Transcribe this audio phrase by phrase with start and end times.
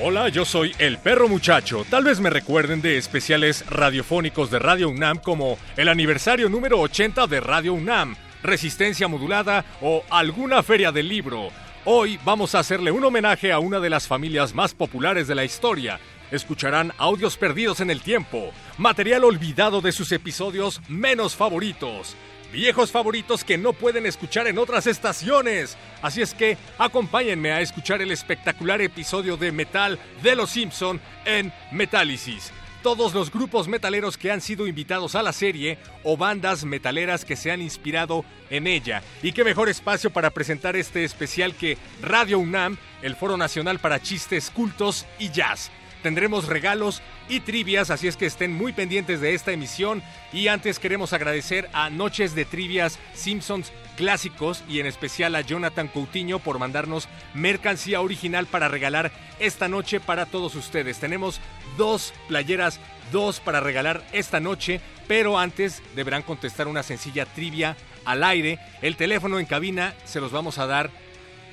[0.00, 1.84] Hola, yo soy el perro muchacho.
[1.90, 7.26] Tal vez me recuerden de especiales radiofónicos de Radio UNAM como el aniversario número 80
[7.26, 11.48] de Radio UNAM, Resistencia Modulada o alguna feria del libro.
[11.84, 15.44] Hoy vamos a hacerle un homenaje a una de las familias más populares de la
[15.44, 15.98] historia.
[16.30, 22.14] Escucharán audios perdidos en el tiempo, material olvidado de sus episodios menos favoritos
[22.52, 25.76] viejos favoritos que no pueden escuchar en otras estaciones.
[26.02, 31.52] Así es que acompáñenme a escuchar el espectacular episodio de metal de Los Simpson en
[31.72, 32.52] Metálisis.
[32.82, 37.34] Todos los grupos metaleros que han sido invitados a la serie o bandas metaleras que
[37.34, 39.02] se han inspirado en ella.
[39.22, 44.00] Y qué mejor espacio para presentar este especial que Radio UNAM, el Foro Nacional para
[44.00, 45.72] Chistes, Cultos y Jazz.
[46.02, 50.02] Tendremos regalos y trivias, así es que estén muy pendientes de esta emisión.
[50.32, 55.88] Y antes queremos agradecer a Noches de Trivias Simpsons Clásicos y en especial a Jonathan
[55.88, 59.10] Coutinho por mandarnos mercancía original para regalar
[59.40, 61.00] esta noche para todos ustedes.
[61.00, 61.40] Tenemos
[61.76, 62.78] dos playeras,
[63.10, 68.60] dos para regalar esta noche, pero antes deberán contestar una sencilla trivia al aire.
[68.82, 70.90] El teléfono en cabina se los vamos a dar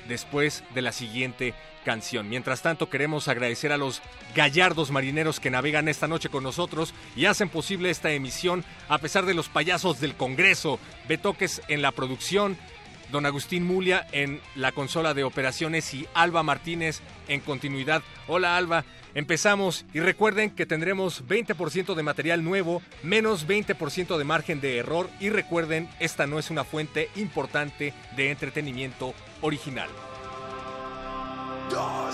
[0.06, 1.52] después de la siguiente
[1.86, 2.28] canción.
[2.28, 4.02] Mientras tanto, queremos agradecer a los
[4.34, 9.24] gallardos marineros que navegan esta noche con nosotros y hacen posible esta emisión a pesar
[9.24, 12.58] de los payasos del Congreso, Betoques en la producción,
[13.12, 18.02] don Agustín Mulia en la consola de operaciones y Alba Martínez en continuidad.
[18.26, 24.60] Hola Alba, empezamos y recuerden que tendremos 20% de material nuevo, menos 20% de margen
[24.60, 29.88] de error y recuerden, esta no es una fuente importante de entretenimiento original.
[31.68, 32.06] Come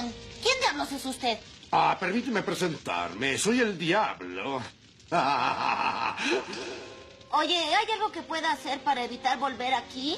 [0.00, 1.38] ¿Quién diablos es usted?
[1.70, 3.36] Ah, permíteme presentarme.
[3.36, 4.62] Soy el diablo.
[7.32, 10.16] Oye, ¿hay algo que pueda hacer para evitar volver aquí?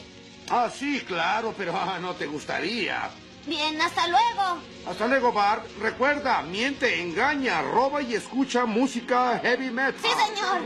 [0.48, 3.10] Ah, sí, claro, pero ah, no te gustaría.
[3.46, 4.60] Bien, hasta luego.
[4.86, 5.66] Hasta luego, Bart.
[5.80, 10.00] Recuerda, miente, engaña, roba y escucha música heavy metal.
[10.00, 10.62] Sí, señor.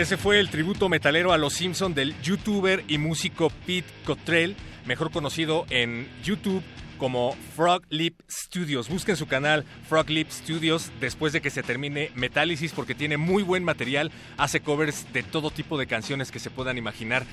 [0.00, 4.56] Ese fue el tributo metalero a los Simpson del youtuber y músico Pete Cottrell,
[4.86, 6.62] mejor conocido en YouTube
[6.96, 8.88] como Frog Lip Studios.
[8.88, 13.42] Busquen su canal Frog Lip Studios después de que se termine Metálisis porque tiene muy
[13.42, 17.26] buen material, hace covers de todo tipo de canciones que se puedan imaginar.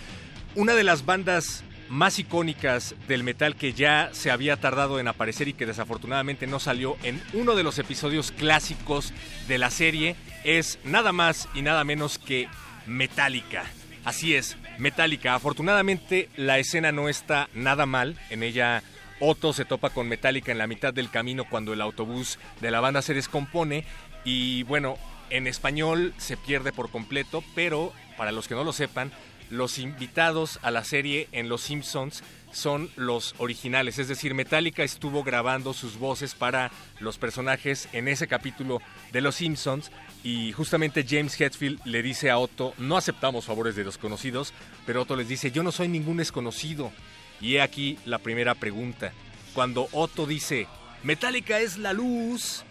[0.53, 5.47] Una de las bandas más icónicas del metal que ya se había tardado en aparecer
[5.47, 9.13] y que desafortunadamente no salió en uno de los episodios clásicos
[9.47, 12.47] de la serie es nada más y nada menos que
[12.85, 13.65] Metallica.
[14.05, 15.35] Así es, Metallica.
[15.35, 18.83] Afortunadamente la escena no está nada mal, en ella
[19.19, 22.79] Otto se topa con Metallica en la mitad del camino cuando el autobús de la
[22.79, 23.83] banda se descompone
[24.23, 24.97] y bueno,
[25.29, 29.11] en español se pierde por completo, pero para los que no lo sepan,
[29.49, 35.23] los invitados a la serie en Los Simpsons son los originales, es decir, Metallica estuvo
[35.23, 39.91] grabando sus voces para los personajes en ese capítulo de Los Simpsons
[40.23, 44.53] y justamente James Hetfield le dice a Otto, no aceptamos favores de desconocidos,
[44.85, 46.91] pero Otto les dice, yo no soy ningún desconocido.
[47.39, 49.13] Y he aquí la primera pregunta.
[49.53, 50.67] Cuando Otto dice,
[51.03, 52.63] Metallica es la luz,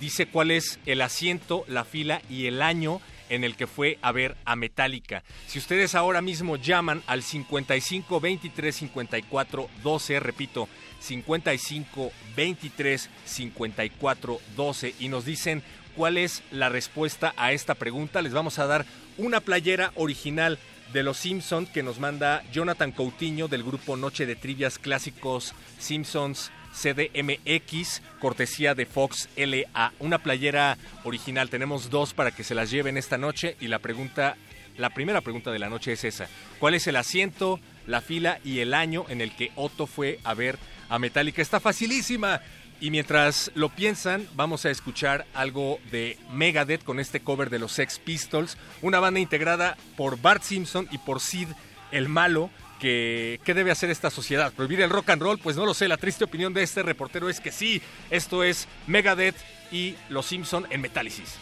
[0.00, 4.12] dice cuál es el asiento, la fila y el año en el que fue a
[4.12, 5.22] ver a Metallica.
[5.46, 10.68] Si ustedes ahora mismo llaman al 55 23 54 12, repito,
[11.00, 15.62] 55 23 54 12 y nos dicen
[15.94, 18.86] cuál es la respuesta a esta pregunta, les vamos a dar
[19.18, 20.58] una playera original
[20.92, 26.52] de los Simpsons que nos manda Jonathan Coutinho del grupo Noche de Trivias Clásicos Simpsons
[26.76, 29.92] CDMX, cortesía de Fox LA.
[29.98, 31.50] Una playera original.
[31.50, 33.56] Tenemos dos para que se las lleven esta noche.
[33.60, 34.36] Y la pregunta,
[34.76, 36.28] la primera pregunta de la noche es esa:
[36.58, 40.34] ¿Cuál es el asiento, la fila y el año en el que Otto fue a
[40.34, 40.58] ver
[40.88, 41.42] a Metallica?
[41.42, 42.40] Está facilísima.
[42.78, 47.72] Y mientras lo piensan, vamos a escuchar algo de Megadeth con este cover de los
[47.72, 51.48] Sex Pistols, una banda integrada por Bart Simpson y por Sid
[51.90, 54.52] el Malo, que qué debe hacer esta sociedad.
[54.52, 55.38] ¿Prohibir el rock and roll?
[55.38, 55.88] Pues no lo sé.
[55.88, 57.82] La triste opinión de este reportero es que sí.
[58.10, 59.36] Esto es Megadeth
[59.70, 61.36] y Los Simpson en Metálisis.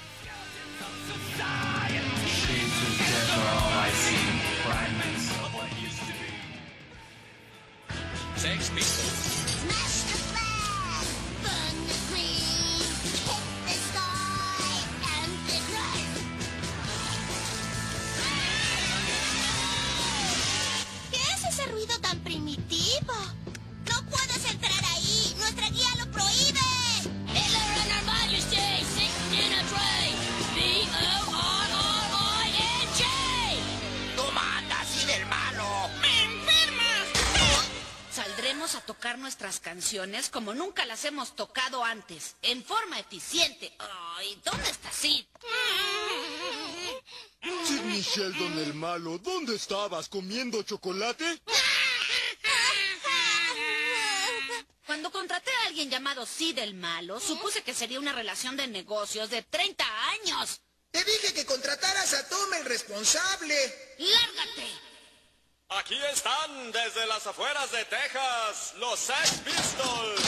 [38.75, 43.71] A tocar nuestras canciones como nunca las hemos tocado antes, en forma eficiente.
[44.17, 45.27] Ay, ¿dónde está Sid?
[47.67, 50.09] Sidney Sheldon el malo, ¿dónde estabas?
[50.09, 51.43] ¿Comiendo chocolate?
[54.87, 59.31] Cuando contraté a alguien llamado Sid el Malo, supuse que sería una relación de negocios
[59.31, 60.61] de 30 años.
[60.91, 63.55] Te dije que contrataras a Tom el responsable.
[63.99, 64.69] ¡Lárgate!
[65.71, 70.23] Aquí están desde las afueras de Texas, los Sex Pistols.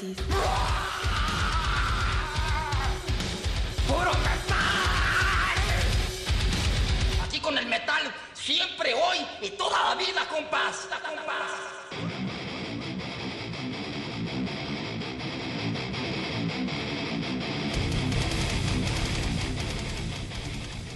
[0.00, 0.16] ¡Puro
[4.12, 4.56] metal!
[7.22, 10.88] Aquí con el metal, siempre, hoy y toda la vida, compás.
[11.06, 11.70] compás.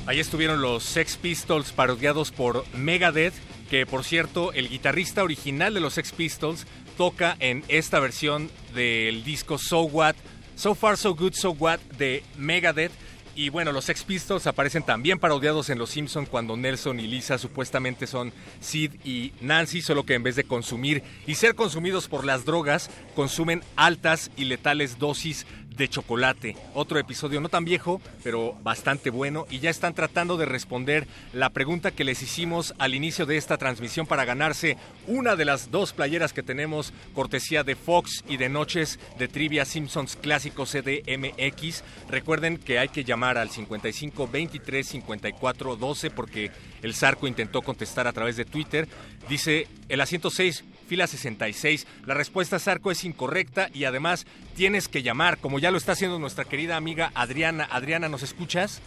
[0.07, 3.35] Ahí estuvieron los Sex Pistols parodiados por Megadeth,
[3.69, 6.67] que por cierto, el guitarrista original de los Sex Pistols
[6.97, 10.15] toca en esta versión del disco So What,
[10.57, 12.93] So Far So Good So What de Megadeth.
[13.37, 17.37] Y bueno, los Sex Pistols aparecen también parodiados en Los Simpson cuando Nelson y Lisa
[17.37, 22.25] supuestamente son Sid y Nancy, solo que en vez de consumir y ser consumidos por
[22.25, 26.57] las drogas, consumen altas y letales dosis de chocolate.
[26.75, 29.47] Otro episodio no tan viejo, pero bastante bueno.
[29.51, 33.59] Y ya están tratando de responder la pregunta que les hicimos al inicio de esta
[33.59, 34.77] transmisión para ganarse
[35.07, 39.65] una de las dos playeras que tenemos, cortesía de Fox y de Noches de Trivia
[39.65, 41.83] Simpsons Clásico CDMX.
[42.09, 46.51] Recuerden que hay que llamar al 55 23 54 12 porque
[46.83, 48.89] el Zarco intentó contestar a través de Twitter.
[49.29, 51.87] Dice el asiento 6 fila 66.
[52.07, 54.27] La respuesta, Zarco, es incorrecta y además
[54.57, 57.69] tienes que llamar, como ya lo está haciendo nuestra querida amiga Adriana.
[57.71, 58.81] Adriana, ¿nos escuchas?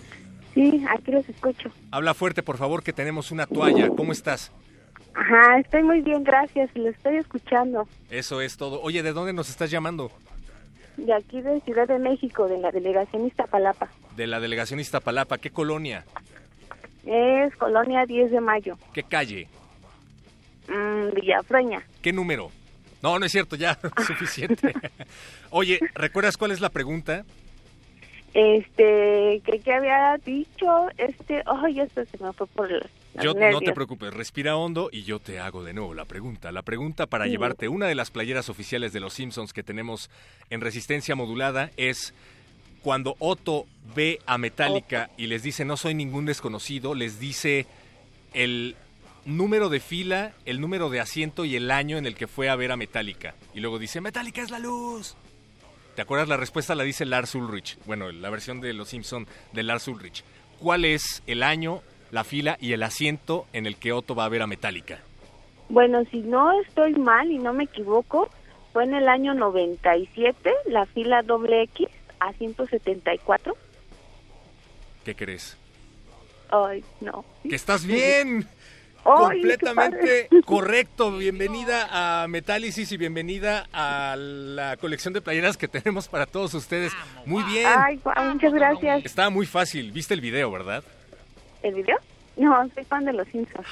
[0.53, 1.69] Sí, aquí los escucho.
[1.91, 3.89] Habla fuerte, por favor, que tenemos una toalla.
[3.89, 4.51] ¿Cómo estás?
[5.13, 6.69] Ajá, estoy muy bien, gracias.
[6.75, 7.87] Lo estoy escuchando.
[8.09, 8.81] Eso es todo.
[8.81, 10.11] Oye, ¿de dónde nos estás llamando?
[10.95, 13.87] De aquí de Ciudad de México, de la delegación Iztapalapa.
[14.15, 15.37] De la delegación Iztapalapa.
[15.37, 16.05] ¿Qué colonia?
[17.05, 18.77] Es Colonia 10 de Mayo.
[18.93, 19.47] ¿Qué calle?
[20.67, 21.81] Mm, Villafreña.
[22.01, 22.51] ¿Qué número?
[23.01, 24.73] No, no es cierto, ya, suficiente.
[25.51, 27.25] Oye, ¿recuerdas cuál es la pregunta?
[28.33, 32.85] Este, que, que había dicho, este, ay, esto se me fue por el...
[33.21, 36.51] Yo, no te preocupes, respira hondo y yo te hago de nuevo la pregunta.
[36.51, 37.31] La pregunta para Sí.
[37.31, 40.11] llevarte una de las playeras oficiales de los Simpsons que tenemos
[40.51, 42.13] en resistencia modulada es
[42.83, 47.65] cuando Otto ve a Metallica y les dice no soy ningún desconocido, les dice
[48.35, 48.75] el
[49.27, 52.55] número de fila, el número de asiento y el año en el que fue a
[52.55, 53.35] ver a Metallica.
[53.53, 55.15] Y luego dice, Metallica es la luz.
[55.95, 56.29] ¿Te acuerdas?
[56.29, 57.77] La respuesta la dice Lars Ulrich.
[57.85, 60.23] Bueno, la versión de Los Simpson de Lars Ulrich.
[60.59, 61.81] ¿Cuál es el año,
[62.11, 64.99] la fila y el asiento en el que Otto va a ver a Metallica?
[65.69, 68.29] Bueno, si no estoy mal y no me equivoco,
[68.71, 71.87] fue en el año 97, la fila doble X
[72.19, 73.57] a 174.
[75.03, 75.57] ¿Qué crees?
[76.49, 77.25] Ay, no.
[77.43, 78.47] ¡Que estás bien!
[79.07, 81.17] Completamente correcto.
[81.17, 86.91] Bienvenida a Metálisis y bienvenida a la colección de playeras que tenemos para todos ustedes.
[87.25, 87.67] Muy bien.
[87.73, 88.01] Ay,
[88.33, 89.05] muchas gracias.
[89.05, 89.93] Estaba muy fácil.
[89.93, 90.83] ¿Viste el video, verdad?
[91.63, 91.97] ¿El video?
[92.35, 93.65] No, soy fan de los Simpsons.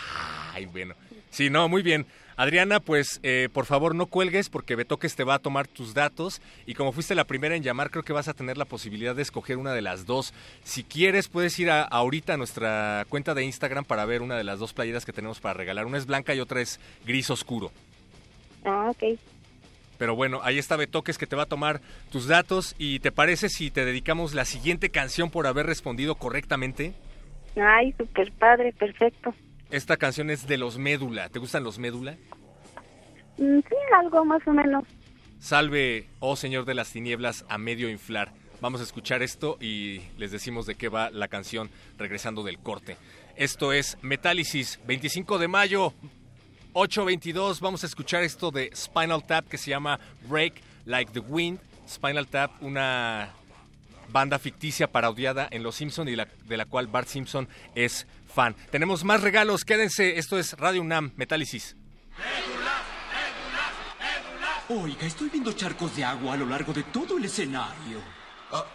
[0.54, 0.96] Ay, bueno.
[1.32, 2.06] Sí, no, muy bien.
[2.38, 6.42] Adriana, pues eh, por favor no cuelgues porque Betoques te va a tomar tus datos
[6.66, 9.22] y como fuiste la primera en llamar creo que vas a tener la posibilidad de
[9.22, 10.34] escoger una de las dos.
[10.64, 14.44] Si quieres puedes ir a, ahorita a nuestra cuenta de Instagram para ver una de
[14.44, 15.86] las dos playeras que tenemos para regalar.
[15.86, 17.72] Una es blanca y otra es gris oscuro.
[18.66, 19.18] Ah, ok.
[19.98, 21.80] Pero bueno, ahí está Betoques que te va a tomar
[22.12, 26.94] tus datos y ¿te parece si te dedicamos la siguiente canción por haber respondido correctamente?
[27.56, 29.34] Ay, super padre, perfecto.
[29.72, 31.30] Esta canción es de los Médula.
[31.30, 32.16] ¿Te gustan los Médula?
[33.38, 34.84] Mm, sí, algo más o menos.
[35.40, 38.32] Salve, oh Señor de las Tinieblas, a medio inflar.
[38.62, 42.98] Vamos a escuchar esto y les decimos de qué va la canción regresando del corte.
[43.36, 45.94] Esto es Metálisis, 25 de mayo,
[46.74, 47.60] 8.22.
[47.60, 50.54] Vamos a escuchar esto de Spinal Tap que se llama Break
[50.86, 51.60] Like the Wind.
[51.88, 53.30] Spinal Tap, una
[54.10, 58.56] banda ficticia parodiada en Los Simpson y la- de la cual Bart Simpson es fan.
[58.70, 60.20] Tenemos más regalos, quédense.
[60.20, 61.76] Esto es Radio UNAM, Metálisis.
[64.70, 68.02] Oiga, estoy viendo charcos de agua a lo largo de todo el escenario.
[68.52, 68.66] Ah,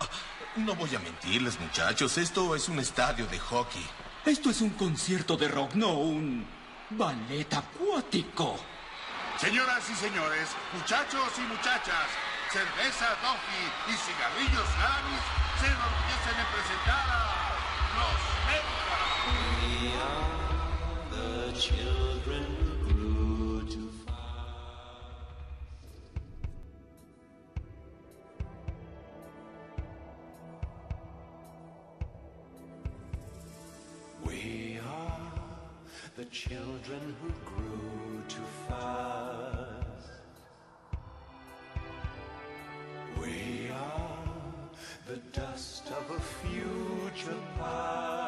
[0.57, 2.17] No voy a mentirles, muchachos.
[2.19, 3.85] Esto es un estadio de hockey.
[4.25, 6.47] Esto es un concierto de rock, no un
[6.91, 8.57] ballet acuático.
[9.39, 12.07] Señoras y señores, muchachos y muchachas,
[12.53, 15.25] cerveza Duffy y cigarrillos Harris
[15.61, 17.23] se enorgullecen en presentar a
[17.97, 18.19] los
[18.51, 18.59] The
[36.31, 40.11] children who grew too fast.
[43.21, 44.19] We are
[45.09, 48.20] the dust of a future past.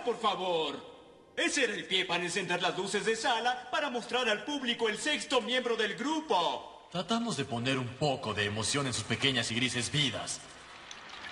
[0.00, 0.90] Sala, por favor.
[1.36, 4.98] Ese era el pie para encender las luces de sala para mostrar al público el
[4.98, 6.88] sexto miembro del grupo.
[6.90, 10.40] Tratamos de poner un poco de emoción en sus pequeñas y grises vidas.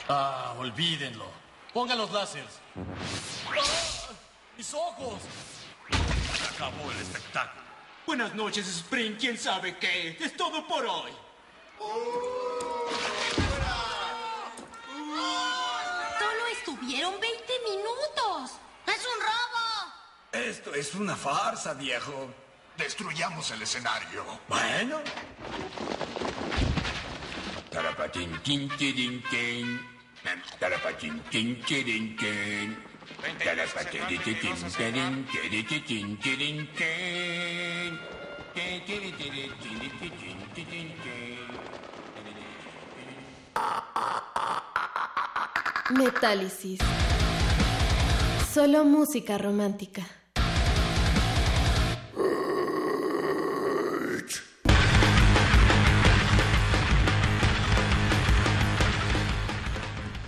[0.08, 1.26] Ah, olvídenlo.
[1.74, 2.60] Pongan los láseres.
[2.76, 4.12] ¡Ah!
[4.56, 5.20] ¡Mis ojos!
[5.90, 7.62] Se acabó el espectáculo.
[8.06, 9.16] Buenas noches, Spring.
[9.18, 10.16] ¿Quién sabe qué?
[10.20, 11.10] Es todo por hoy.
[16.18, 18.52] Solo estuvieron 20 minutos.
[18.86, 19.92] ¡Es un robo!
[20.32, 22.28] Esto es una farsa, viejo.
[22.76, 24.24] Destruyamos el escenario.
[24.48, 25.00] Bueno.
[27.70, 29.80] Tarapatín, tin, tirin, tin.
[30.58, 32.76] Tarapatín, tin, tirin, tin.
[33.44, 38.00] Tarapatín, tin, tirin, tirin, tirin, tin.
[38.54, 41.38] Tin, tirin, tirin, tirin, tirin, tirin, tin.
[45.90, 46.80] Metálisis.
[48.52, 50.06] Solo música romántica.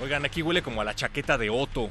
[0.02, 1.88] Oigan, aquí huele como a la chaqueta de Otto.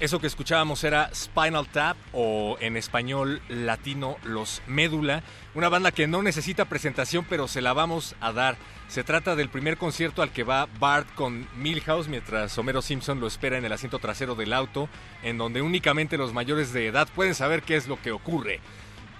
[0.00, 5.22] Eso que escuchábamos era Spinal Tap o en español latino Los Médula,
[5.54, 8.56] una banda que no necesita presentación pero se la vamos a dar.
[8.88, 13.26] Se trata del primer concierto al que va Bart con Milhouse mientras Homero Simpson lo
[13.26, 14.88] espera en el asiento trasero del auto,
[15.22, 18.60] en donde únicamente los mayores de edad pueden saber qué es lo que ocurre.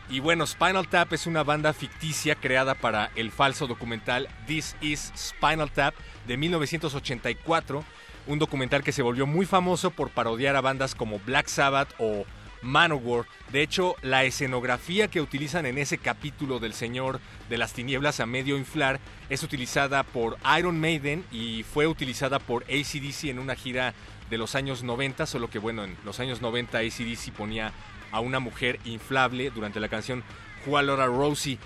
[0.09, 5.13] Y bueno, Spinal Tap es una banda ficticia creada para el falso documental This is
[5.15, 5.95] Spinal Tap
[6.27, 7.85] de 1984,
[8.27, 12.25] un documental que se volvió muy famoso por parodiar a bandas como Black Sabbath o
[12.63, 13.27] Manowar.
[13.53, 18.27] De hecho, la escenografía que utilizan en ese capítulo del Señor de las Tinieblas a
[18.27, 23.95] medio inflar es utilizada por Iron Maiden y fue utilizada por ACDC en una gira
[24.29, 27.73] de los años 90, solo que bueno, en los años 90 ACDC ponía
[28.13, 30.23] a una mujer inflable durante la canción
[30.65, 31.59] Jualora Rosie.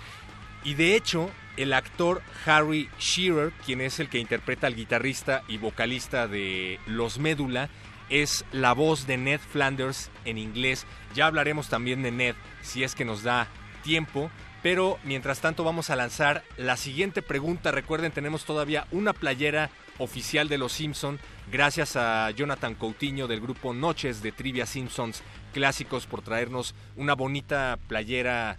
[0.63, 5.57] Y de hecho, el actor Harry Shearer, quien es el que interpreta al guitarrista y
[5.57, 7.69] vocalista de Los Médula,
[8.09, 10.85] es la voz de Ned Flanders en inglés.
[11.13, 13.47] Ya hablaremos también de Ned si es que nos da
[13.83, 14.29] tiempo.
[14.61, 17.71] Pero mientras tanto vamos a lanzar la siguiente pregunta.
[17.71, 21.19] Recuerden, tenemos todavía una playera oficial de Los Simpson.
[21.51, 25.21] Gracias a Jonathan Coutinho del grupo Noches de Trivia Simpsons
[25.53, 28.57] Clásicos por traernos una bonita playera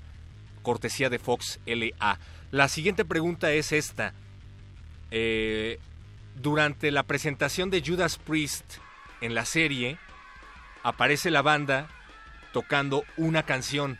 [0.62, 2.18] cortesía de Fox LA.
[2.50, 4.12] La siguiente pregunta es esta.
[5.11, 5.78] Eh,
[6.37, 8.64] durante la presentación de Judas Priest
[9.20, 9.98] en la serie,
[10.82, 11.88] aparece la banda
[12.52, 13.98] tocando una canción.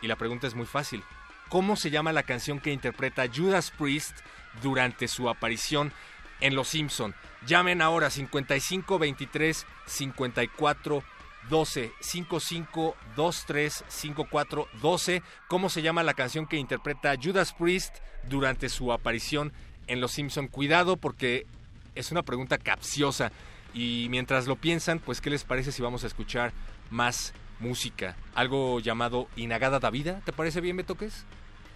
[0.00, 1.02] Y la pregunta es muy fácil.
[1.48, 4.18] ¿Cómo se llama la canción que interpreta Judas Priest
[4.62, 5.92] durante su aparición
[6.40, 7.14] en Los Simpson?
[7.46, 11.04] Llamen ahora 55 23 54
[11.48, 15.22] 12 55 23 54 12.
[15.48, 17.96] ¿Cómo se llama la canción que interpreta Judas Priest
[18.28, 19.52] durante su aparición
[19.86, 20.48] en Los Simpson?
[20.48, 21.46] Cuidado porque
[21.94, 23.32] es una pregunta capciosa.
[23.74, 26.52] Y mientras lo piensan, pues ¿qué les parece si vamos a escuchar
[26.90, 28.16] más música?
[28.34, 31.24] Algo llamado Inagada da Vida, ¿te parece bien, Betoques?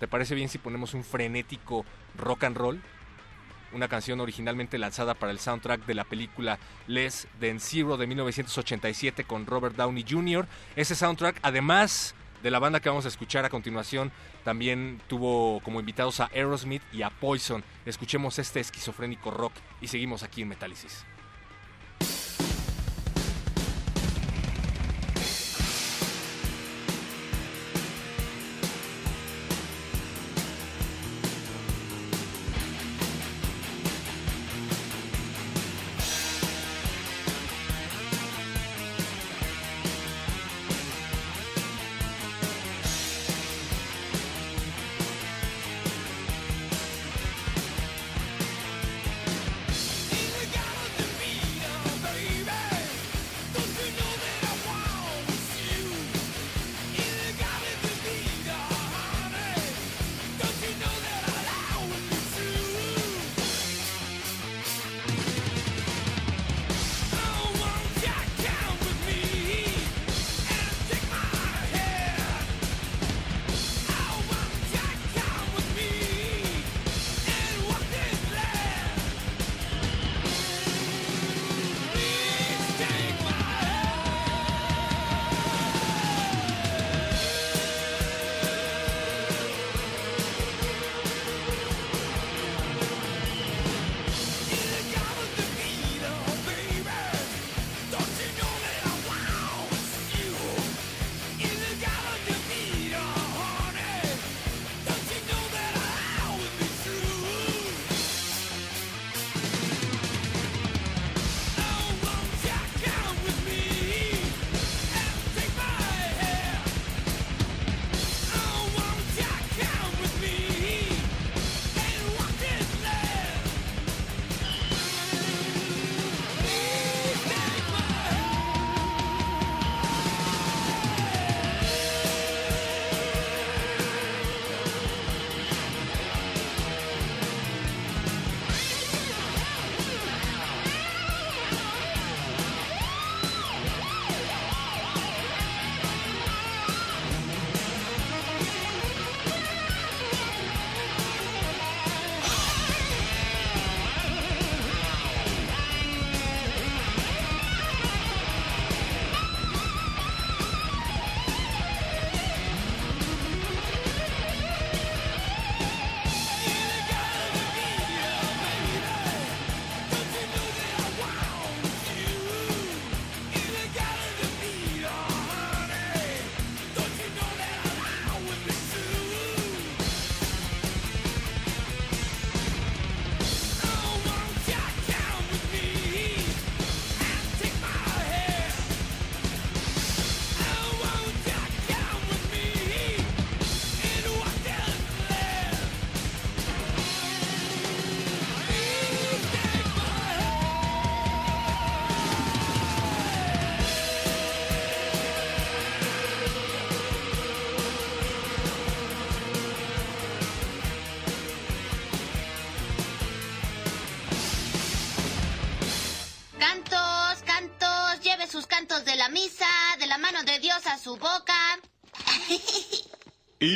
[0.00, 1.84] ¿Te parece bien si ponemos un frenético
[2.16, 2.80] rock and roll?
[3.72, 9.24] Una canción originalmente lanzada para el soundtrack de la película Les Than Zero de 1987
[9.24, 10.46] con Robert Downey Jr.
[10.76, 14.12] Ese soundtrack, además de la banda que vamos a escuchar a continuación,
[14.44, 17.62] también tuvo como invitados a Aerosmith y a Poison.
[17.86, 21.04] Escuchemos este esquizofrénico rock y seguimos aquí en Metálisis.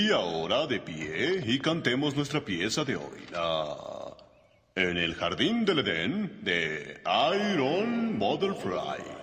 [0.07, 3.27] Y ahora de pie y cantemos nuestra pieza de hoy.
[4.77, 7.03] En el jardín del Edén de
[7.35, 9.15] Iron Butterfly.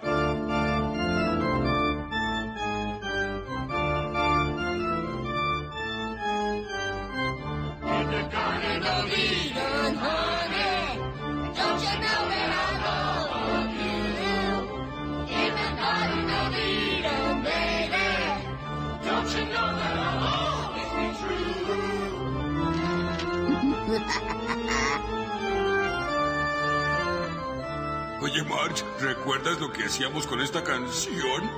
[29.24, 31.50] ¿Recuerdas lo que hacíamos con esta canción?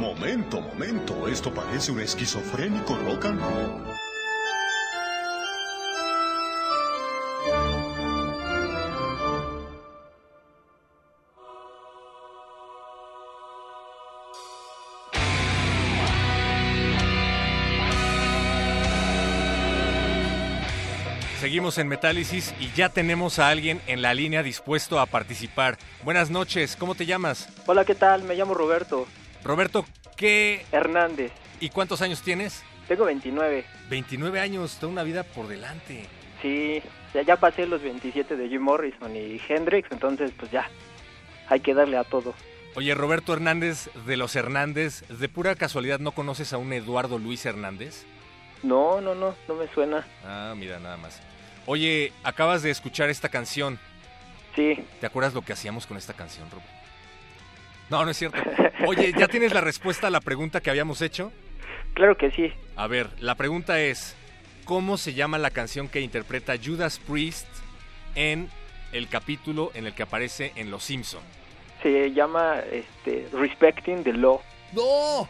[0.00, 1.28] Momento, momento.
[1.28, 3.91] Esto parece un esquizofrénico rock and roll.
[21.62, 25.78] Seguimos en Metálisis y ya tenemos a alguien en la línea dispuesto a participar.
[26.02, 27.48] Buenas noches, ¿cómo te llamas?
[27.66, 28.24] Hola, ¿qué tal?
[28.24, 29.06] Me llamo Roberto
[29.44, 31.30] Roberto, ¿qué Hernández.
[31.60, 32.64] y cuántos años tienes?
[32.88, 33.64] Tengo 29.
[33.88, 36.08] 29 años, toda una vida por delante.
[36.42, 36.82] Sí,
[37.14, 40.68] ya, ya pasé los 27 de Jim Morrison y Hendrix, entonces pues ya,
[41.48, 42.34] hay que darle a todo.
[42.74, 47.46] Oye, Roberto Hernández de los Hernández, ¿de pura casualidad no conoces a un Eduardo Luis
[47.46, 48.04] Hernández?
[48.64, 50.04] No, no, no, no me suena.
[50.24, 51.20] Ah, mira, nada más.
[51.66, 53.78] Oye, acabas de escuchar esta canción.
[54.56, 54.78] Sí.
[55.00, 56.62] ¿Te acuerdas lo que hacíamos con esta canción, Rob?
[57.88, 58.38] No, no es cierto.
[58.86, 61.32] Oye, ¿ya tienes la respuesta a la pregunta que habíamos hecho?
[61.94, 62.52] Claro que sí.
[62.76, 64.16] A ver, la pregunta es,
[64.64, 67.46] ¿cómo se llama la canción que interpreta Judas Priest
[68.14, 68.48] en
[68.92, 71.20] el capítulo en el que aparece en Los Simpson?
[71.82, 74.40] Se llama este, Respecting the Law.
[74.72, 75.28] ¡No!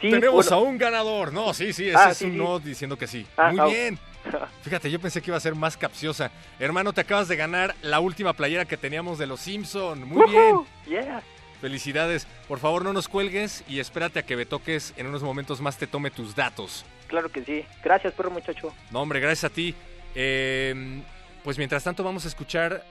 [0.00, 0.64] Sí, Tenemos bueno.
[0.64, 1.32] a un ganador.
[1.32, 2.36] No, sí, sí, ese Ah, es sí, un sí.
[2.38, 3.26] no diciendo que sí.
[3.36, 3.64] Ah, Muy ah.
[3.66, 3.98] bien.
[4.62, 6.30] Fíjate, yo pensé que iba a ser más capciosa.
[6.58, 10.06] Hermano, te acabas de ganar la última playera que teníamos de Los Simpson.
[10.06, 10.56] Muy bien.
[10.86, 11.22] Yeah.
[11.60, 12.26] Felicidades.
[12.46, 14.94] Por favor, no nos cuelgues y espérate a que me toques.
[14.96, 16.84] En unos momentos más te tome tus datos.
[17.08, 17.64] Claro que sí.
[17.82, 18.72] Gracias, perro muchacho.
[18.90, 19.74] No, hombre, gracias a ti.
[20.14, 21.02] Eh,
[21.42, 22.84] pues mientras tanto vamos a escuchar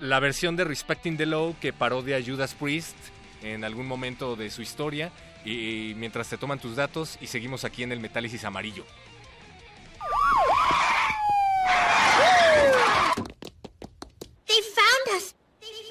[0.00, 2.96] la versión de Respecting the Law que parodia Judas Priest
[3.42, 5.10] en algún momento de su historia.
[5.44, 8.84] Y, mientras te toman tus datos y seguimos aquí en el Metálisis Amarillo.
[14.46, 15.34] They found us.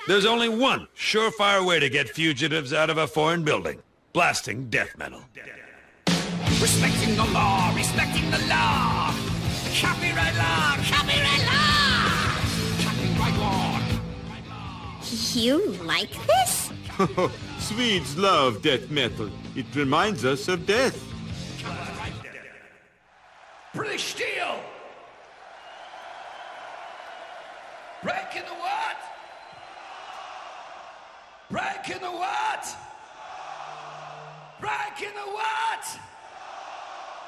[0.08, 3.82] There's only one surefire way to get fugitives out of a foreign building
[4.14, 5.22] blasting death metal.
[6.62, 9.14] Respecting the law, respecting the law.
[9.82, 12.10] Copyright law, copyright law.
[12.84, 13.80] Copyright law.
[15.34, 16.72] You like this?
[17.60, 19.30] Swedes love death metal.
[19.56, 21.02] It reminds us of death.
[23.74, 24.60] British Steel.
[28.04, 28.98] Breaking the what?
[31.50, 32.66] Breaking the what?
[34.60, 36.00] Breaking the what?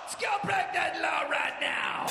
[0.02, 2.08] Let's go break that law right now.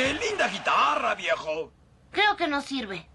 [0.00, 1.74] Oye, linda guitarra, viejo.
[2.10, 3.09] Creo que no sirve.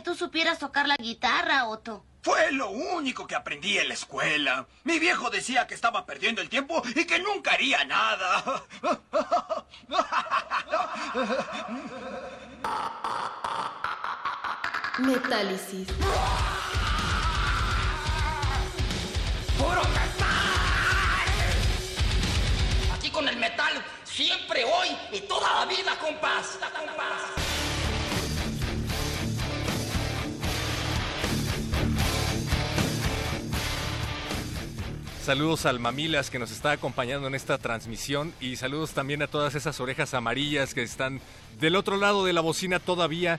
[0.00, 2.02] Que tú supieras tocar la guitarra, Otto.
[2.22, 4.66] Fue lo único que aprendí en la escuela.
[4.84, 8.62] Mi viejo decía que estaba perdiendo el tiempo y que nunca haría nada.
[14.98, 15.88] Metálisis.
[19.58, 20.28] ¡Puro metal!
[22.94, 26.58] Aquí con el metal, siempre, hoy y toda la vida, compás.
[26.58, 27.49] compás.
[35.22, 39.54] Saludos al Mamilas que nos está acompañando en esta transmisión y saludos también a todas
[39.54, 41.20] esas orejas amarillas que están
[41.60, 43.38] del otro lado de la bocina todavía,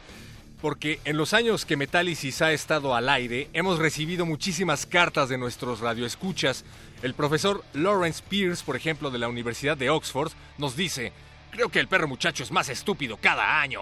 [0.61, 5.39] porque en los años que Metálisis ha estado al aire hemos recibido muchísimas cartas de
[5.39, 6.65] nuestros radioescuchas.
[7.01, 11.11] El profesor Lawrence Pierce, por ejemplo, de la Universidad de Oxford, nos dice,
[11.49, 13.81] creo que el perro muchacho es más estúpido cada año.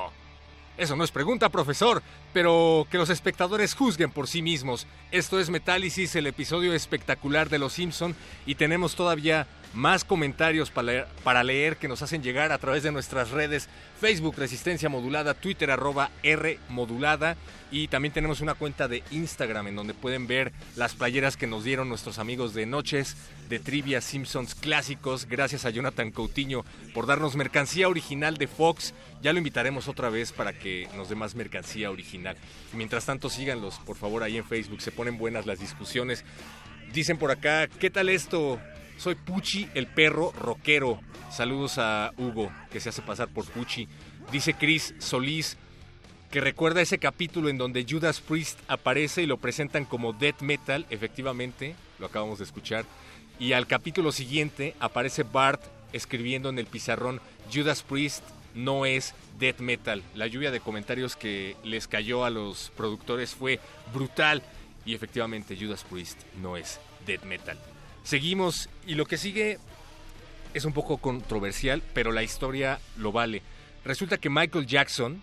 [0.78, 2.02] Eso no es pregunta, profesor,
[2.34, 4.88] pero que los espectadores juzguen por sí mismos.
[5.12, 8.16] Esto es Metálisis, el episodio espectacular de Los Simpson,
[8.46, 12.84] y tenemos todavía más comentarios para leer, para leer que nos hacen llegar a través
[12.84, 13.70] de nuestras redes
[14.00, 17.36] Facebook Resistencia Modulada, Twitter arroba R Modulada
[17.72, 21.64] y también tenemos una cuenta de Instagram en donde pueden ver las playeras que nos
[21.64, 23.16] dieron nuestros amigos de Noches
[23.48, 25.26] de Trivia Simpsons Clásicos.
[25.26, 28.94] Gracias a Jonathan Coutinho por darnos mercancía original de Fox.
[29.22, 32.19] Ya lo invitaremos otra vez para que nos dé más mercancía original.
[32.74, 34.82] Mientras tanto, síganlos, por favor, ahí en Facebook.
[34.82, 36.24] Se ponen buenas las discusiones.
[36.94, 38.60] Dicen por acá, ¿qué tal esto?
[38.98, 41.00] Soy Puchi, el perro rockero.
[41.32, 43.88] Saludos a Hugo, que se hace pasar por Puchi.
[44.32, 45.58] Dice Chris Solís,
[46.32, 50.86] que recuerda ese capítulo en donde Judas Priest aparece y lo presentan como death metal,
[50.90, 52.86] efectivamente, lo acabamos de escuchar.
[53.40, 55.62] Y al capítulo siguiente aparece Bart
[55.94, 58.24] escribiendo en el pizarrón, Judas Priest
[58.56, 60.04] no es death metal.
[60.16, 63.60] La lluvia de comentarios que les cayó a los productores fue
[63.94, 64.42] brutal.
[64.86, 67.58] Y efectivamente, Judas Priest no es death metal.
[68.04, 69.60] Seguimos y lo que sigue
[70.54, 73.42] es un poco controversial, pero la historia lo vale.
[73.86, 75.22] Resulta que Michael Jackson,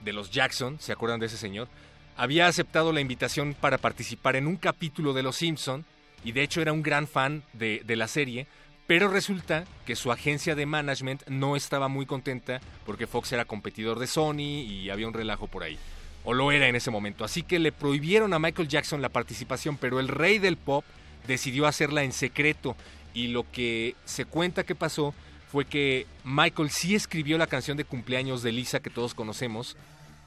[0.00, 1.68] de los Jackson, ¿se acuerdan de ese señor?
[2.16, 5.84] Había aceptado la invitación para participar en un capítulo de Los Simpson
[6.24, 8.46] y de hecho era un gran fan de, de la serie,
[8.90, 14.00] pero resulta que su agencia de management no estaba muy contenta porque Fox era competidor
[14.00, 15.78] de Sony y había un relajo por ahí.
[16.24, 17.24] O lo era en ese momento.
[17.24, 20.84] Así que le prohibieron a Michael Jackson la participación, pero el rey del pop
[21.28, 22.74] decidió hacerla en secreto.
[23.14, 25.14] Y lo que se cuenta que pasó
[25.52, 29.76] fue que Michael sí escribió la canción de cumpleaños de Lisa que todos conocemos,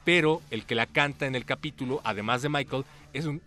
[0.06, 3.42] pero el que la canta en el capítulo, además de Michael, es un,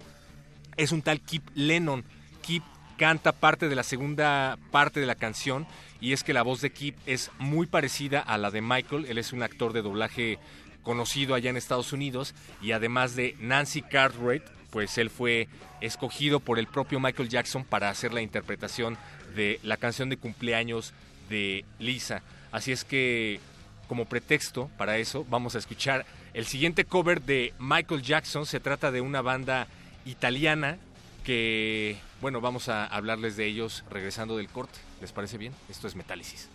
[0.76, 2.04] es un tal Kip Lennon.
[2.44, 2.62] Kip
[2.98, 5.68] canta parte de la segunda parte de la canción
[6.02, 9.06] y es que la voz de Kip es muy parecida a la de Michael.
[9.06, 10.40] Él es un actor de doblaje
[10.84, 15.48] conocido allá en Estados Unidos y además de Nancy Cartwright, pues él fue
[15.82, 18.98] escogido por el propio Michael Jackson para hacer la interpretación
[19.36, 20.94] de la canción de cumpleaños
[21.30, 22.22] de Lisa.
[22.52, 23.40] Así es que
[23.88, 28.46] como pretexto para eso, vamos a escuchar el siguiente cover de Michael Jackson.
[28.46, 29.68] Se trata de una banda
[30.06, 30.78] italiana
[31.24, 34.80] que, bueno, vamos a hablarles de ellos regresando del corte.
[35.02, 35.54] ¿Les parece bien?
[35.70, 36.50] Esto es Metálisis.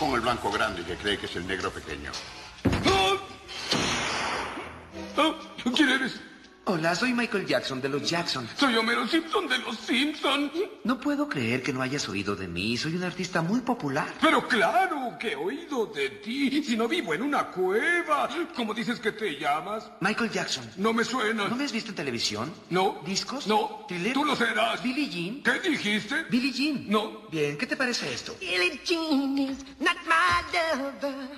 [0.00, 2.10] Con el blanco grande que cree que es el negro pequeño.
[5.76, 6.18] ¿Quién eres?
[6.64, 8.48] Hola, soy Michael Jackson de los Jackson.
[8.56, 10.50] Soy Homero Simpson de los Simpson.
[10.84, 12.78] No puedo creer que no hayas oído de mí.
[12.78, 14.08] Soy un artista muy popular.
[14.22, 14.89] Pero claro
[15.20, 16.64] que he oído de ti.
[16.64, 18.28] Si no vivo en una cueva.
[18.56, 19.88] ¿Cómo dices que te llamas?
[20.00, 20.68] Michael Jackson.
[20.76, 21.46] No me suena.
[21.46, 22.52] ¿No me has visto en televisión?
[22.70, 23.00] No.
[23.06, 23.46] ¿Discos?
[23.46, 23.84] No.
[23.86, 24.14] ¿Thriller?
[24.14, 24.82] Tú lo serás.
[24.82, 25.42] ¿Billie Jean?
[25.42, 26.24] ¿Qué dijiste?
[26.30, 26.86] ¿Billie Jean?
[26.88, 27.28] No.
[27.30, 28.34] Bien, ¿qué te parece esto?
[28.40, 31.28] Billie Jean is not my lover.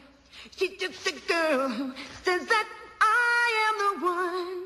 [0.57, 1.93] She's just a girl
[2.24, 2.66] says that
[3.01, 4.64] I am the one.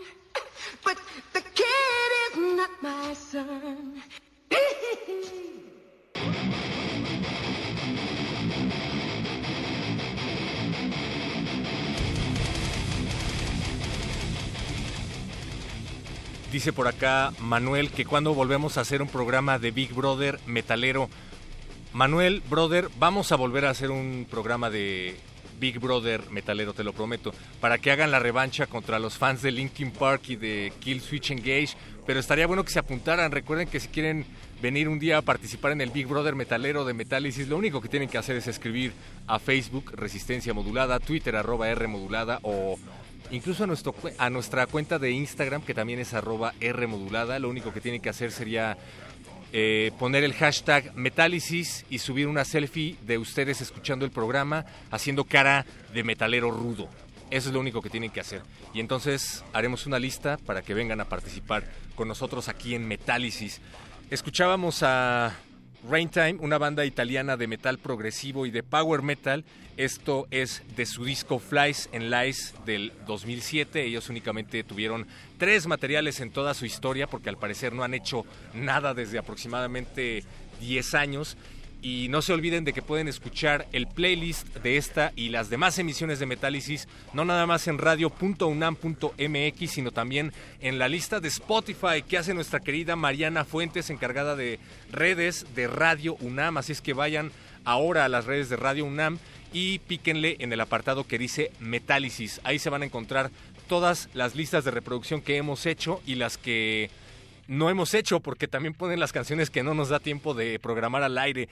[0.85, 0.99] But
[1.33, 4.03] the kid is not my son.
[16.53, 21.11] Dice por acá Manuel que cuando volvemos a hacer un programa de Big Brother metalero.
[21.93, 25.17] Manuel, brother, vamos a volver a hacer un programa de
[25.59, 29.51] Big Brother metalero, te lo prometo, para que hagan la revancha contra los fans de
[29.51, 31.71] Linkin Park y de Kill Switch Engage,
[32.07, 33.33] pero estaría bueno que se apuntaran.
[33.33, 34.27] Recuerden que si quieren
[34.63, 37.89] venir un día a participar en el Big Brother metalero de Metálisis, lo único que
[37.89, 38.93] tienen que hacer es escribir
[39.27, 42.79] a Facebook Resistencia Modulada, Twitter arroba R Modulada o
[43.31, 43.64] incluso
[44.18, 47.39] a, nuestra cuenta de Instagram que también es arroba R Modulada.
[47.39, 48.77] Lo único que tienen que hacer sería
[49.53, 55.24] eh, poner el hashtag Metálisis y subir una selfie de ustedes escuchando el programa haciendo
[55.24, 56.89] cara de metalero rudo.
[57.31, 58.43] Eso es lo único que tienen que hacer.
[58.72, 61.64] Y entonces haremos una lista para que vengan a participar
[61.95, 63.61] con nosotros aquí en Metálisis.
[64.11, 65.35] Escuchábamos a
[65.89, 69.45] Raintime, una banda italiana de metal progresivo y de power metal.
[69.76, 73.84] Esto es de su disco Flies and Lies del 2007.
[73.84, 75.07] Ellos únicamente tuvieron
[75.39, 80.24] tres materiales en toda su historia porque al parecer no han hecho nada desde aproximadamente
[80.61, 81.37] 10 años.
[81.87, 85.78] Y no se olviden de que pueden escuchar el playlist de esta y las demás
[85.78, 92.03] emisiones de Metálisis, no nada más en radio.unam.mx, sino también en la lista de Spotify
[92.03, 94.59] que hace nuestra querida Mariana Fuentes, encargada de
[94.91, 96.57] redes de Radio UNAM.
[96.57, 97.30] Así es que vayan
[97.64, 99.20] ahora a las redes de Radio UNAM
[99.53, 102.41] y píquenle en el apartado que dice Metálisis.
[102.43, 103.30] Ahí se van a encontrar
[103.68, 106.91] todas las listas de reproducción que hemos hecho y las que
[107.49, 111.03] no hemos hecho porque también ponen las canciones que no nos da tiempo de programar
[111.03, 111.49] al aire.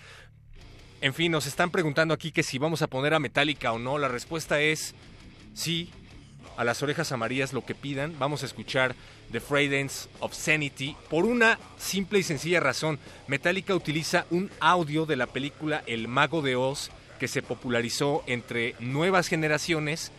[1.00, 3.98] En fin, nos están preguntando aquí que si vamos a poner a Metallica o no.
[3.98, 4.94] La respuesta es
[5.52, 5.90] sí.
[6.56, 8.16] A las orejas amarillas lo que pidan.
[8.18, 8.94] Vamos a escuchar
[9.32, 13.00] The Fragrance of Sanity por una simple y sencilla razón.
[13.26, 18.76] Metallica utiliza un audio de la película El Mago de Oz que se popularizó entre
[18.78, 20.12] nuevas generaciones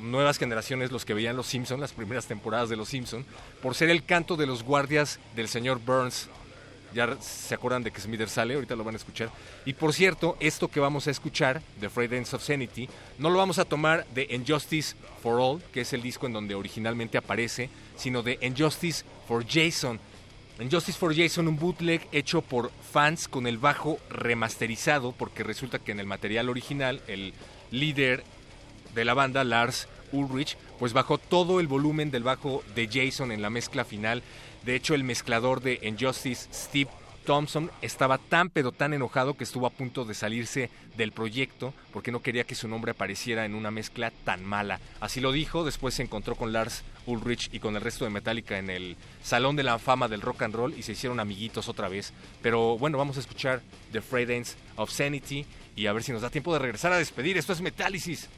[0.00, 3.24] nuevas generaciones los que veían Los Simpson, las primeras temporadas de Los Simpson,
[3.62, 6.28] por ser el canto de los guardias del señor Burns.
[6.94, 9.30] Ya se acuerdan de que Smither sale, ahorita lo van a escuchar.
[9.66, 12.88] Y por cierto, esto que vamos a escuchar, The Fragrance of Sanity,
[13.18, 16.54] no lo vamos a tomar de Injustice for All, que es el disco en donde
[16.54, 20.00] originalmente aparece, sino de Injustice for Jason.
[20.58, 25.92] Injustice for Jason, un bootleg hecho por fans con el bajo remasterizado, porque resulta que
[25.92, 27.34] en el material original el
[27.70, 28.24] líder
[28.96, 33.42] de la banda, Lars Ulrich, pues bajó todo el volumen del bajo de Jason en
[33.42, 34.22] la mezcla final.
[34.64, 36.90] De hecho, el mezclador de Injustice, Steve
[37.24, 42.10] Thompson, estaba tan pero tan enojado que estuvo a punto de salirse del proyecto porque
[42.10, 44.80] no quería que su nombre apareciera en una mezcla tan mala.
[45.00, 48.58] Así lo dijo, después se encontró con Lars Ulrich y con el resto de Metallica
[48.58, 51.88] en el Salón de la Fama del Rock and Roll y se hicieron amiguitos otra
[51.88, 52.14] vez.
[52.42, 53.60] Pero bueno, vamos a escuchar
[53.92, 55.44] The Fragrance of Sanity
[55.74, 57.36] y a ver si nos da tiempo de regresar a despedir.
[57.36, 58.30] Esto es Metálisis.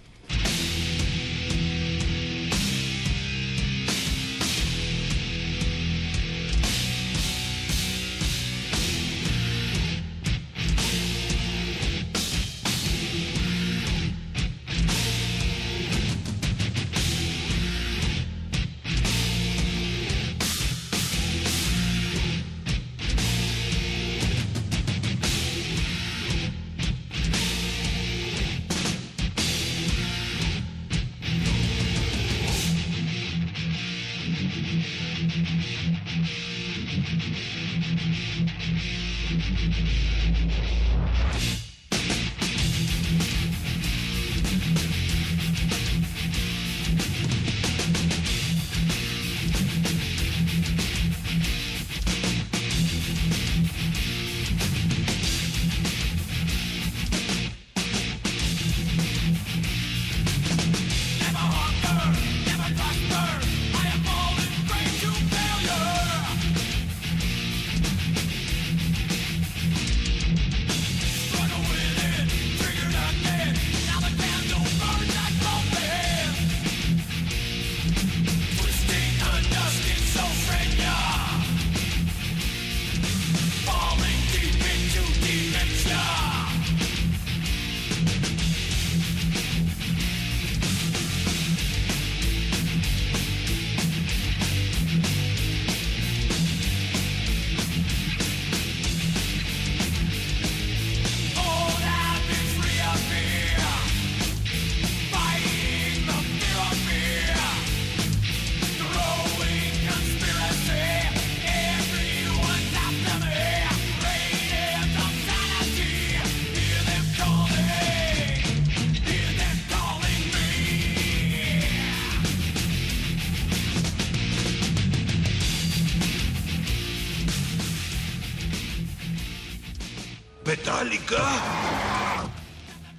[130.78, 131.42] ¿Metallica?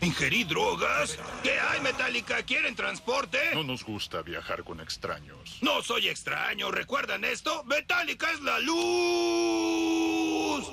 [0.02, 1.18] ¿Ingerí drogas?
[1.44, 2.44] ¿Qué hay, Metallica?
[2.44, 3.38] ¿Quieren transporte?
[3.54, 5.60] No nos gusta viajar con extraños.
[5.62, 7.64] No soy extraño, ¿recuerdan esto?
[7.64, 8.76] Metallica es la luz.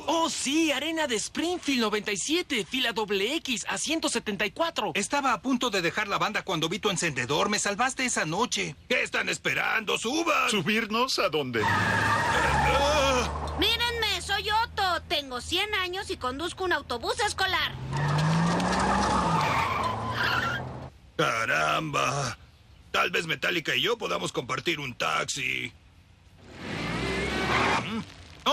[0.09, 4.91] Oh, sí, arena de Springfield 97, fila doble X a 174.
[4.95, 7.49] Estaba a punto de dejar la banda cuando vi tu encendedor.
[7.51, 8.75] Me salvaste esa noche.
[8.89, 9.97] ¿Qué están esperando?
[9.97, 10.51] ¡Suban!
[10.51, 11.63] ¿Subirnos a dónde?
[13.61, 14.06] Mírenme, soy Otto.
[15.09, 17.73] Tengo 100 años y conduzco un autobús escolar.
[21.17, 22.37] ¡Caramba!
[22.91, 25.73] Tal vez Metallica y yo podamos compartir un taxi.
[27.85, 28.01] ¿Mm?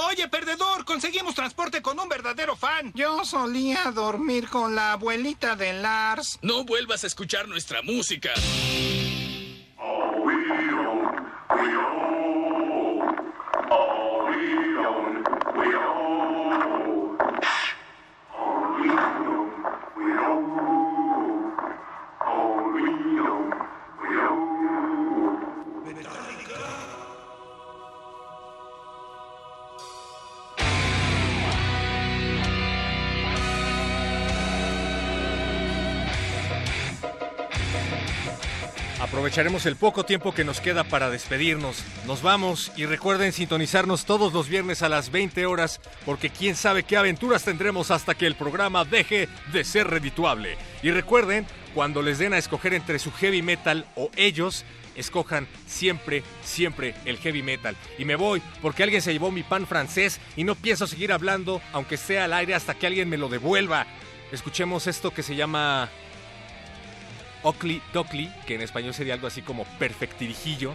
[0.09, 2.91] Oye, perdedor, conseguimos transporte con un verdadero fan.
[2.93, 6.39] Yo solía dormir con la abuelita de Lars.
[6.41, 8.31] No vuelvas a escuchar nuestra música.
[39.13, 41.83] Aprovecharemos el poco tiempo que nos queda para despedirnos.
[42.07, 46.81] Nos vamos y recuerden sintonizarnos todos los viernes a las 20 horas porque quién sabe
[46.81, 50.57] qué aventuras tendremos hasta que el programa deje de ser redituable.
[50.81, 51.45] Y recuerden,
[51.75, 57.17] cuando les den a escoger entre su heavy metal o ellos, escojan siempre, siempre el
[57.17, 57.75] heavy metal.
[57.99, 61.61] Y me voy porque alguien se llevó mi pan francés y no pienso seguir hablando
[61.71, 63.85] aunque sea al aire hasta que alguien me lo devuelva.
[64.31, 65.91] Escuchemos esto que se llama
[67.43, 70.73] Oakley Dockley, que en español sería algo así como Perfectirijillo,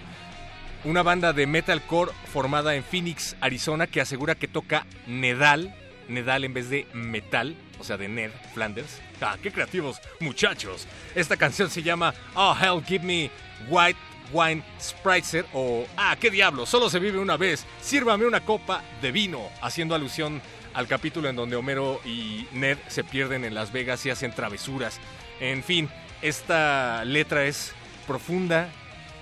[0.85, 5.75] una banda de metalcore formada en Phoenix, Arizona, que asegura que toca Nedal,
[6.09, 9.01] Nedal en vez de metal, o sea, de Ned Flanders.
[9.21, 10.87] ¡Ah, qué creativos, muchachos!
[11.15, 13.31] Esta canción se llama Oh Hell Give Me
[13.69, 13.99] White
[14.33, 19.11] Wine Spritzer o Ah, qué diablo, solo se vive una vez, sírvame una copa de
[19.13, 20.41] vino, haciendo alusión
[20.75, 25.01] al capítulo en donde Homero y Ned se pierden en Las Vegas y hacen travesuras.
[25.41, 25.89] En fin,
[26.23, 27.73] esta letra es
[28.07, 28.69] profunda,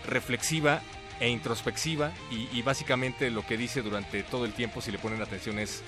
[0.06, 0.80] reflexiva
[1.20, 5.58] e introspectiva y, básicamente lo que dice durante todo el tiempo, si le ponen atención,
[5.58, 5.82] es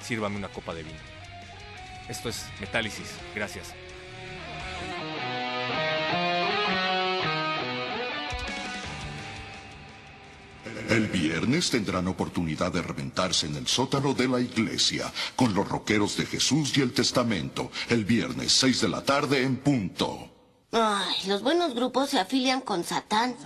[0.00, 0.98] sírvame una copa de vino.
[2.08, 3.14] Esto es Metálisis.
[3.34, 3.74] Gracias.
[10.88, 16.16] El viernes tendrán oportunidad de reventarse en el sótano de la iglesia con los rockeros
[16.16, 17.70] de Jesús y el Testamento.
[17.88, 20.30] El viernes, 6 de la tarde en punto.
[20.72, 23.36] Ay, los buenos grupos se afilian con Satán.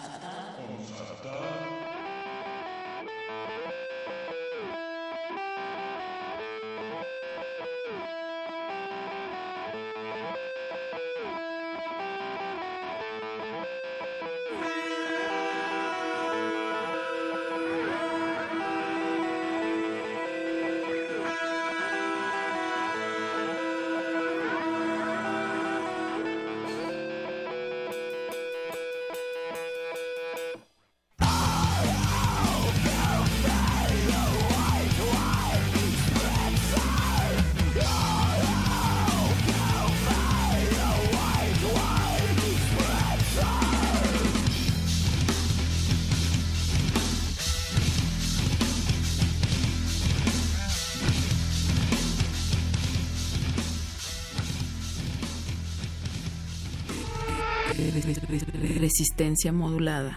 [59.00, 60.14] Resistencia modulada.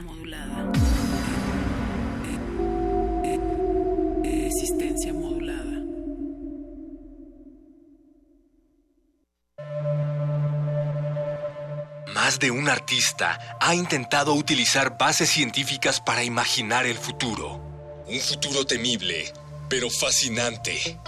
[4.21, 5.63] Resistencia modulada.
[12.13, 18.03] Más de un artista ha intentado utilizar bases científicas para imaginar el futuro.
[18.05, 19.31] Un futuro temible,
[19.69, 20.99] pero fascinante.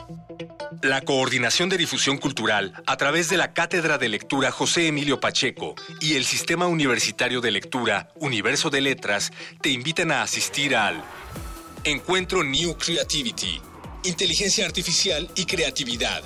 [0.85, 5.73] La Coordinación de Difusión Cultural, a través de la Cátedra de Lectura José Emilio Pacheco
[5.99, 9.31] y el Sistema Universitario de Lectura Universo de Letras,
[9.61, 11.03] te invitan a asistir al
[11.85, 13.59] Encuentro New Creativity,
[14.03, 16.21] Inteligencia Artificial y Creatividad,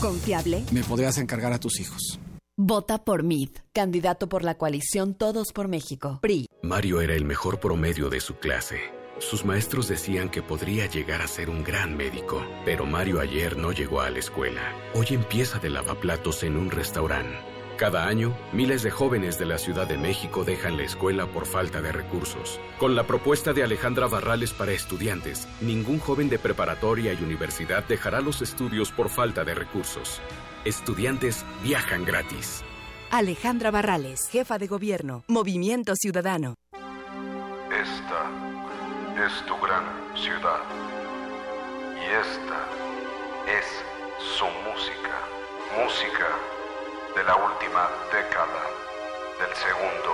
[0.00, 0.64] Confiable.
[0.72, 2.18] Me podrías encargar a tus hijos.
[2.58, 6.18] Vota por MID, candidato por la coalición Todos por México.
[6.20, 6.44] PRI.
[6.62, 8.78] Mario era el mejor promedio de su clase.
[9.20, 13.72] Sus maestros decían que podría llegar a ser un gran médico, pero Mario ayer no
[13.72, 14.60] llegó a la escuela.
[14.92, 17.38] Hoy empieza de lavaplatos en un restaurante.
[17.78, 21.80] Cada año, miles de jóvenes de la Ciudad de México dejan la escuela por falta
[21.80, 22.60] de recursos.
[22.78, 28.20] Con la propuesta de Alejandra Barrales para estudiantes, ningún joven de preparatoria y universidad dejará
[28.20, 30.20] los estudios por falta de recursos.
[30.64, 32.62] Estudiantes viajan gratis.
[33.10, 36.54] Alejandra Barrales, jefa de gobierno, Movimiento Ciudadano.
[37.66, 38.30] Esta
[39.26, 39.82] es tu gran
[40.14, 40.62] ciudad.
[41.98, 42.60] Y esta
[43.58, 43.66] es
[44.38, 45.18] su música.
[45.76, 46.30] Música
[47.16, 48.62] de la última década
[49.40, 50.12] del segundo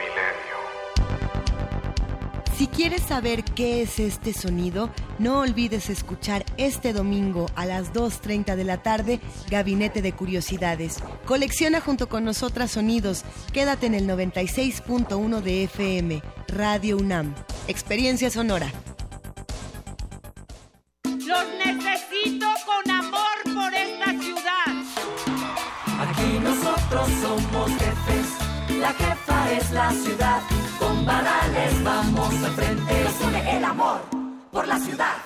[0.00, 0.53] milenio.
[2.56, 4.88] Si quieres saber qué es este sonido,
[5.18, 11.02] no olvides escuchar este domingo a las 2.30 de la tarde Gabinete de Curiosidades.
[11.24, 13.24] Colecciona junto con nosotras sonidos.
[13.52, 17.34] Quédate en el 96.1 de FM, Radio UNAM.
[17.66, 18.70] Experiencia sonora.
[21.04, 24.84] Los necesito con amor por esta ciudad.
[25.98, 28.23] Aquí nosotros somos jefes,
[28.84, 30.40] la jefa es la ciudad.
[30.78, 34.00] Con varales vamos al frente, nos une el amor
[34.52, 35.16] por la ciudad.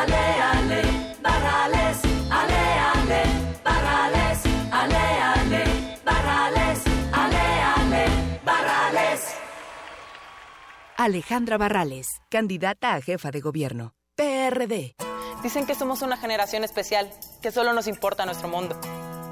[0.00, 0.82] Ale, ale,
[1.22, 1.96] varales,
[2.40, 2.62] ale,
[2.92, 3.20] ale,
[3.64, 4.38] varales,
[4.80, 5.62] ale, ale,
[6.04, 6.78] varales,
[7.22, 7.44] ale,
[7.76, 8.02] ale,
[8.44, 9.20] varales.
[10.96, 13.94] Alejandra Barrales, candidata a jefa de gobierno.
[14.16, 14.94] PRD.
[15.42, 17.10] Dicen que somos una generación especial,
[17.42, 18.78] que solo nos importa nuestro mundo.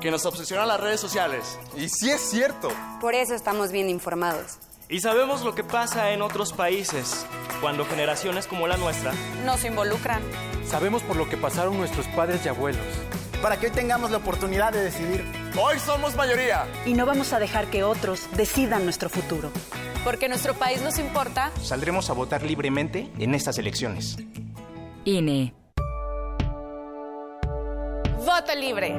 [0.02, 1.60] Que nos obsesionan las redes sociales.
[1.76, 2.70] Y sí es cierto.
[3.00, 4.58] Por eso estamos bien informados.
[4.88, 7.24] Y sabemos lo que pasa en otros países,
[7.60, 9.14] cuando generaciones como la nuestra
[9.46, 10.20] nos involucran.
[10.66, 12.84] Sabemos por lo que pasaron nuestros padres y abuelos.
[13.40, 15.24] Para que hoy tengamos la oportunidad de decidir.
[15.56, 16.66] Hoy somos mayoría.
[16.84, 19.52] Y no vamos a dejar que otros decidan nuestro futuro.
[20.02, 21.52] Porque nuestro país nos importa.
[21.62, 24.16] Saldremos a votar libremente en estas elecciones.
[25.04, 25.54] INE.
[28.18, 28.98] Voto libre.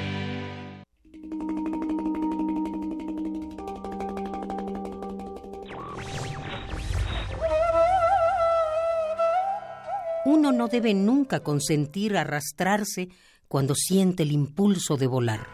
[10.33, 13.09] Uno no debe nunca consentir arrastrarse
[13.49, 15.45] cuando siente el impulso de volar.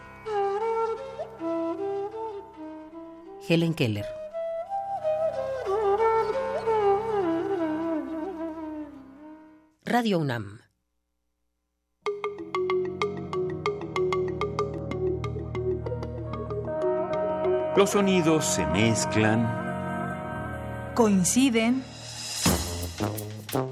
[3.49, 4.05] Helen Keller.
[9.83, 10.59] Radio UNAM.
[17.75, 21.96] Los sonidos se mezclan, Coinciden.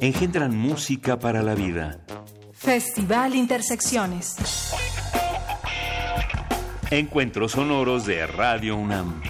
[0.01, 1.99] Engendran música para la vida.
[2.53, 4.35] Festival Intersecciones.
[6.91, 9.21] Encuentros sonoros de Radio UNAM.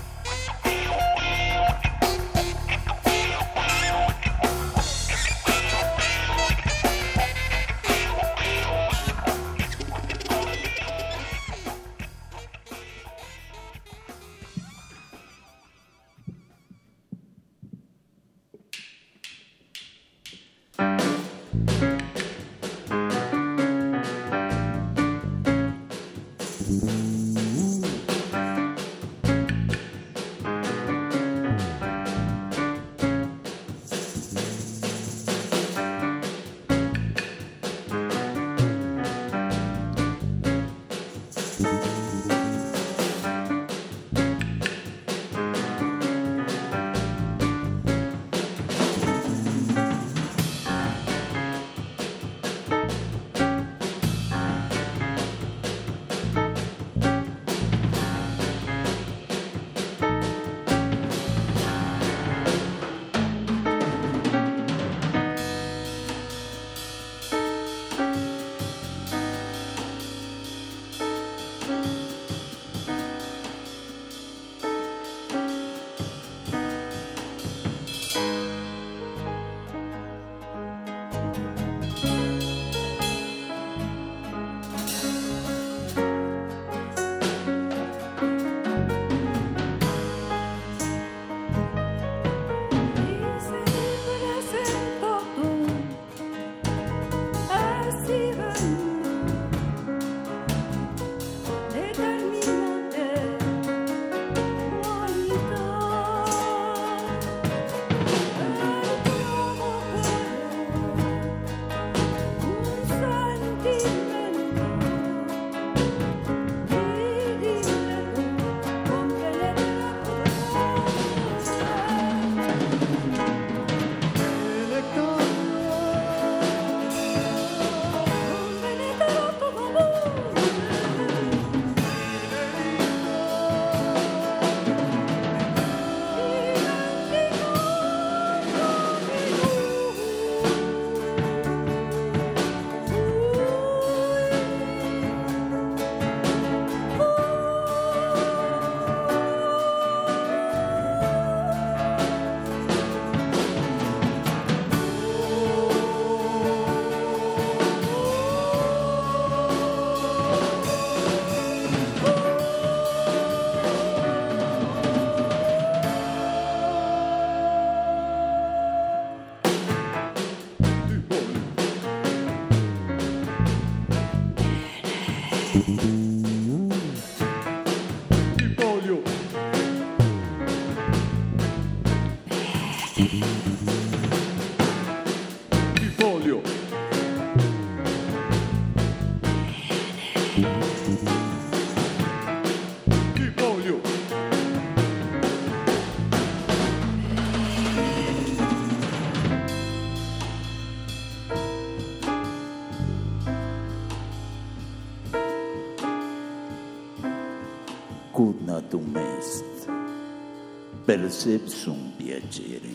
[211.05, 212.73] Percepsum piacere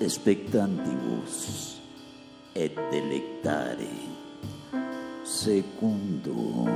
[0.00, 1.80] expectantibus
[2.52, 3.88] et delectare
[5.24, 6.68] secundum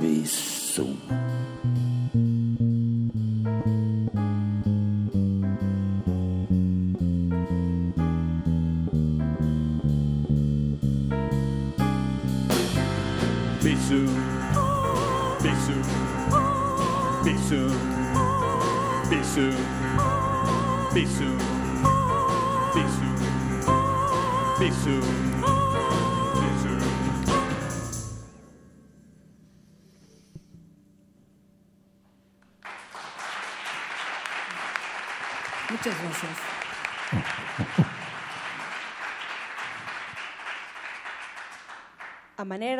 [0.00, 0.41] visum.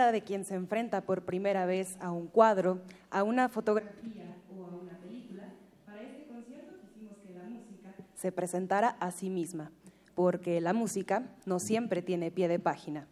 [0.02, 4.34] A manera de quien se enfrenta por primera vez a un cuadro, a una fotografía
[4.50, 5.44] o a una película,
[5.86, 9.70] para este concierto quisimos que la música se presentara a sí misma,
[10.16, 13.06] porque la música no siempre tiene pie de página.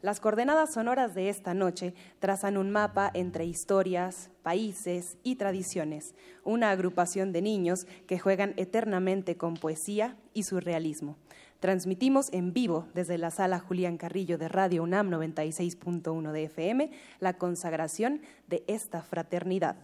[0.00, 6.14] Las coordenadas sonoras de esta noche trazan un mapa entre historias, países y tradiciones,
[6.44, 11.16] una agrupación de niños que juegan eternamente con poesía y surrealismo.
[11.62, 16.90] Transmitimos en vivo desde la sala Julián Carrillo de Radio UNAM 96.1 de FM
[17.20, 19.76] la consagración de esta fraternidad.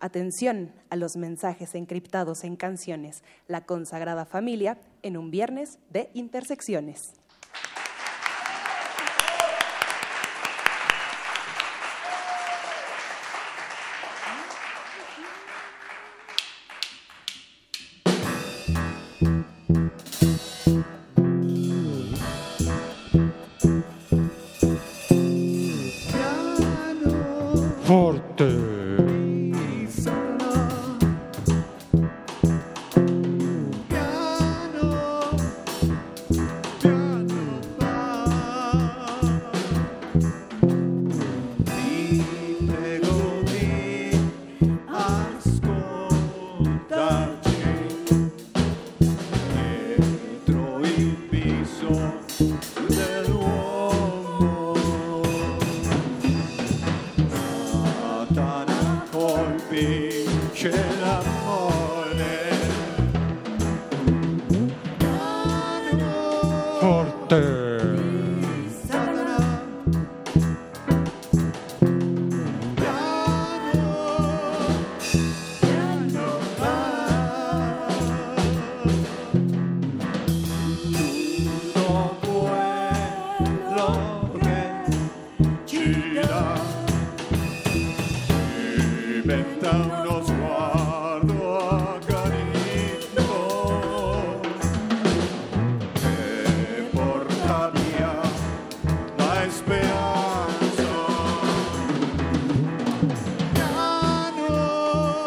[0.00, 7.12] Atención a los mensajes encriptados en canciones, la consagrada familia en un viernes de intersecciones.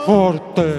[0.10, 0.79] Forte.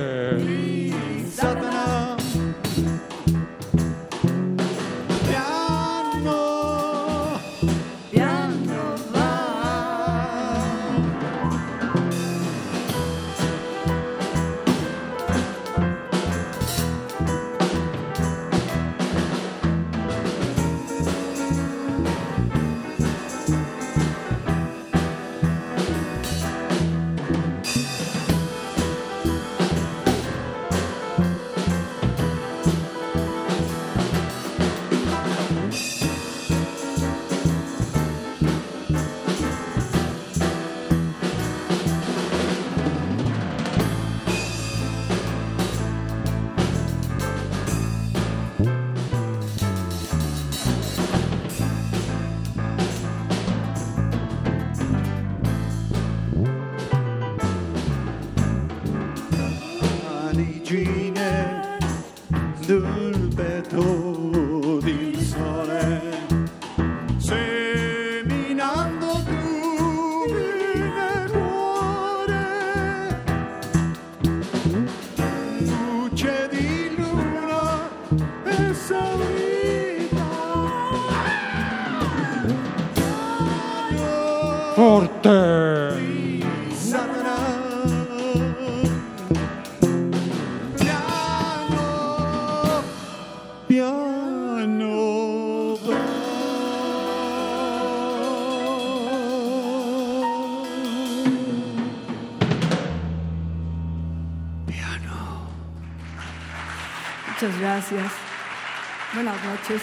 [107.90, 109.82] Buenas noches.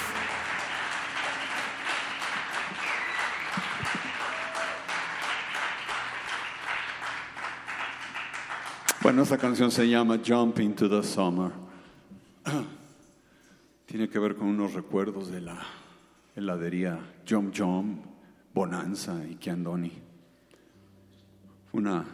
[9.04, 11.52] Bueno, esta canción se llama Jump into the Summer.
[13.86, 15.62] Tiene que ver con unos recuerdos de la
[16.34, 18.06] heladería Jump Jump,
[18.54, 19.92] Bonanza y Chiandoni.
[21.74, 22.06] Una,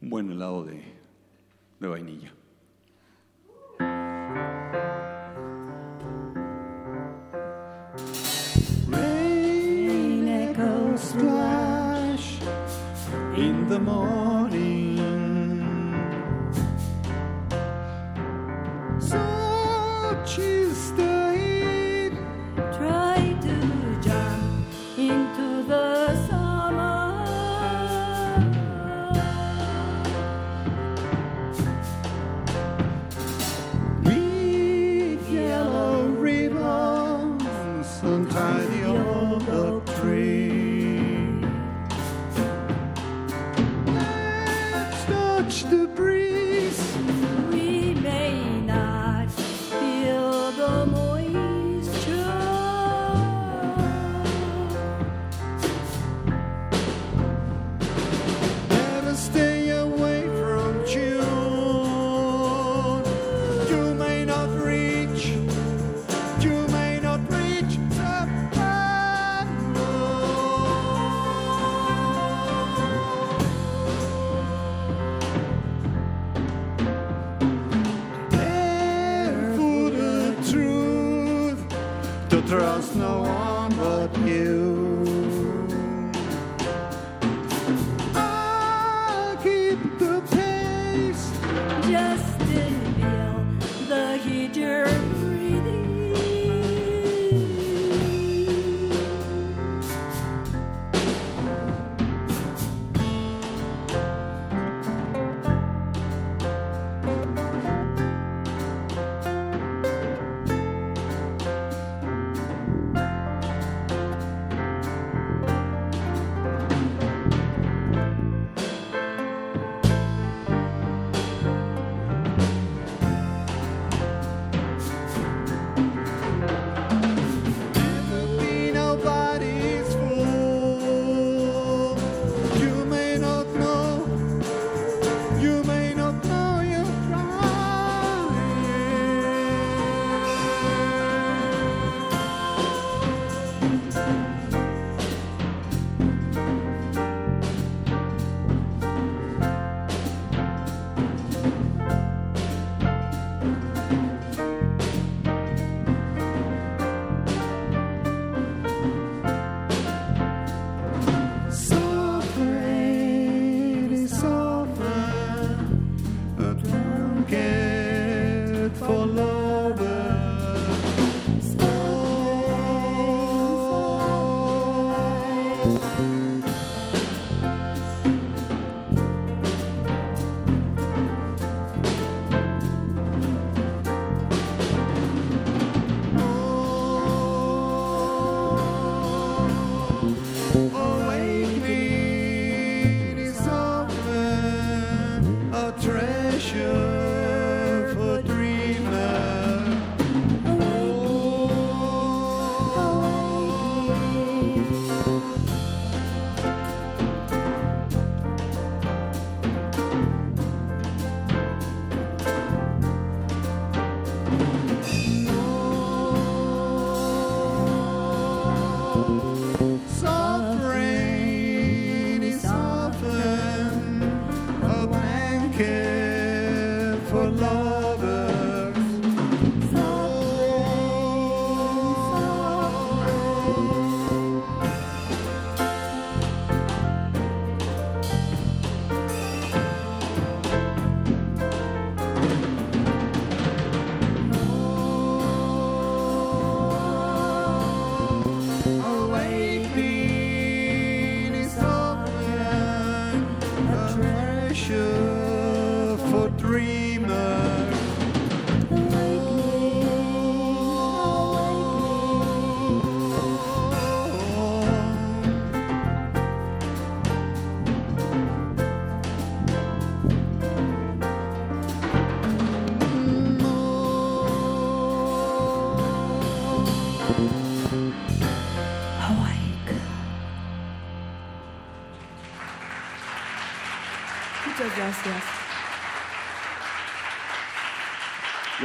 [0.00, 0.80] un buen helado de,
[1.80, 2.35] de vainilla.
[13.86, 14.25] more.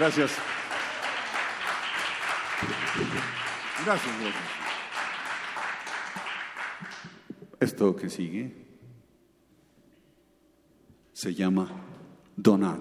[0.02, 0.32] Gracias.
[3.86, 4.16] Gracias.
[7.60, 8.52] Esto que sigue
[11.14, 11.68] se llama
[12.36, 12.81] donar.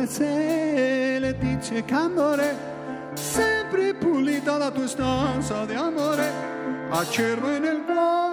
[0.00, 2.56] come se le dice candore,
[3.14, 6.32] sempre pulita la tua stanza di amore,
[6.88, 8.29] acerbo nel cuore.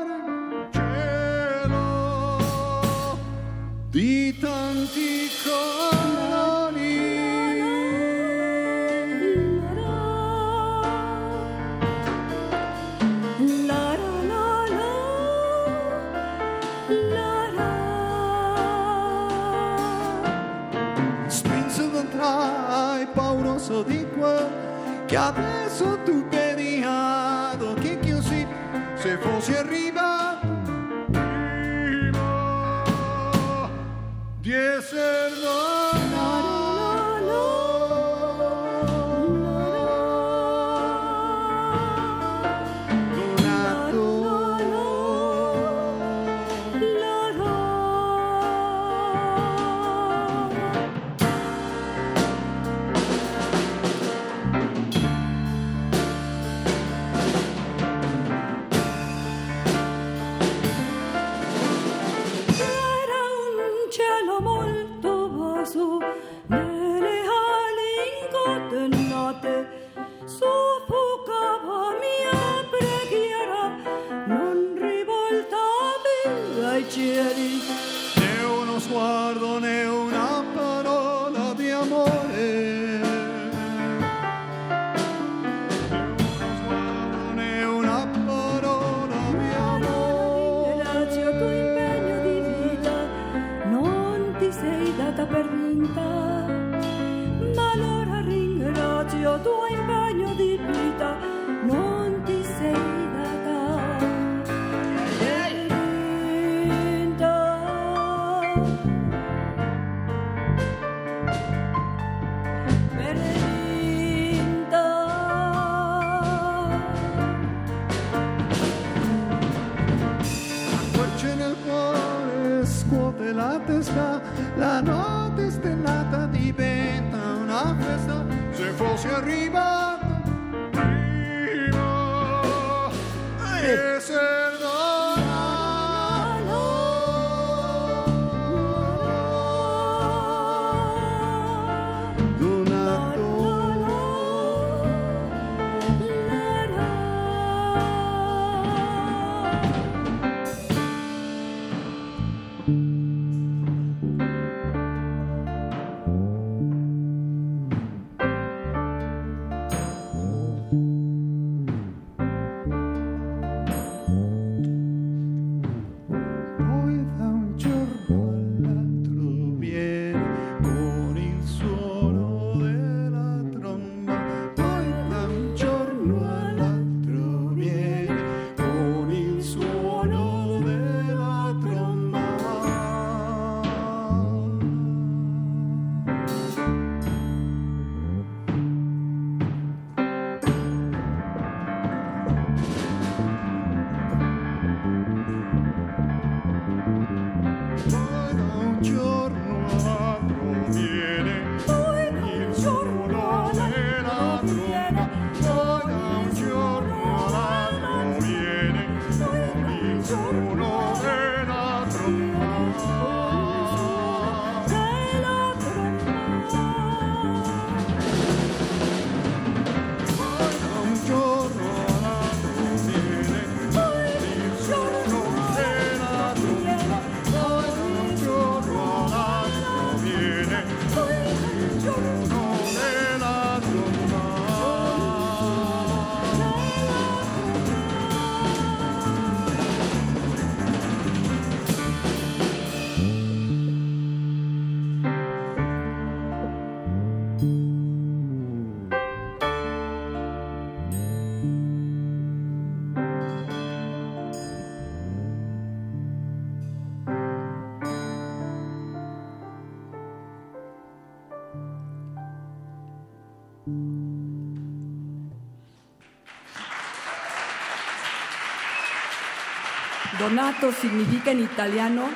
[270.27, 272.09] Donato significa en italiano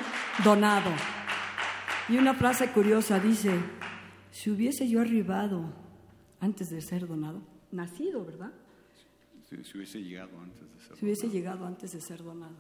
[0.44, 0.92] donado.
[2.10, 3.58] Y una frase curiosa dice,
[4.32, 5.72] si hubiese yo arribado
[6.42, 8.52] antes de ser donado, nacido, ¿verdad?
[9.50, 10.98] Si, si hubiese llegado antes de ser.
[10.98, 12.56] Si hubiese llegado antes de ser donado.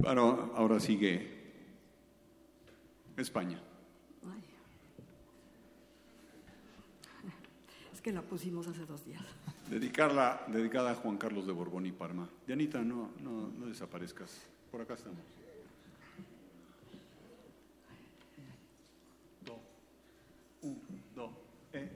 [0.00, 1.50] Pero ahora sigue
[3.16, 3.60] España.
[4.22, 4.44] Ay.
[7.92, 9.24] Es que la pusimos hace dos días.
[9.70, 12.28] Dedicarla, dedicada a Juan Carlos de Borbón y Parma.
[12.44, 14.48] Dianita, no, no, no desaparezcas.
[14.68, 15.20] Por acá estamos.
[21.14, 21.30] Do,
[21.72, 21.88] e.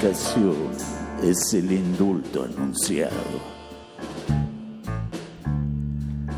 [0.00, 0.56] La abdicación
[1.22, 3.12] es el indulto anunciado.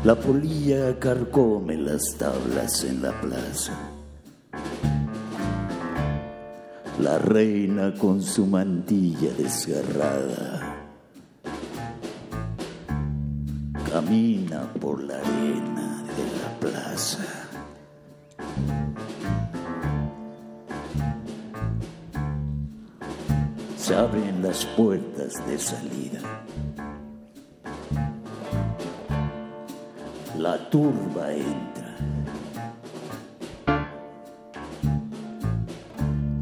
[0.03, 3.71] La polilla carcome las tablas en la plaza.
[6.99, 10.75] La reina con su mantilla desgarrada
[13.89, 17.42] camina por la arena de la plaza.
[23.83, 26.21] Se abren las puertas de salida.
[30.37, 31.97] La turba entra.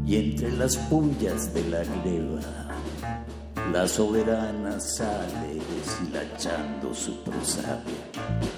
[0.06, 2.42] Y entre las pullas de la gleba,
[3.72, 8.52] la soberana sale deshilachando su prosapia.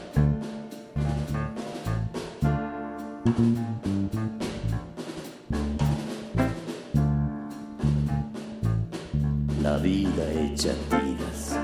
[9.84, 11.58] Vida hecha tiras.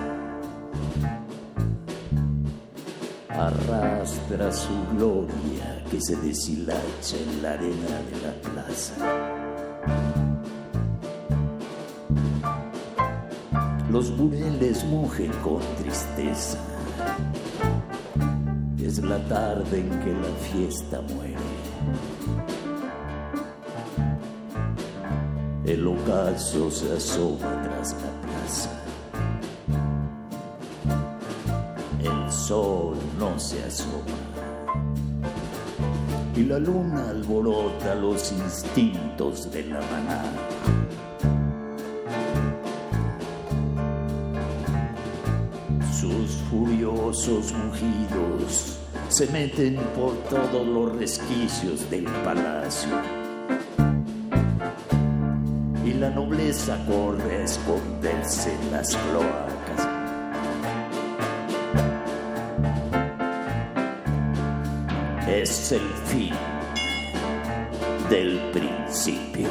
[3.30, 8.94] Arrastra su gloria que se deshilacha en la arena de la plaza.
[13.90, 16.58] Los bureles mugen con tristeza.
[18.78, 21.29] Es la tarde en que la fiesta muere.
[25.70, 28.70] El ocaso se asoma tras la plaza.
[32.00, 34.18] El sol no se asoma.
[36.34, 40.32] Y la luna alborota los instintos de la manada.
[45.92, 48.76] Sus furiosos mugidos
[49.08, 53.19] se meten por todos los resquicios del palacio.
[56.50, 59.88] La nobleza corre a esconderse en las cloacas.
[65.28, 66.34] es el fin
[68.08, 69.48] del principio.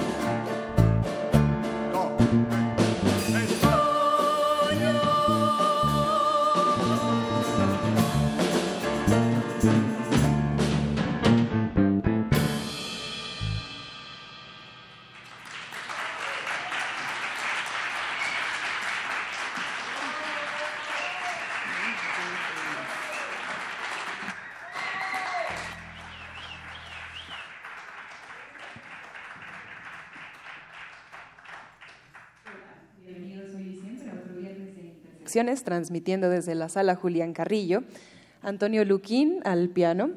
[35.39, 37.83] Transmitiendo desde la sala Julián Carrillo,
[38.41, 40.09] Antonio Luquín al piano.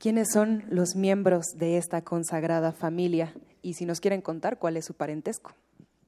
[0.00, 3.32] ¿Quiénes son los miembros de esta consagrada familia?
[3.62, 5.52] Y si nos quieren contar, ¿cuál es su parentesco?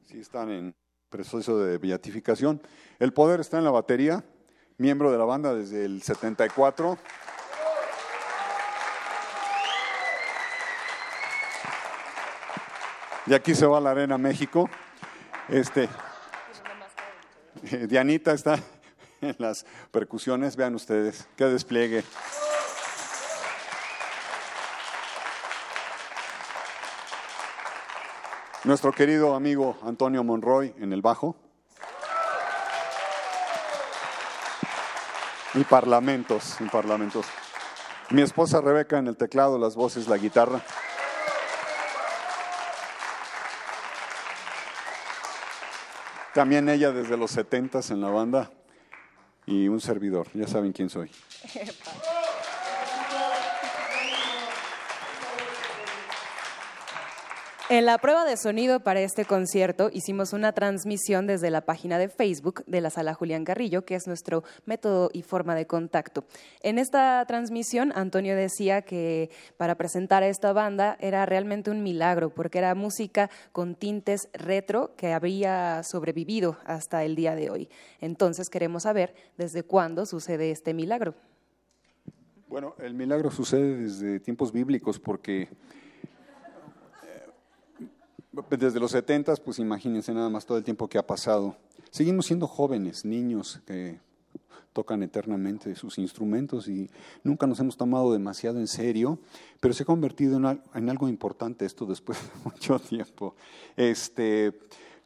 [0.07, 0.75] Sí, están en
[1.09, 2.61] proceso de beatificación.
[2.99, 4.25] El poder está en la batería,
[4.77, 6.99] miembro de la banda desde el 74.
[13.29, 14.69] Y aquí se va a la Arena México.
[15.49, 15.89] Este,
[17.89, 18.59] Dianita está
[19.21, 22.05] en las percusiones, vean ustedes, qué despliegue.
[28.65, 31.37] Nuestro querido amigo Antonio Monroy en el bajo.
[35.55, 37.27] Y parlamentos, y parlamentos.
[38.11, 40.63] Mi esposa Rebeca en el teclado, las voces, la guitarra.
[46.39, 48.49] También ella desde los setentas en la banda
[49.45, 50.29] y un servidor.
[50.35, 51.11] Ya saben quién soy.
[57.71, 62.09] En la prueba de sonido para este concierto hicimos una transmisión desde la página de
[62.09, 66.25] Facebook de la Sala Julián Carrillo, que es nuestro método y forma de contacto.
[66.63, 69.29] En esta transmisión, Antonio decía que
[69.59, 74.97] para presentar a esta banda era realmente un milagro, porque era música con tintes retro
[74.97, 77.69] que había sobrevivido hasta el día de hoy.
[78.01, 81.17] Entonces queremos saber desde cuándo sucede este milagro.
[82.49, 85.49] Bueno, el milagro sucede desde tiempos bíblicos porque
[88.51, 91.57] desde los 70, pues imagínense nada más todo el tiempo que ha pasado.
[91.91, 93.99] Seguimos siendo jóvenes, niños que
[94.73, 96.89] tocan eternamente sus instrumentos y
[97.25, 99.19] nunca nos hemos tomado demasiado en serio,
[99.61, 103.35] pero se ha convertido en, en algo importante esto después de mucho tiempo.
[103.77, 104.53] Este,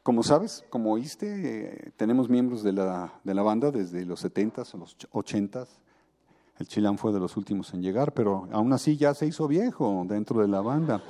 [0.03, 4.61] como sabes, como oíste, eh, tenemos miembros de la, de la banda desde los 70
[4.61, 5.65] a los 80
[6.59, 10.05] El Chilán fue de los últimos en llegar, pero aún así ya se hizo viejo
[10.07, 11.01] dentro de la banda.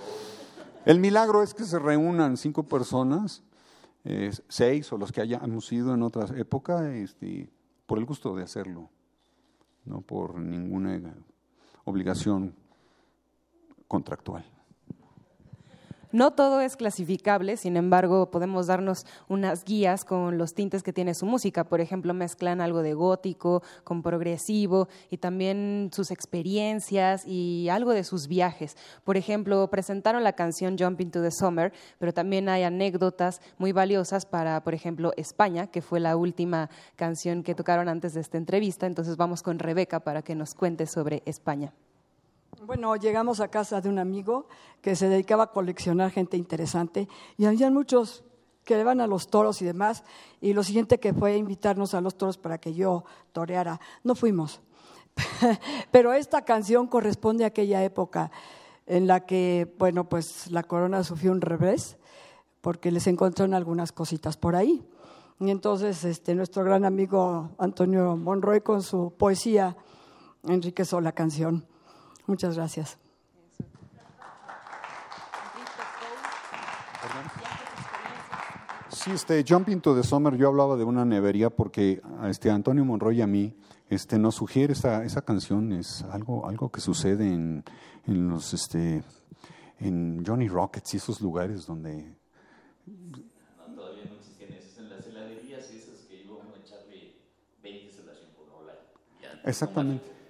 [0.85, 3.41] El milagro es que se reúnan cinco personas,
[4.03, 7.49] eh, seis o los que hayamos ido en otra época, este,
[7.85, 8.89] por el gusto de hacerlo,
[9.85, 11.15] no por ninguna
[11.85, 12.53] obligación
[13.88, 14.45] contractual.
[16.14, 21.15] No todo es clasificable, sin embargo, podemos darnos unas guías con los tintes que tiene
[21.15, 21.64] su música.
[21.64, 28.03] Por ejemplo, mezclan algo de gótico con progresivo y también sus experiencias y algo de
[28.03, 28.77] sus viajes.
[29.03, 34.27] Por ejemplo, presentaron la canción Jump into the Summer, pero también hay anécdotas muy valiosas
[34.27, 38.85] para, por ejemplo, España, que fue la última canción que tocaron antes de esta entrevista.
[38.85, 41.73] Entonces vamos con Rebeca para que nos cuente sobre España.
[42.65, 44.48] Bueno, llegamos a casa de un amigo
[44.81, 48.23] que se dedicaba a coleccionar gente interesante y había muchos
[48.64, 50.06] que le van a los toros y demás,
[50.40, 53.03] y lo siguiente que fue invitarnos a los toros para que yo
[53.34, 53.81] toreara.
[54.06, 54.61] No fuimos,
[55.91, 58.31] pero esta canción corresponde a aquella época
[58.85, 61.98] en la que, bueno, pues la corona sufrió un revés,
[62.61, 64.88] porque les encontraron algunas cositas por ahí.
[65.41, 69.76] Y entonces este, nuestro gran amigo Antonio Monroy con su poesía
[70.44, 71.65] enriqueció la canción.
[72.27, 72.97] Muchas gracias.
[78.89, 83.21] Sí, este, Jump into the Summer, yo hablaba de una nevería porque este Antonio Monroy
[83.21, 83.53] a mí
[83.89, 87.65] este, nos sugiere esa, esa canción, es algo, algo que sucede en,
[88.05, 89.03] en los este,
[89.79, 92.15] en Johnny Rockets y esos lugares donde
[92.85, 94.77] No, todavía no existían esas.
[94.77, 97.15] En las heladerías esas que a echarle
[97.61, 98.73] 20 helación con hola.
[99.21, 100.22] Ya, Exactamente.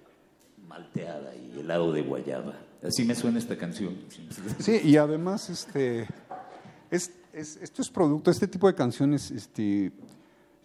[0.74, 2.52] Malteada y helado de guayaba.
[2.82, 3.96] Así me suena esta canción.
[4.58, 6.08] Sí, y además, este,
[6.90, 9.92] es, es- esto es producto, este tipo de canciones este,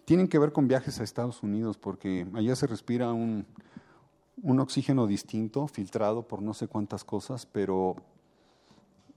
[0.04, 3.46] tienen que ver con viajes a Estados Unidos, porque allá se respira un,
[4.42, 7.94] un oxígeno distinto, filtrado por no sé cuántas cosas, pero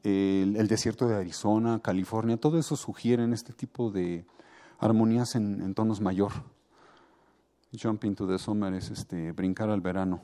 [0.03, 4.25] el, el desierto de Arizona, California, todo eso sugieren este tipo de
[4.79, 6.31] armonías en, en tonos mayor.
[7.81, 10.21] Jump into the summer es este, brincar al verano.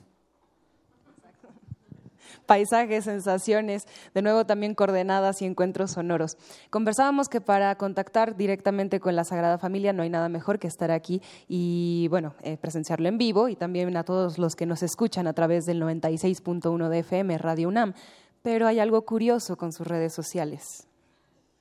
[2.45, 6.37] Paisajes, sensaciones, de nuevo también coordenadas y encuentros sonoros.
[6.69, 10.91] Conversábamos que para contactar directamente con la Sagrada Familia no hay nada mejor que estar
[10.91, 15.27] aquí y, bueno, eh, presenciarlo en vivo y también a todos los que nos escuchan
[15.27, 17.93] a través del 96.1 de FM Radio UNAM.
[18.41, 20.87] Pero hay algo curioso con sus redes sociales.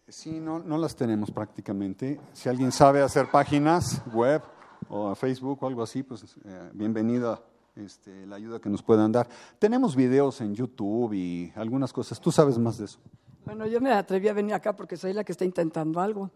[0.08, 2.18] Sí, no, no las tenemos prácticamente.
[2.32, 4.42] Si alguien sabe hacer páginas web
[4.88, 7.40] o Facebook o algo así, pues eh, bienvenida
[7.78, 9.28] este, la ayuda que nos puedan dar.
[9.58, 12.20] Tenemos videos en YouTube y algunas cosas.
[12.20, 12.98] Tú sabes más de eso.
[13.44, 16.30] Bueno, yo me atreví a venir acá porque soy la que está intentando algo,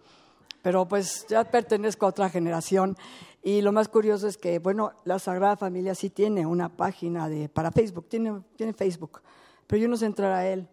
[0.63, 2.97] pero pues ya pertenezco a otra generación
[3.43, 7.49] y lo más curioso es que, bueno, la Sagrada Familia sí tiene una página de,
[7.49, 9.21] para Facebook, tiene, tiene Facebook,
[9.67, 10.67] pero yo no sé entrar a él.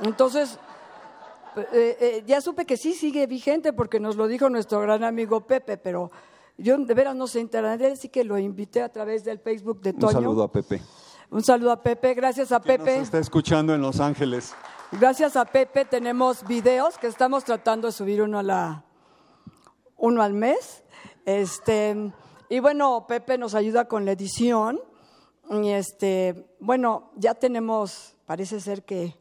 [0.00, 0.58] Entonces,
[1.72, 5.40] eh, eh, ya supe que sí sigue vigente porque nos lo dijo nuestro gran amigo
[5.40, 6.10] Pepe, pero
[6.58, 9.92] yo de veras no sé él, así que lo invité a través del Facebook de
[9.92, 10.08] Toño.
[10.08, 10.82] Un saludo a Pepe.
[11.30, 12.96] Un saludo a Pepe, gracias a Que Pepe.
[12.96, 14.54] nos está escuchando en Los Ángeles.
[14.92, 18.84] Gracias a Pepe tenemos videos que estamos tratando de subir uno, a la,
[19.96, 20.82] uno al mes.
[21.26, 22.12] Este,
[22.48, 24.80] y bueno, Pepe nos ayuda con la edición.
[25.50, 29.14] Y este, bueno, ya tenemos, parece ser que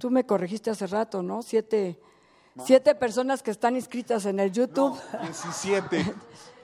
[0.00, 1.42] tú me corregiste hace rato, ¿no?
[1.42, 2.00] Siete,
[2.64, 4.98] siete personas que están inscritas en el YouTube.
[5.22, 6.14] 17.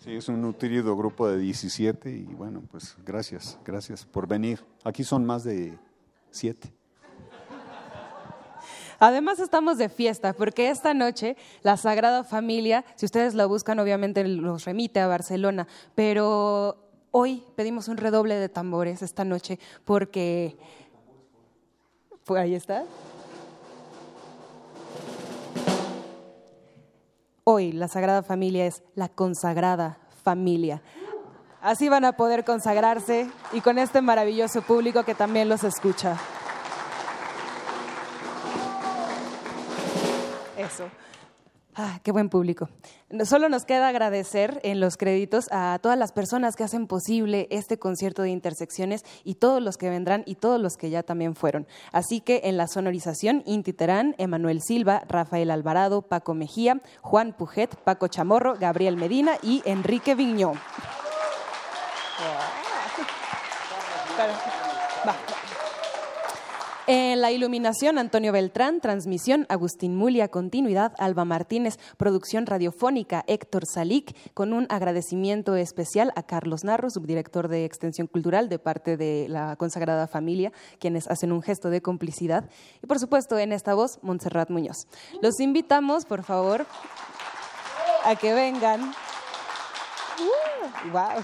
[0.00, 4.64] Sí, es un nutrido grupo de 17 y bueno, pues gracias, gracias por venir.
[4.84, 5.78] Aquí son más de
[6.30, 6.72] siete.
[8.98, 14.26] Además estamos de fiesta porque esta noche la Sagrada Familia, si ustedes la buscan, obviamente
[14.26, 16.76] los remite a Barcelona, pero
[17.10, 20.56] hoy pedimos un redoble de tambores esta noche porque...
[22.24, 22.84] Pues ahí está.
[27.44, 30.80] Hoy la Sagrada Familia es la consagrada familia.
[31.60, 36.16] Así van a poder consagrarse y con este maravilloso público que también los escucha.
[40.56, 40.84] Eso.
[41.74, 42.68] Ah, qué buen público.
[43.24, 47.78] Solo nos queda agradecer en los créditos a todas las personas que hacen posible este
[47.78, 51.66] concierto de intersecciones y todos los que vendrán y todos los que ya también fueron.
[51.90, 57.74] Así que en la sonorización, Inti Terán, Emanuel Silva, Rafael Alvarado, Paco Mejía, Juan Pujet,
[57.76, 60.52] Paco Chamorro, Gabriel Medina y Enrique Viñó.
[66.88, 74.16] En la iluminación, Antonio Beltrán, transmisión, Agustín Mulia, continuidad, Alba Martínez, producción radiofónica, Héctor Salic,
[74.34, 79.54] con un agradecimiento especial a Carlos Narro, subdirector de Extensión Cultural de parte de la
[79.54, 80.50] consagrada familia,
[80.80, 82.50] quienes hacen un gesto de complicidad.
[82.82, 84.88] Y por supuesto, en esta voz, Montserrat Muñoz.
[85.20, 86.66] Los invitamos, por favor,
[88.04, 88.92] a que vengan.
[90.92, 91.22] wow.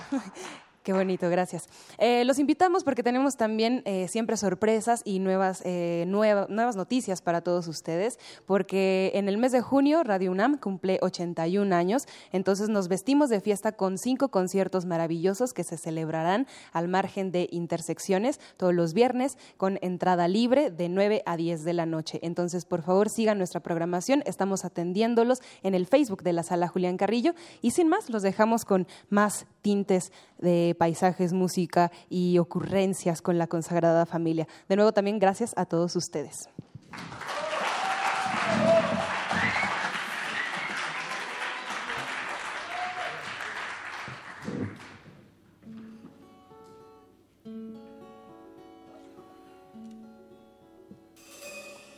[0.89, 1.69] Qué bonito, gracias.
[1.99, 7.21] Eh, los invitamos porque tenemos también eh, siempre sorpresas y nuevas, eh, nueva- nuevas noticias
[7.21, 12.71] para todos ustedes, porque en el mes de junio Radio UNAM cumple 81 años, entonces
[12.71, 18.41] nos vestimos de fiesta con cinco conciertos maravillosos que se celebrarán al margen de intersecciones
[18.57, 22.19] todos los viernes con entrada libre de 9 a 10 de la noche.
[22.23, 26.97] Entonces, por favor, sigan nuestra programación, estamos atendiéndolos en el Facebook de la Sala Julián
[26.97, 33.37] Carrillo y sin más, los dejamos con más tintes de paisajes, música y ocurrencias con
[33.37, 34.47] la consagrada familia.
[34.69, 36.49] De nuevo, también gracias a todos ustedes.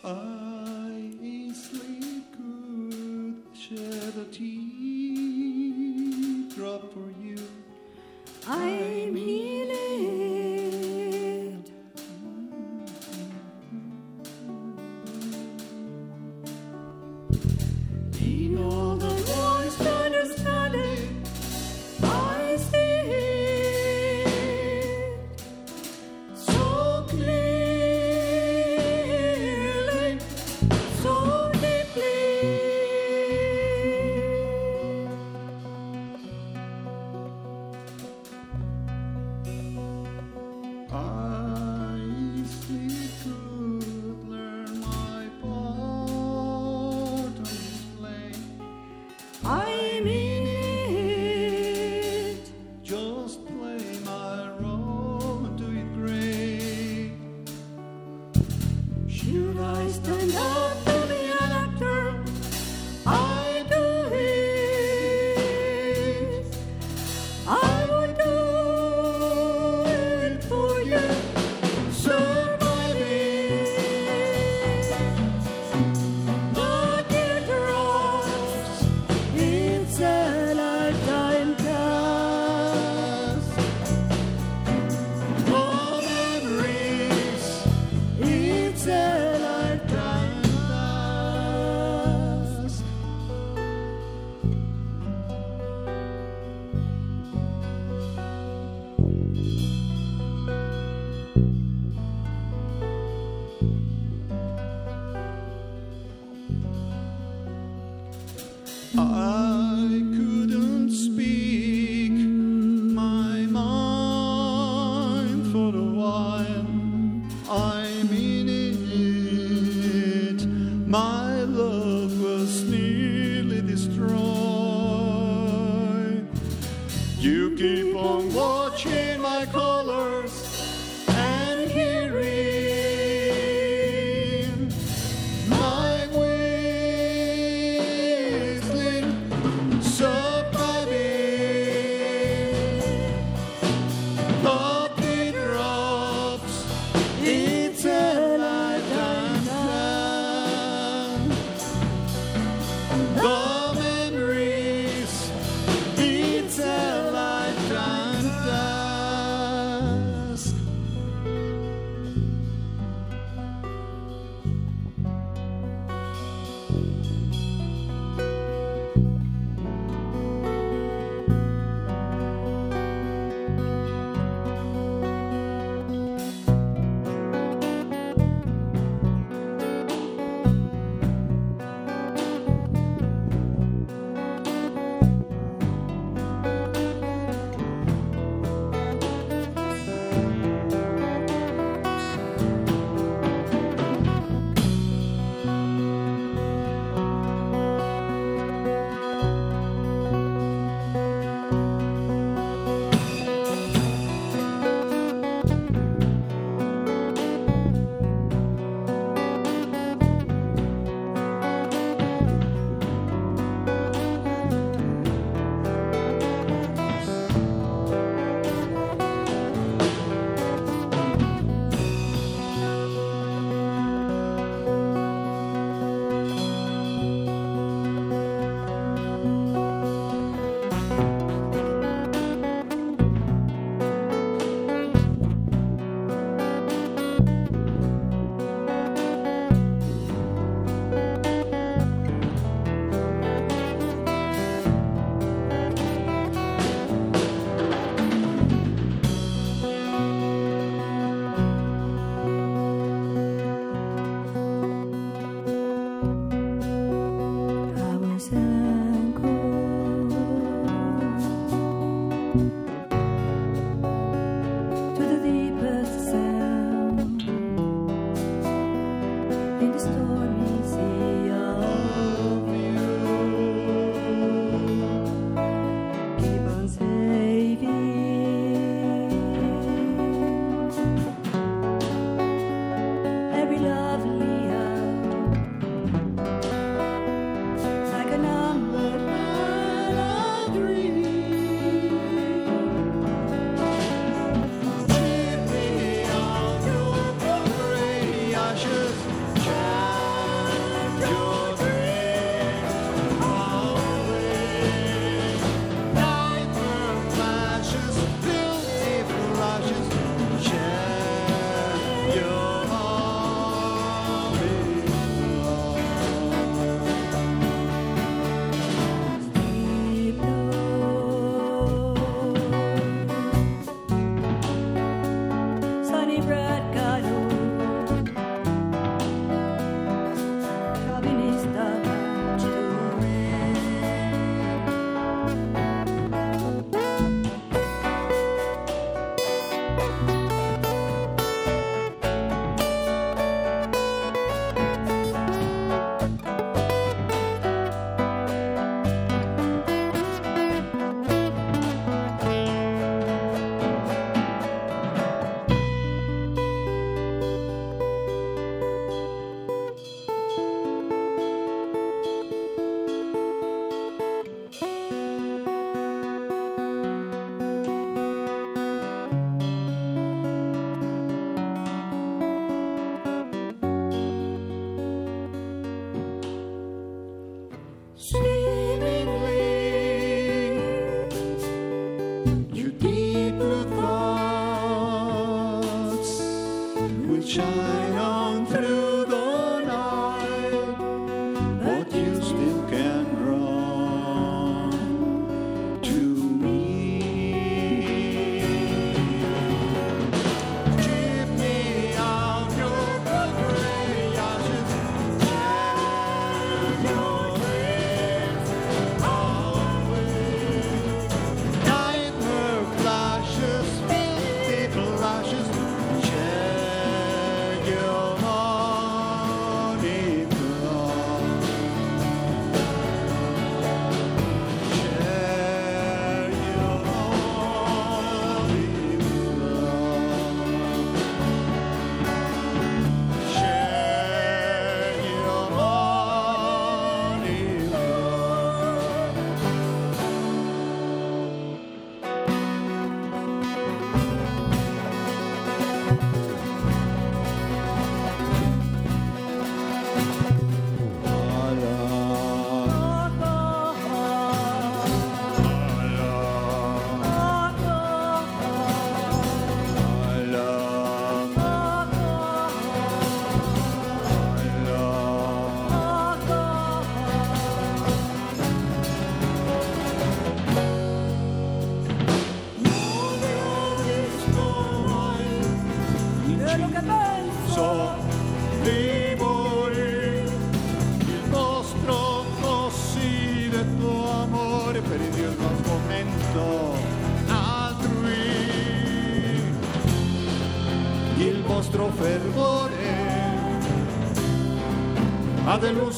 [0.03, 0.30] I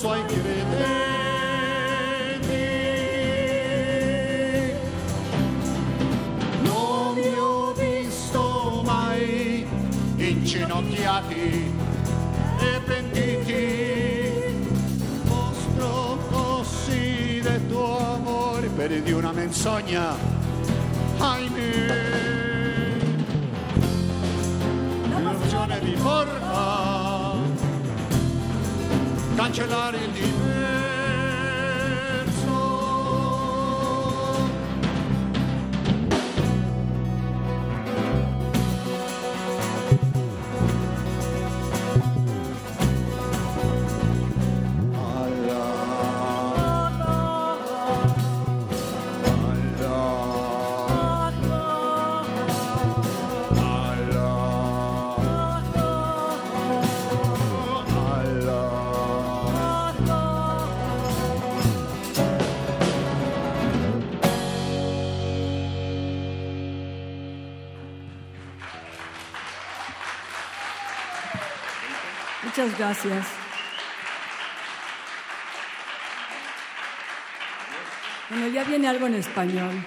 [0.02, 0.42] suoi credenti.
[6.62, 9.64] Non vi ho visto mai
[10.16, 11.72] inginocchiati
[12.58, 13.62] e pentiti,
[15.22, 20.11] vostro cosiddetto amore per di una menzogna.
[72.62, 73.26] Muchas gracias.
[78.30, 79.84] Bueno, ya viene algo en español.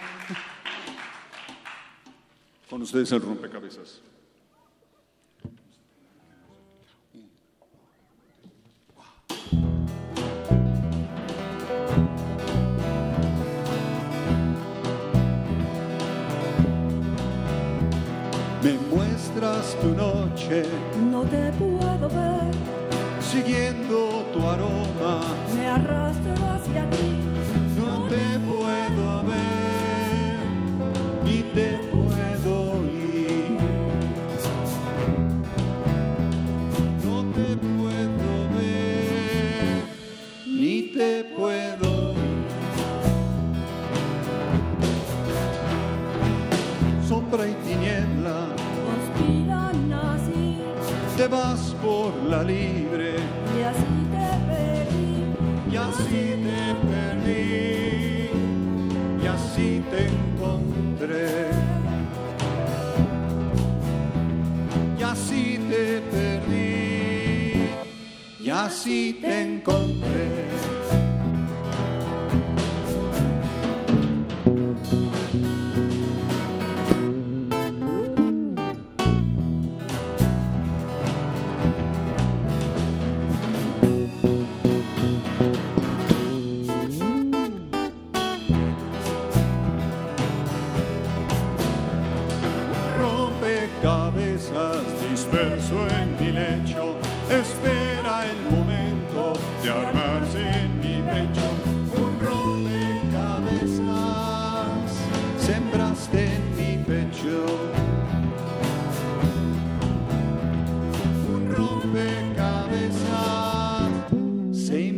[2.69, 4.02] Con ustedes el rompecabezas.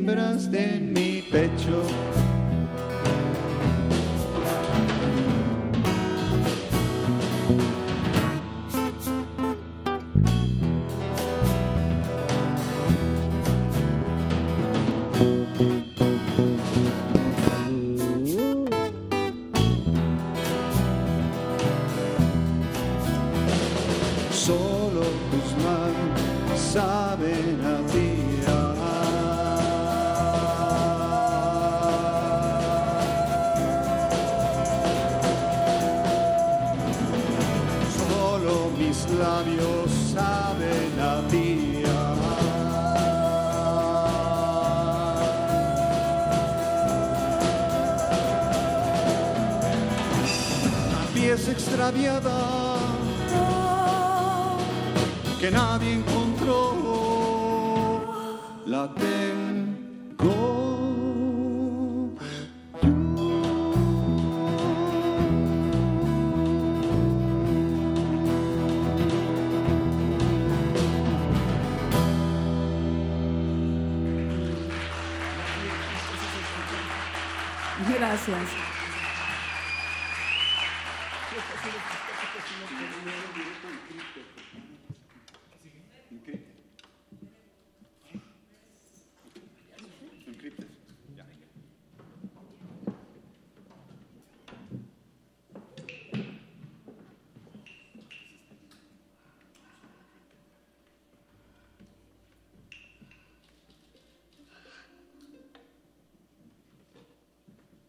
[0.07, 2.26] siembras de mi pecho.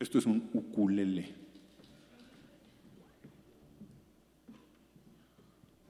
[0.09, 1.35] Esto es un ukulele.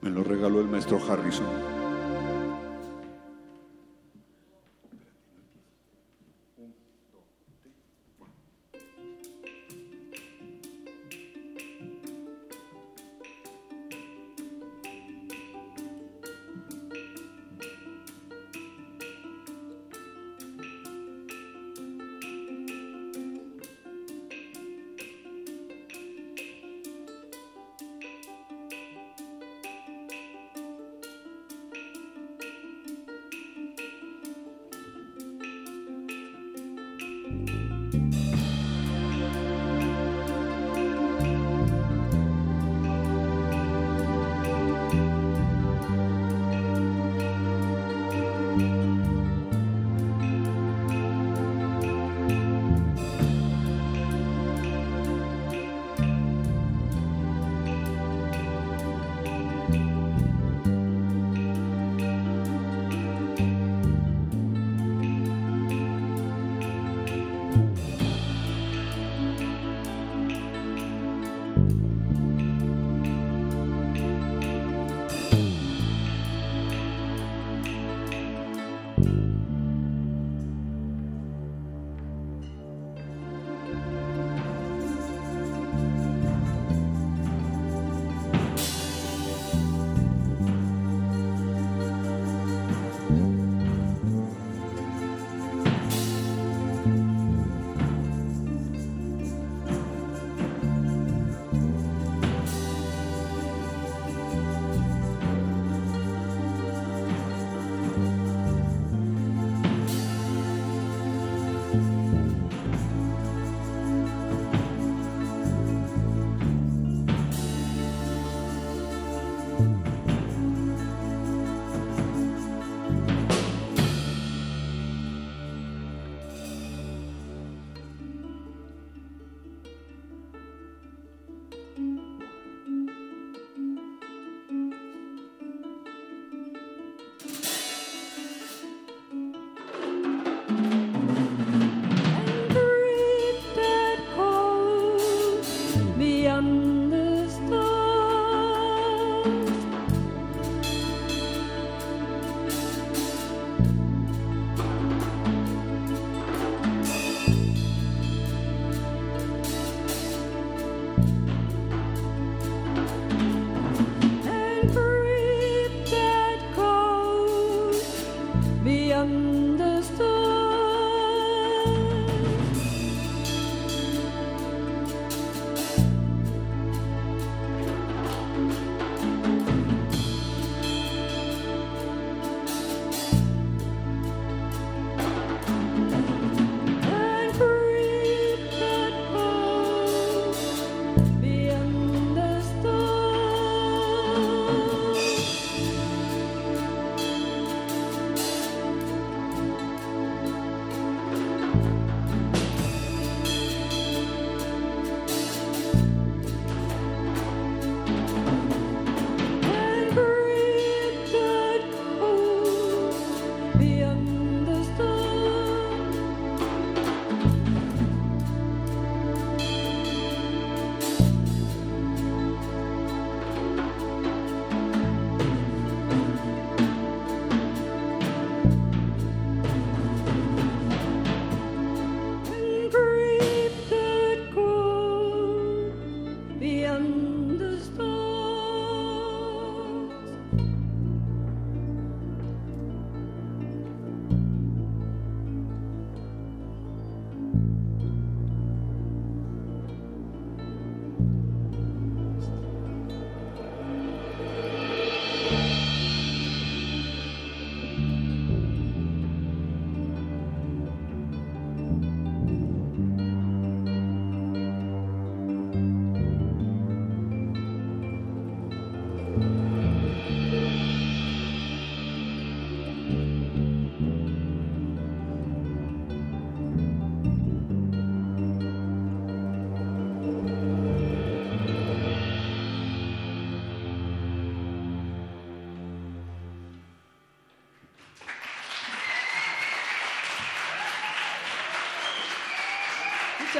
[0.01, 1.78] Me lo regaló el maestro Harrison.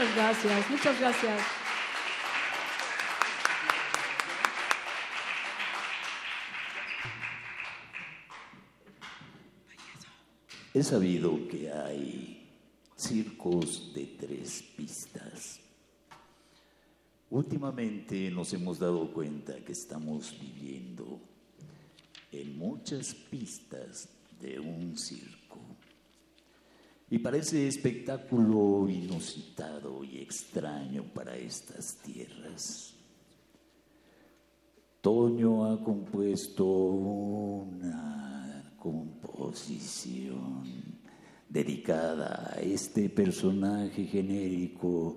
[0.09, 1.43] Muchas gracias, muchas gracias.
[10.73, 12.49] He sabido que hay
[12.97, 15.61] circos de tres pistas.
[17.29, 21.21] Últimamente nos hemos dado cuenta que estamos viviendo
[22.33, 24.09] en muchas pistas
[24.41, 25.48] de un circo.
[27.11, 32.95] Y parece espectáculo inusitado y extraño para estas tierras.
[35.01, 40.65] Toño ha compuesto una composición
[41.49, 45.17] dedicada a este personaje genérico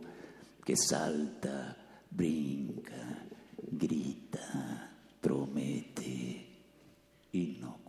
[0.64, 1.76] que salta,
[2.10, 3.28] brinca,
[3.70, 6.46] grita, promete
[7.34, 7.81] y no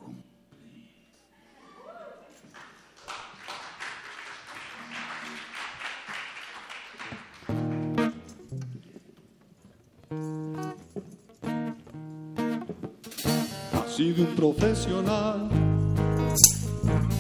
[14.03, 15.49] sido un profesional,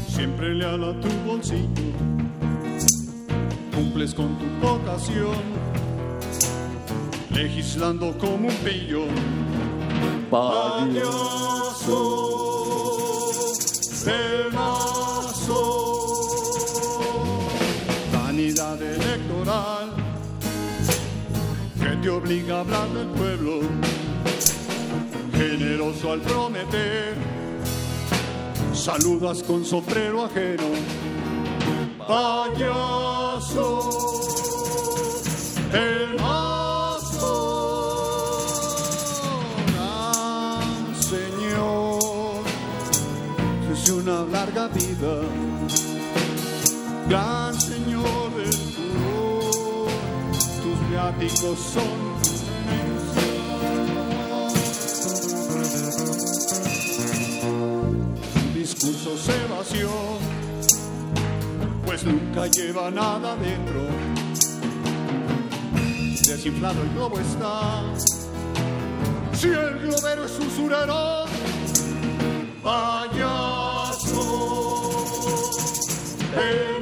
[0.09, 1.93] siempre leal a tu bolsillo,
[3.73, 5.43] cumples con tu vocación,
[7.31, 9.05] legislando como un pillo.
[14.05, 15.61] Del mazo,
[18.13, 19.91] vanidad electoral
[21.79, 23.61] que te obliga a hablar del pueblo
[25.73, 27.15] generoso al prometer,
[28.75, 30.65] saludas con sombrero ajeno,
[32.07, 33.91] payaso,
[35.73, 36.17] el
[39.67, 42.43] gran señor,
[43.73, 45.23] es una larga vida,
[47.09, 49.89] gran señor del furor,
[50.63, 52.02] tus viáticos son
[61.85, 63.87] pues nunca lleva nada dentro.
[66.27, 67.83] Desinflado el globo está,
[69.35, 71.25] si el globero es usurero,
[72.63, 74.17] payaso,
[76.37, 76.82] el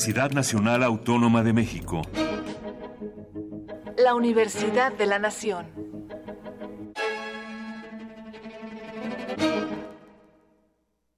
[0.00, 2.00] Universidad Nacional Autónoma de México.
[3.98, 5.66] La Universidad de la Nación.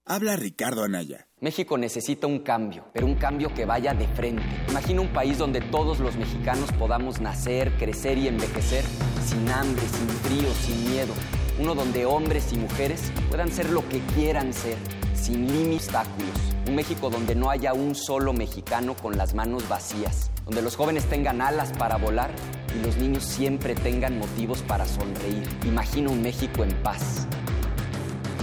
[0.05, 1.29] Habla Ricardo Anaya.
[1.39, 4.43] México necesita un cambio, pero un cambio que vaya de frente.
[4.71, 8.85] Imagina un país donde todos los mexicanos podamos nacer, crecer y envejecer
[9.25, 11.15] sin hambre, sin frío, sin miedo.
[11.61, 14.77] Uno donde hombres y mujeres puedan ser lo que quieran ser,
[15.15, 16.52] sin límites obstáculos.
[16.73, 20.31] Un México donde no haya un solo mexicano con las manos vacías.
[20.47, 22.31] Donde los jóvenes tengan alas para volar
[22.75, 25.47] y los niños siempre tengan motivos para sonreír.
[25.67, 27.27] Imagina un México en paz.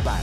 [0.03, 0.21] PAN.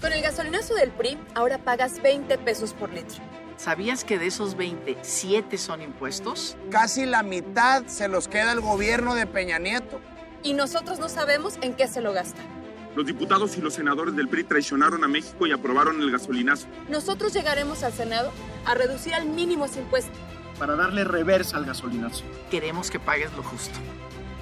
[0.00, 3.20] Con el gasolinazo del PRI, ahora pagas 20 pesos por litro.
[3.56, 6.56] ¿Sabías que de esos 20, 7 son impuestos?
[6.70, 9.98] Casi la mitad se los queda el gobierno de Peña Nieto.
[10.44, 12.61] Y nosotros no sabemos en qué se lo gastan.
[12.94, 16.66] Los diputados y los senadores del PRI traicionaron a México y aprobaron el gasolinazo.
[16.90, 18.30] Nosotros llegaremos al Senado
[18.66, 20.12] a reducir al mínimo ese impuesto.
[20.58, 22.24] Para darle reversa al gasolinazo.
[22.50, 23.78] Queremos que pagues lo justo.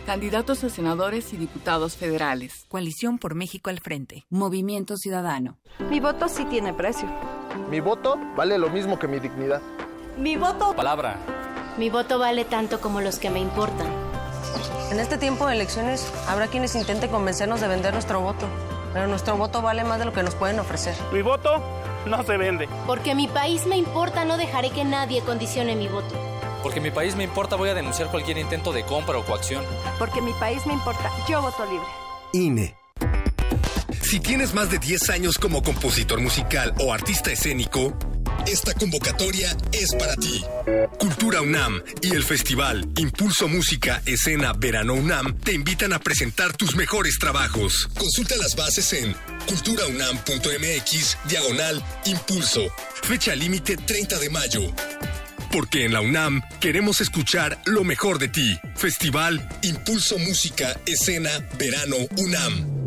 [0.05, 2.65] Candidatos a senadores y diputados federales.
[2.69, 4.27] Coalición por México al frente.
[4.29, 5.59] Movimiento Ciudadano.
[5.89, 7.09] Mi voto sí tiene precio.
[7.71, 9.63] Mi voto vale lo mismo que mi dignidad.
[10.19, 10.75] Mi voto...
[10.75, 11.17] Palabra.
[11.79, 14.10] Mi voto vale tanto como los que me importan.
[14.91, 18.47] En este tiempo de elecciones habrá quienes intenten convencernos de vender nuestro voto,
[18.93, 20.95] pero nuestro voto vale más de lo que nos pueden ofrecer.
[21.13, 21.63] Mi voto
[22.07, 22.69] no se vende.
[22.87, 26.15] Porque mi país me importa, no dejaré que nadie condicione mi voto.
[26.63, 29.65] Porque mi país me importa, voy a denunciar cualquier intento de compra o coacción.
[29.99, 31.87] Porque mi país me importa, yo voto libre.
[32.33, 32.77] INE.
[34.03, 37.93] Si tienes más de 10 años como compositor musical o artista escénico,
[38.47, 40.43] esta convocatoria es para ti.
[40.99, 46.77] Cultura UNAM y el festival Impulso Música Escena Verano UNAM te invitan a presentar tus
[46.77, 47.89] mejores trabajos.
[47.99, 49.15] Consulta las bases en
[49.47, 52.63] culturaunam.mx diagonal impulso.
[53.03, 54.63] Fecha límite 30 de mayo.
[55.53, 58.59] Porque en la UNAM queremos escuchar lo mejor de ti.
[58.77, 62.81] Festival Impulso Música Escena Verano UNAM.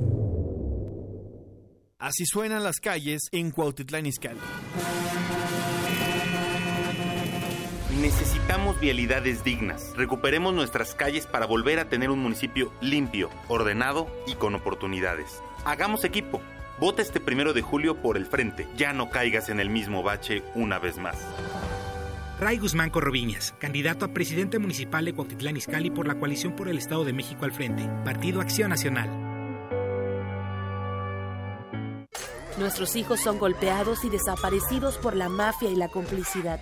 [2.03, 4.39] Así suenan las calles en Cuautitlán Izcalli.
[8.01, 9.93] Necesitamos vialidades dignas.
[9.95, 15.41] Recuperemos nuestras calles para volver a tener un municipio limpio, ordenado y con oportunidades.
[15.63, 16.41] Hagamos equipo.
[16.79, 18.67] Vota este primero de julio por el frente.
[18.75, 21.17] Ya no caigas en el mismo bache una vez más.
[22.39, 26.79] Ray Guzmán Corroviñas, candidato a presidente municipal de Cuautitlán Izcalli por la coalición por el
[26.79, 29.09] Estado de México al frente, Partido Acción Nacional.
[32.57, 36.59] Nuestros hijos son golpeados y desaparecidos por la mafia y la complicidad.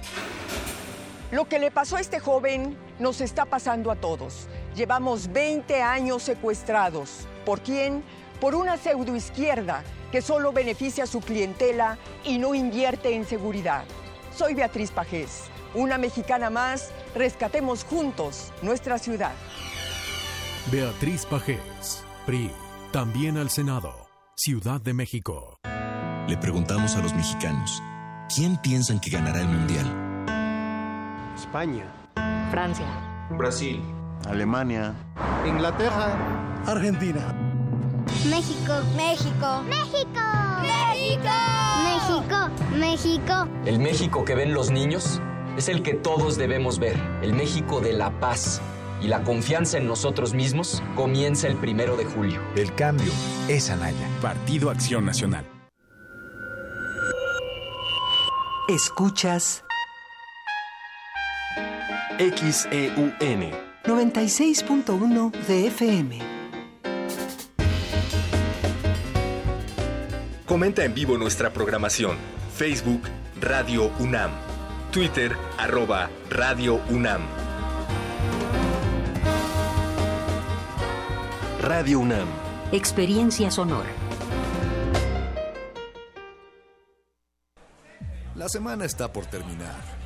[1.31, 4.49] Lo que le pasó a este joven nos está pasando a todos.
[4.75, 7.25] Llevamos 20 años secuestrados.
[7.45, 8.03] ¿Por quién?
[8.41, 13.85] Por una pseudoizquierda que solo beneficia a su clientela y no invierte en seguridad.
[14.35, 15.43] Soy Beatriz Pajés,
[15.73, 16.91] una mexicana más.
[17.15, 19.33] Rescatemos juntos nuestra ciudad.
[20.69, 22.51] Beatriz Pajés, PRI,
[22.91, 25.59] también al Senado, Ciudad de México.
[26.27, 27.81] Le preguntamos a los mexicanos,
[28.35, 30.01] ¿quién piensan que ganará el Mundial?
[31.41, 31.85] España.
[32.51, 32.85] Francia.
[33.31, 33.81] Brasil.
[34.30, 34.93] Alemania.
[35.43, 36.15] Inglaterra.
[36.68, 37.34] Argentina.
[38.30, 40.22] México, México, México,
[40.61, 41.34] México,
[41.84, 43.47] México, México.
[43.65, 45.19] El México que ven los niños
[45.57, 46.95] es el que todos debemos ver.
[47.23, 48.61] El México de la paz.
[49.01, 52.39] Y la confianza en nosotros mismos comienza el primero de julio.
[52.55, 53.11] El cambio
[53.47, 54.07] es Anaya.
[54.22, 55.43] Partido Acción Nacional.
[58.68, 59.63] Escuchas
[62.17, 63.13] XEUN
[63.83, 66.19] 96.1 de FM.
[70.45, 72.17] Comenta en vivo nuestra programación.
[72.55, 73.03] Facebook
[73.39, 74.31] Radio UNAM.
[74.91, 77.21] Twitter arroba Radio UNAM.
[81.61, 82.27] Radio UNAM.
[82.71, 83.89] Experiencia sonora.
[88.35, 90.01] La semana está por terminar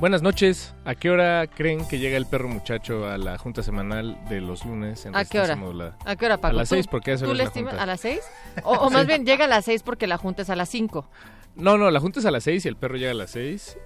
[0.00, 0.74] Buenas noches.
[0.86, 4.64] ¿A qué hora creen que llega el perro muchacho a la junta semanal de los
[4.64, 5.56] lunes en ¿A qué hora?
[5.56, 5.98] Modulada?
[6.06, 6.54] ¿A qué hora, Paco?
[6.54, 7.82] A las ¿Tú- seis, porque a esa ¿Tú le es la junta.
[7.82, 8.20] a las seis?
[8.64, 11.06] O, o más bien llega a las seis porque la junta es a las cinco.
[11.54, 13.76] No, no, la junta es a las 6 y el perro llega a las 6.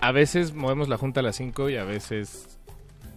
[0.00, 2.58] A veces movemos la junta a las 5 y a veces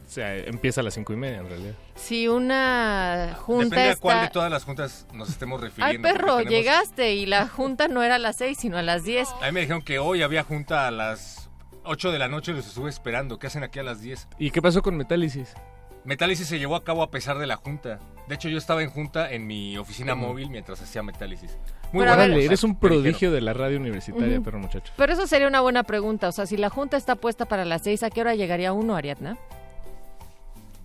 [0.05, 1.73] o sea, empieza a las 5 y media en realidad.
[1.95, 4.33] Si una junta Depende a cuál de está...
[4.33, 6.07] todas las juntas nos estemos Ay, refiriendo.
[6.07, 9.05] perro, porque tenemos- llegaste y la junta no era a las seis, sino a las
[9.05, 9.29] diez.
[9.41, 11.44] A mí me dijeron que hoy había junta a las
[11.86, 13.40] 8 de la noche los estuve esperando.
[13.40, 14.28] ¿Qué hacen aquí a las 10?
[14.40, 15.53] ¿Y qué pasó con Metálisis?
[16.03, 17.99] Metálisis se llevó a cabo a pesar de la junta.
[18.28, 21.57] De hecho, yo estaba en junta en mi oficina móvil mientras hacía Metálisis.
[21.91, 24.44] Pero a ver- Órale, eres un prodigio de la radio universitaria, Ujú.
[24.44, 24.94] perro muchacho.
[24.98, 26.28] Pero eso sería una buena pregunta.
[26.28, 28.95] O sea, si la junta está puesta para las seis, ¿a qué hora llegaría uno,
[28.95, 29.38] Ariadna?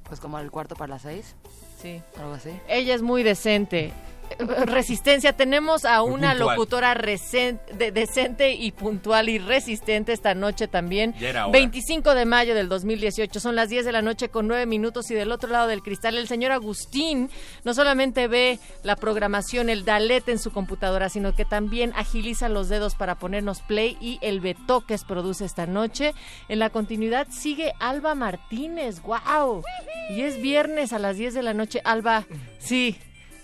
[0.04, 1.36] Pues como el cuarto para las seis.
[1.80, 2.00] Sí.
[2.18, 2.50] Algo así.
[2.68, 3.92] Ella es muy decente.
[4.38, 11.14] Resistencia, tenemos a una locutora de- decente y puntual y resistente esta noche también.
[11.18, 11.52] Ya era hora.
[11.52, 15.14] 25 de mayo del 2018, son las 10 de la noche con 9 minutos y
[15.14, 17.30] del otro lado del cristal el señor Agustín
[17.64, 22.68] no solamente ve la programación, el dalete en su computadora, sino que también agiliza los
[22.68, 26.14] dedos para ponernos play y el betoques produce esta noche.
[26.48, 29.62] En la continuidad sigue Alba Martínez, wow.
[30.10, 31.80] Y es viernes a las 10 de la noche.
[31.84, 32.24] Alba,
[32.58, 32.98] sí,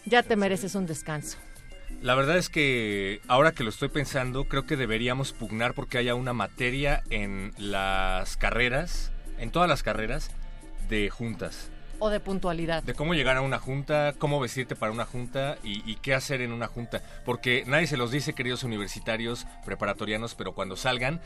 [0.07, 1.37] ya te mereces un descanso.
[2.03, 6.15] La verdad es que ahora que lo estoy pensando, creo que deberíamos pugnar porque haya
[6.15, 10.31] una materia en las carreras, en todas las carreras,
[10.89, 11.71] de juntas.
[11.99, 12.83] O de puntualidad.
[12.83, 16.43] De cómo llegar a una junta, cómo vestirte para una junta y, y qué hacer
[16.43, 17.03] en una junta.
[17.25, 21.21] Porque nadie se los dice, queridos universitarios, preparatorianos, pero cuando salgan,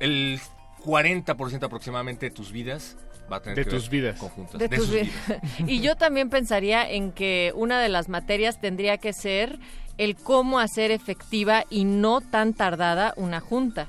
[0.00, 0.40] el
[0.84, 2.96] 40% aproximadamente de tus vidas
[3.30, 4.18] va a tener De que tus ver vidas.
[4.20, 4.58] con juntas.
[4.58, 5.42] De De tus sus vi- vidas.
[5.66, 9.58] y yo también pensaría en que una de las materias tendría que ser
[9.98, 13.88] el cómo hacer efectiva y no tan tardada una junta.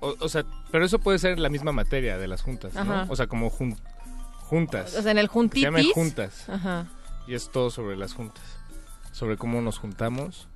[0.00, 3.06] O, o sea, pero eso puede ser la misma materia de las juntas, ¿no?
[3.08, 3.78] O sea, como jun-
[4.40, 4.96] juntas.
[4.96, 5.92] O sea, en el Se llama juntitis.
[5.94, 6.48] juntas.
[6.48, 6.86] Ajá.
[7.28, 8.42] Y es todo sobre las juntas.
[9.12, 10.48] Sobre cómo nos juntamos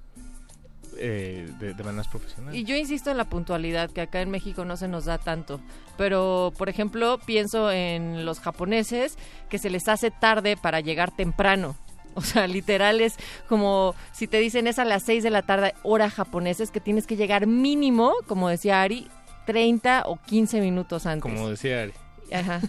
[0.98, 2.58] eh, de, de maneras profesionales.
[2.58, 5.60] Y yo insisto en la puntualidad, que acá en México no se nos da tanto.
[5.96, 9.16] Pero, por ejemplo, pienso en los japoneses
[9.48, 11.76] que se les hace tarde para llegar temprano.
[12.16, 13.16] O sea, literal es
[13.46, 16.80] como si te dicen es a las 6 de la tarde, hora japonesa, es que
[16.80, 19.06] tienes que llegar mínimo, como decía Ari,
[19.44, 21.22] 30 o 15 minutos antes.
[21.22, 21.92] Como decía Ari.
[22.32, 22.60] Ajá.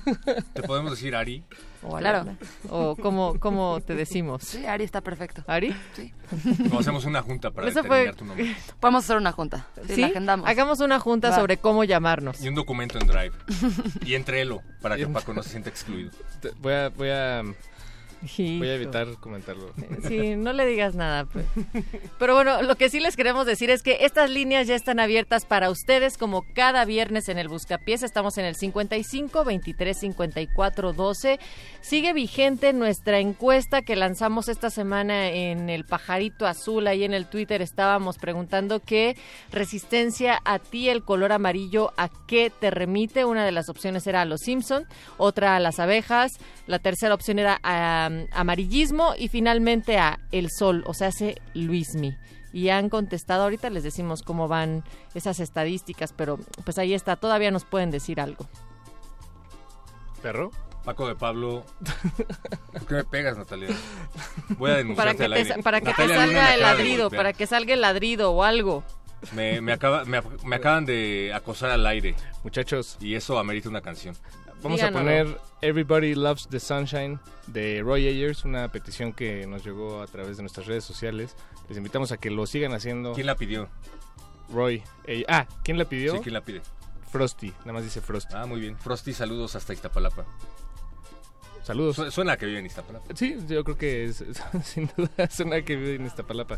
[0.53, 1.45] ¿Te podemos decir Ari?
[1.83, 2.25] O claro.
[2.69, 4.43] O como, como te decimos.
[4.43, 5.43] Sí, Ari está perfecto.
[5.47, 5.75] ¿Ari?
[5.93, 6.13] Sí.
[6.73, 8.55] O hacemos una junta para Eso determinar fue- tu nombre.
[8.79, 9.67] Podemos hacer una junta.
[9.87, 10.01] Sí, ¿Sí?
[10.01, 10.47] la agendamos.
[10.49, 11.35] Hagamos una junta Va.
[11.35, 12.41] sobre cómo llamarnos.
[12.41, 13.31] Y un documento en Drive.
[14.05, 16.11] y en Trello, para que Paco no se sienta excluido.
[16.59, 17.43] Voy a, voy a,
[18.21, 19.71] voy a evitar comentarlo.
[20.07, 21.25] Sí, no le digas nada.
[21.25, 21.45] pues.
[22.19, 25.45] Pero bueno, lo que sí les queremos decir es que estas líneas ya están abiertas
[25.45, 28.03] para ustedes como cada viernes en el Buscapiés.
[28.03, 31.39] Estamos en el 55 23 54 12.
[31.81, 36.87] Sigue vigente nuestra encuesta que lanzamos esta semana en el Pajarito Azul.
[36.87, 39.15] Ahí en el Twitter estábamos preguntando qué
[39.51, 43.25] resistencia a ti el color amarillo a qué te remite.
[43.25, 44.85] Una de las opciones era a los Simpson,
[45.17, 50.83] otra a las abejas, la tercera opción era a amarillismo y finalmente a el sol,
[50.87, 52.15] o sea, hace Luismi.
[52.53, 57.51] Y han contestado, ahorita les decimos cómo van esas estadísticas, pero pues ahí está, todavía
[57.51, 58.47] nos pueden decir algo.
[60.21, 60.51] ¿Perro?
[60.83, 61.65] Paco de Pablo.
[62.71, 63.67] ¿Por qué me pegas, Natalia?
[64.57, 65.63] Voy a Para denunciarte que al te, aire.
[65.63, 68.83] para que te Natalia salga el ladrido, para que salga el ladrido o algo.
[69.33, 72.15] Me, me, acaba, me, me acaban de acosar al aire.
[72.43, 72.97] Muchachos.
[73.01, 74.15] Y eso amerita una canción.
[74.63, 80.01] Vamos a poner Everybody Loves the Sunshine de Roy Ayers, una petición que nos llegó
[80.01, 81.35] a través de nuestras redes sociales.
[81.69, 83.13] Les invitamos a que lo sigan haciendo.
[83.13, 83.69] ¿Quién la pidió?
[84.49, 84.83] Roy.
[85.07, 86.13] Ay- ah, ¿quién la pidió?
[86.15, 86.61] Sí, ¿quién la pide?
[87.11, 88.33] Frosty, nada más dice Frosty.
[88.35, 88.77] Ah, muy bien.
[88.77, 90.25] Frosty, saludos hasta Iztapalapa.
[91.63, 91.95] Saludos.
[91.97, 93.05] Su- Suena a que vive en Iztapalapa.
[93.15, 94.23] Sí, yo creo que es,
[94.63, 96.57] sin duda suena que vive en Iztapalapa.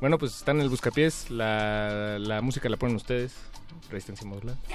[0.00, 3.34] Bueno, pues están en el Buscapiés, la, la música la ponen ustedes,
[3.90, 4.58] Resistencia Modulada.
[4.68, 4.74] My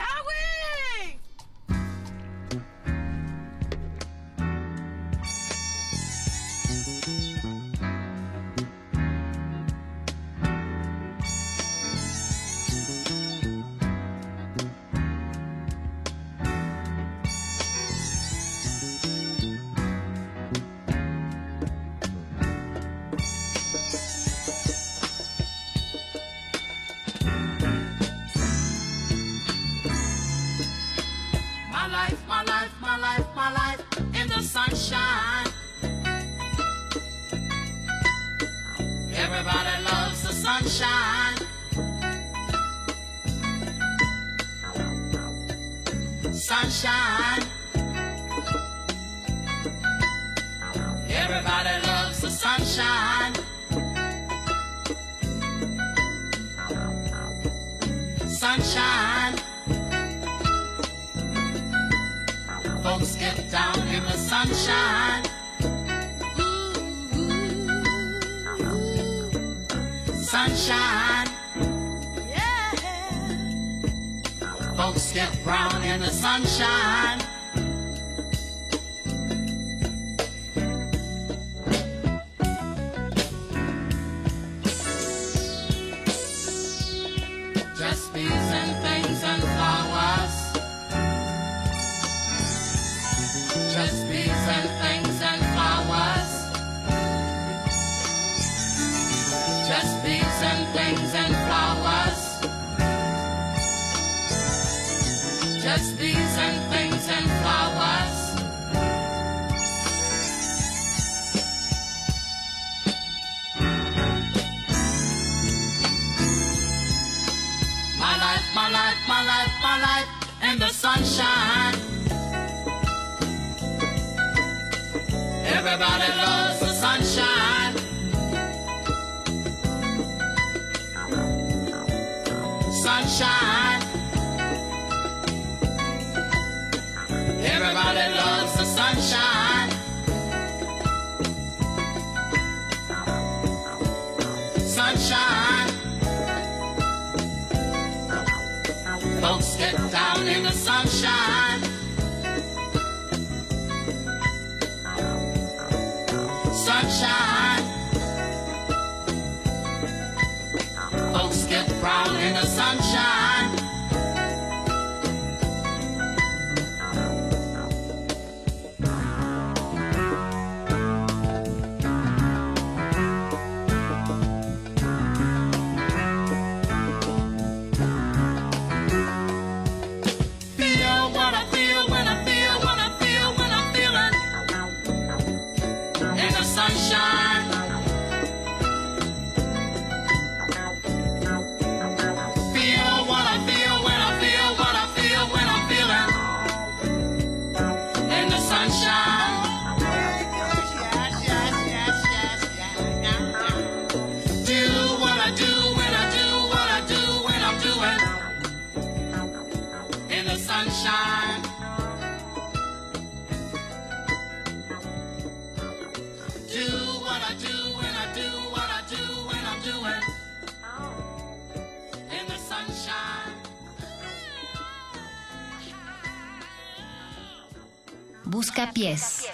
[228.74, 229.26] pies.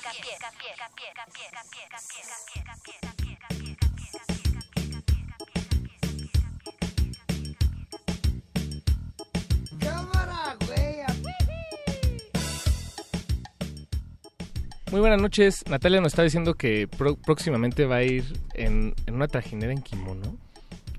[14.91, 15.63] Muy buenas noches.
[15.69, 19.81] Natalia nos está diciendo que pro- próximamente va a ir en, en una trajinera en
[19.81, 20.35] kimono.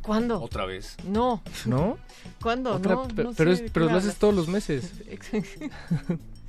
[0.00, 0.40] ¿Cuándo?
[0.42, 0.96] Otra vez.
[1.06, 1.42] No.
[1.66, 1.98] ¿No?
[2.42, 2.74] ¿Cuándo?
[2.74, 4.92] Otra- no, pe- no pero, sé es- de pero qué lo haces todos los meses.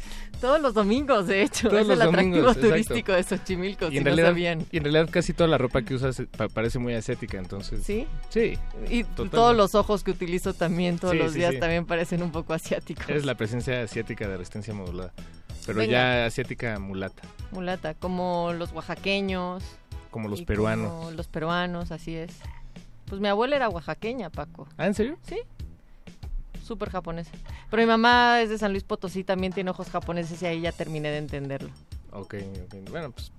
[0.44, 1.70] Todos los domingos, de hecho.
[1.70, 2.70] Todos es el atractivo domingos, exacto.
[2.70, 4.65] turístico de Xochimilco, Y si en, no realidad, sabían.
[4.72, 7.82] y en realidad casi toda la ropa que usas eh, pa- parece muy ascética, entonces...
[7.84, 8.06] ¿Sí?
[8.30, 8.57] Sí.
[8.90, 9.38] Y totalmente.
[9.38, 11.60] todos los ojos que utilizo también todos Sí, los sí, días sí.
[11.61, 13.07] también parecen un poco asiáticos.
[13.07, 15.14] Eres la presencia asiática de resistencia modulada.
[15.65, 15.91] Pero Venga.
[15.94, 19.64] ya asiática mulata, Mulata, como los oaxaqueños.
[20.11, 20.91] como los peruanos.
[20.91, 22.34] como los peruanos, así es.
[23.06, 24.68] Pues mi abuela era oaxaqueña, Paco.
[24.78, 25.18] ¿Ah, en serio?
[25.26, 25.38] Sí.
[26.64, 27.31] Súper japonesa.
[27.69, 30.72] Pero mi mamá es de San Luis Potosí, también tiene ojos japoneses y ahí ya
[30.72, 31.69] terminé de entenderlo.
[32.11, 32.35] Ok,
[32.65, 32.90] ok.
[32.90, 33.31] Bueno, pues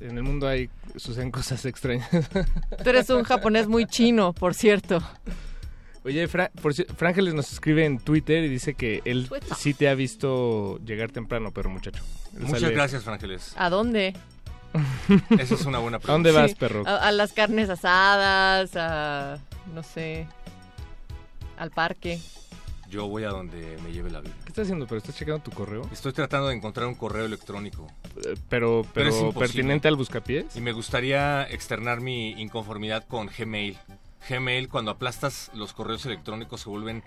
[0.00, 2.08] en el mundo hay suceden cosas extrañas.
[2.84, 5.00] Tú eres un japonés muy chino, por cierto.
[6.04, 9.94] Oye, Fra, por Frángeles nos escribe en Twitter y dice que él sí te ha
[9.94, 12.02] visto llegar temprano, pero muchacho.
[12.34, 13.54] Él Muchas sale- gracias, Frángeles.
[13.56, 14.14] ¿A dónde?
[15.38, 16.10] Esa es una buena pregunta.
[16.12, 16.86] ¿A dónde vas, Sí, perro?
[16.86, 19.38] A, a las carnes asadas, a...
[19.74, 20.26] no sé...
[21.58, 22.20] Al parque.
[22.88, 24.34] Yo voy a donde me lleve la vida.
[24.44, 24.86] ¿Qué estás haciendo?
[24.86, 25.82] ¿Pero estás checando tu correo?
[25.92, 27.88] Estoy tratando de encontrar un correo electrónico.
[28.24, 30.56] Eh, Pero, pero, es pertinente al buscapiés.
[30.56, 33.76] Y me gustaría externar mi inconformidad con Gmail.
[34.28, 37.02] Gmail, cuando aplastas los correos electrónicos, se vuelven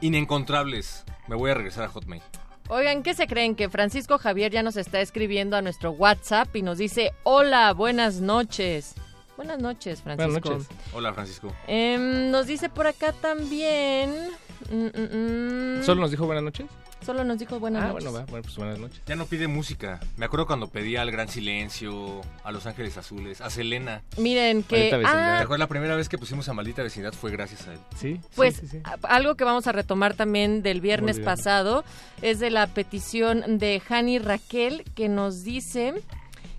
[0.00, 1.04] inencontrables.
[1.28, 2.22] Me voy a regresar a Hotmail.
[2.68, 3.54] Oigan, ¿qué se creen?
[3.54, 8.20] Que Francisco Javier ya nos está escribiendo a nuestro WhatsApp y nos dice, hola, buenas
[8.20, 8.94] noches.
[9.36, 10.40] Buenas noches, Francisco.
[10.40, 10.92] Buenas noches.
[10.92, 11.52] Hola, Francisco.
[11.66, 14.30] Em, nos dice por acá también...
[14.70, 16.66] mm, mm, mm, ¿Solo nos dijo buenas noches?
[17.04, 18.04] Solo nos dijo buenas ah, noches.
[18.04, 18.24] bueno, va.
[18.26, 19.00] Bueno, pues buenas noches.
[19.06, 19.98] Ya no pide música.
[20.16, 24.02] Me acuerdo cuando pedía al Gran Silencio, a Los Ángeles Azules, a Selena.
[24.18, 24.90] Miren que...
[24.90, 27.80] ¿Te ah, acuerdas la primera vez que pusimos a Maldita Vecindad fue gracias a él?
[27.96, 28.20] Sí.
[28.36, 31.84] Pues a- algo que vamos a retomar también del viernes pasado
[32.20, 35.94] es de la petición de Hani Raquel que nos dice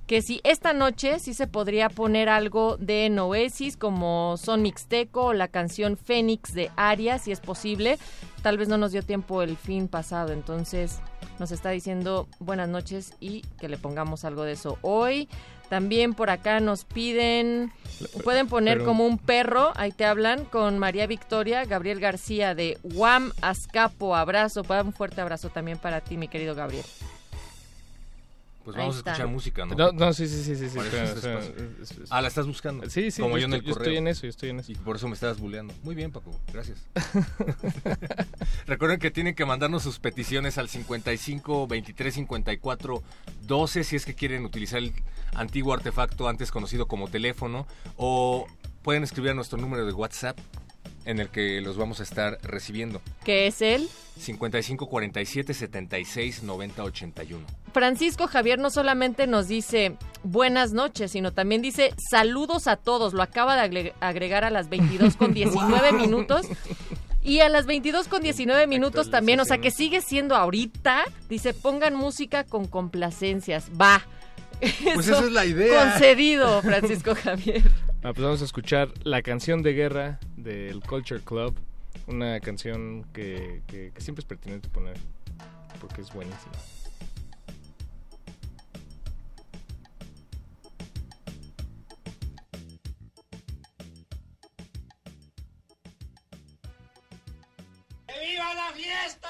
[0.07, 5.33] que si esta noche sí se podría poner algo de Noesis como Son Mixteco o
[5.33, 7.97] la canción Fénix de Aria, si es posible.
[8.41, 10.99] Tal vez no nos dio tiempo el fin pasado, entonces
[11.39, 15.29] nos está diciendo buenas noches y que le pongamos algo de eso hoy.
[15.69, 17.71] También por acá nos piden,
[18.23, 22.77] pueden poner pero- como un perro, ahí te hablan, con María Victoria, Gabriel García de
[22.83, 26.83] Guam Azcapo, abrazo, un fuerte abrazo también para ti, mi querido Gabriel.
[28.63, 29.75] Pues vamos a escuchar música, ¿no?
[29.75, 31.41] No, no, sí, sí, sí, sí, sí, espera, espera,
[32.09, 32.89] Ah, la estás buscando.
[32.89, 33.83] Sí, sí, Como yo yo, en estoy- el yo correo.
[33.87, 34.71] estoy en eso, yo estoy en eso.
[34.71, 35.73] Y por eso me estabas buleando.
[35.83, 36.31] Muy bien, Paco.
[36.53, 36.77] Gracias.
[38.65, 43.03] Recuerden que tienen que mandarnos sus peticiones al 55 23 54
[43.47, 44.93] 12 si es que quieren utilizar el
[45.35, 47.67] antiguo artefacto antes conocido como teléfono
[47.97, 48.47] o
[48.81, 50.37] pueden escribir a nuestro número de WhatsApp
[51.05, 53.01] en el que los vamos a estar recibiendo.
[53.23, 53.87] que es él.
[54.19, 57.45] 55 47 76 90 81.
[57.73, 63.13] Francisco Javier no solamente nos dice buenas noches, sino también dice saludos a todos.
[63.13, 66.45] Lo acaba de agre- agregar a las 22 con 19 minutos.
[67.25, 71.53] Y a las 22 con 19 minutos también, o sea que sigue siendo ahorita, dice
[71.53, 73.69] pongan música con complacencias.
[73.79, 74.05] Va.
[74.59, 75.91] Pues Eso esa es la idea.
[75.91, 77.63] Concedido, Francisco Javier.
[78.03, 81.55] Ah, pues vamos a escuchar la canción de guerra del Culture Club.
[82.07, 84.97] Una canción que, que- que siempre es pertinente poner
[85.79, 86.51] porque es buenísima.
[98.07, 99.29] ¡Viva la fiesta!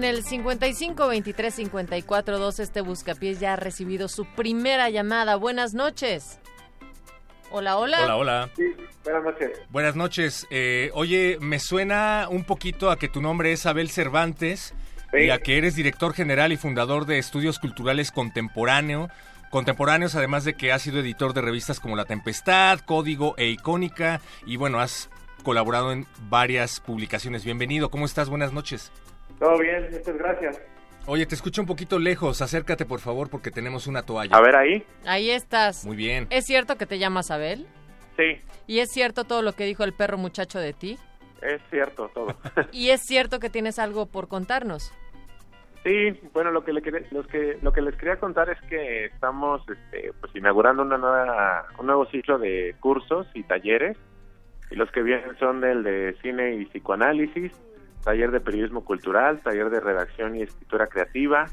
[0.00, 5.36] En el 55 23 54 2 este buscapiés ya ha recibido su primera llamada.
[5.36, 6.38] Buenas noches.
[7.50, 8.04] Hola, hola.
[8.04, 8.50] Hola, hola.
[9.04, 9.50] Buenas noches.
[9.68, 10.46] Buenas noches.
[10.50, 14.72] Eh, oye, me suena un poquito a que tu nombre es Abel Cervantes
[15.12, 15.30] y Sí.
[15.30, 19.10] a que eres director general y fundador de Estudios Culturales Contemporáneo.
[19.50, 24.22] Contemporáneos, además de que has sido editor de revistas como La Tempestad, Código e Icónica.
[24.46, 25.10] Y bueno, has
[25.42, 27.44] colaborado en varias publicaciones.
[27.44, 28.30] Bienvenido, ¿cómo estás?
[28.30, 28.92] Buenas noches.
[29.40, 30.62] Todo bien, muchas gracias.
[31.06, 32.40] Oye, te escucho un poquito lejos.
[32.42, 34.36] Acércate, por favor, porque tenemos una toalla.
[34.36, 34.84] A ver ahí.
[35.04, 35.84] Ahí estás.
[35.84, 36.28] Muy bien.
[36.30, 37.66] ¿Es cierto que te llamas Abel?
[38.16, 40.96] Sí, ¿Y es cierto todo lo que dijo el perro muchacho de ti?
[41.42, 42.36] es cierto todo.
[42.72, 44.92] ¿Y es cierto que tienes algo por contarnos?
[45.82, 49.62] Sí, bueno, lo que, le los que, lo que les quería contar es que estamos
[49.68, 53.96] este, pues, inaugurando una nueva, un nuevo ciclo de cursos y talleres.
[54.70, 57.52] Y los que vienen son el de cine y psicoanálisis,
[58.02, 61.46] taller de periodismo cultural, taller de redacción y escritura creativa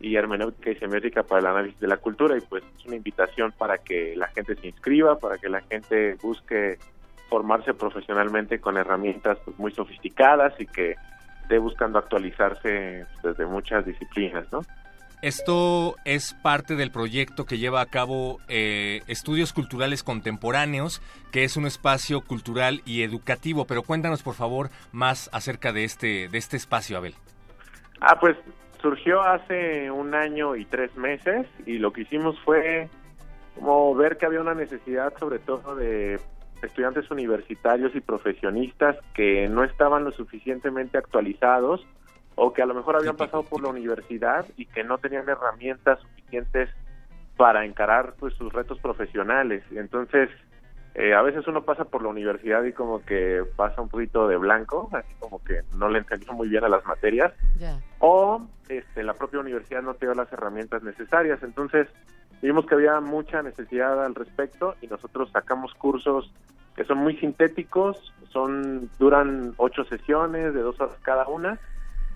[0.00, 2.36] y hermenéutica y semiótica para el análisis de la cultura.
[2.36, 6.16] Y pues es una invitación para que la gente se inscriba, para que la gente
[6.22, 6.78] busque
[7.28, 10.96] formarse profesionalmente con herramientas pues, muy sofisticadas y que
[11.42, 14.60] esté buscando actualizarse pues, desde muchas disciplinas, ¿no?
[15.22, 21.00] Esto es parte del proyecto que lleva a cabo eh, Estudios Culturales Contemporáneos,
[21.32, 23.66] que es un espacio cultural y educativo.
[23.66, 27.14] Pero cuéntanos, por favor, más acerca de este, de este espacio, Abel.
[28.00, 28.36] Ah, pues
[28.82, 32.88] surgió hace un año y tres meses y lo que hicimos fue
[33.54, 36.20] como ver que había una necesidad sobre todo de
[36.62, 41.86] estudiantes universitarios y profesionistas que no estaban lo suficientemente actualizados
[42.36, 45.98] o que a lo mejor habían pasado por la universidad y que no tenían herramientas
[46.00, 46.70] suficientes
[47.36, 49.64] para encarar pues sus retos profesionales.
[49.72, 50.30] Entonces,
[50.94, 54.36] eh, a veces uno pasa por la universidad y como que pasa un poquito de
[54.36, 57.32] blanco, así como que no le entendió muy bien a las materias
[57.98, 61.42] o este, la propia universidad no te dio las herramientas necesarias.
[61.42, 61.88] Entonces,
[62.42, 66.32] vimos que había mucha necesidad al respecto y nosotros sacamos cursos
[66.74, 71.58] que son muy sintéticos, son duran ocho sesiones de dos horas cada una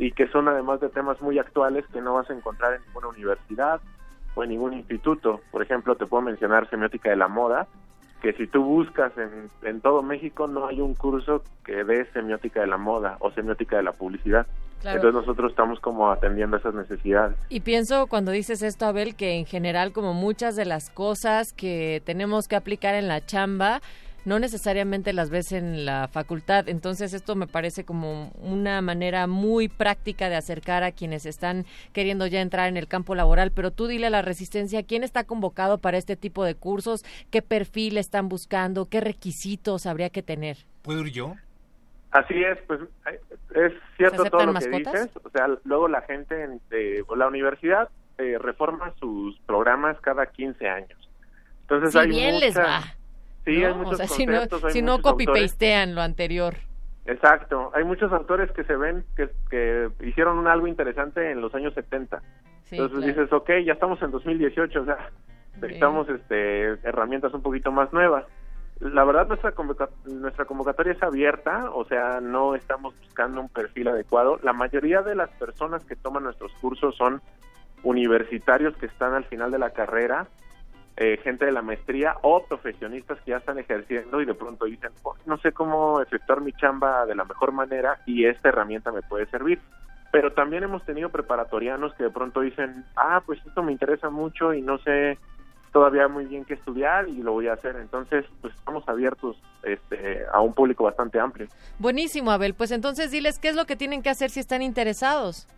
[0.01, 3.09] y que son además de temas muy actuales que no vas a encontrar en ninguna
[3.09, 3.83] universidad
[4.35, 5.43] o en ningún instituto.
[5.51, 7.67] Por ejemplo, te puedo mencionar semiótica de la moda,
[8.23, 12.63] que si tú buscas en, en todo México no hay un curso que dé semiótica
[12.63, 14.47] de la moda o semiótica de la publicidad.
[14.81, 14.97] Claro.
[14.97, 17.37] Entonces nosotros estamos como atendiendo esas necesidades.
[17.51, 22.01] Y pienso cuando dices esto, Abel, que en general como muchas de las cosas que
[22.07, 23.83] tenemos que aplicar en la chamba,
[24.25, 26.69] no necesariamente las ves en la facultad.
[26.69, 32.27] Entonces esto me parece como una manera muy práctica de acercar a quienes están queriendo
[32.27, 33.51] ya entrar en el campo laboral.
[33.53, 37.05] Pero tú dile a la resistencia, ¿quién está convocado para este tipo de cursos?
[37.31, 38.87] ¿Qué perfil están buscando?
[38.89, 40.59] ¿Qué requisitos habría que tener?
[40.83, 41.35] ¿Puedo ir yo?
[42.13, 43.21] Así es, pues eh,
[43.55, 45.07] es cierto ¿Se todo aceptan lo que mascotas?
[45.15, 45.23] dices.
[45.25, 46.61] O sea, luego la gente en-
[47.07, 50.99] o la universidad eh, reforma sus programas cada 15 años.
[51.63, 52.83] Entonces Si hay bien mucha- les va.
[53.45, 53.67] Sí, ¿no?
[53.69, 56.55] hay muchos o sea, si no, si no copy-pastean lo anterior.
[57.07, 61.55] Exacto, hay muchos autores que se ven que, que hicieron un algo interesante en los
[61.55, 62.21] años 70
[62.71, 63.13] Sí, Entonces claro.
[63.13, 65.11] dices, ok, ya estamos en 2018, o sea,
[65.61, 68.25] necesitamos este, herramientas un poquito más nuevas.
[68.79, 69.53] La verdad, nuestra,
[70.05, 74.39] nuestra convocatoria es abierta, o sea, no estamos buscando un perfil adecuado.
[74.43, 77.21] La mayoría de las personas que toman nuestros cursos son
[77.83, 80.29] universitarios que están al final de la carrera,
[81.01, 84.91] eh, gente de la maestría o profesionistas que ya están ejerciendo y de pronto dicen,
[85.03, 89.01] "Oh, no sé cómo efectuar mi chamba de la mejor manera y esta herramienta me
[89.01, 89.59] puede servir.
[90.13, 94.53] Pero también hemos tenido preparatorianos que de pronto dicen, ah, pues esto me interesa mucho
[94.53, 95.17] y no sé
[95.73, 97.77] todavía muy bien qué estudiar y lo voy a hacer.
[97.77, 101.49] Entonces, pues estamos abiertos este, a un público bastante amplio.
[101.79, 102.53] Buenísimo, Abel.
[102.53, 105.49] Pues entonces diles qué es lo que tienen que hacer si están interesados.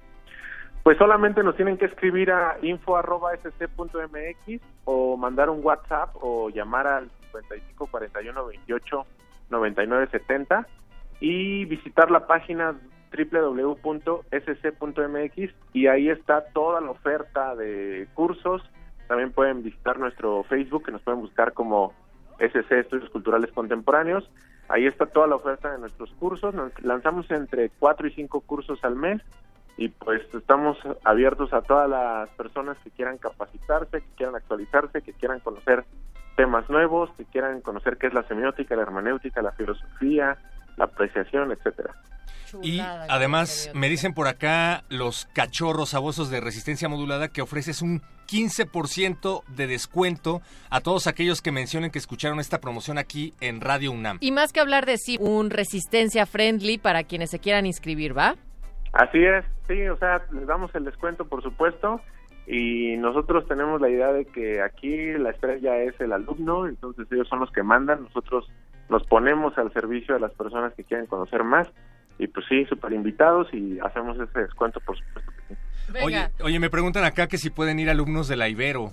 [0.83, 7.09] Pues solamente nos tienen que escribir a info.sc.mx o mandar un WhatsApp o llamar al
[7.27, 9.07] 55 41 28
[9.51, 10.67] 99 70
[11.21, 12.75] y visitar la página
[13.17, 13.95] www.sc.mx
[15.73, 18.69] y ahí está toda la oferta de cursos.
[19.07, 21.93] También pueden visitar nuestro Facebook, que nos pueden buscar como
[22.39, 24.29] SC Estudios Culturales Contemporáneos.
[24.69, 26.53] Ahí está toda la oferta de nuestros cursos.
[26.55, 29.23] Nos lanzamos entre cuatro y cinco cursos al mes
[29.77, 35.13] y pues estamos abiertos a todas las personas que quieran capacitarse, que quieran actualizarse, que
[35.13, 35.85] quieran conocer
[36.37, 40.37] temas nuevos, que quieran conocer qué es la semiótica, la hermenéutica, la filosofía,
[40.77, 41.95] la apreciación, etcétera.
[42.63, 48.03] Y además me dicen por acá los cachorros sabosos de resistencia modulada que ofreces un
[48.29, 53.93] 15% de descuento a todos aquellos que mencionen que escucharon esta promoción aquí en Radio
[53.93, 54.19] UNAM.
[54.21, 58.37] Y más que hablar de sí, un resistencia friendly para quienes se quieran inscribir, ¿va?
[58.93, 62.01] Así es, sí, o sea, les damos el descuento, por supuesto,
[62.47, 67.29] y nosotros tenemos la idea de que aquí la estrella es el alumno, entonces ellos
[67.29, 68.51] son los que mandan, nosotros
[68.89, 71.69] nos ponemos al servicio de las personas que quieren conocer más,
[72.19, 75.33] y pues sí, súper invitados y hacemos ese descuento, por supuesto.
[75.49, 76.05] que sí.
[76.05, 78.93] Oye, oye, me preguntan acá que si pueden ir alumnos de la Ibero.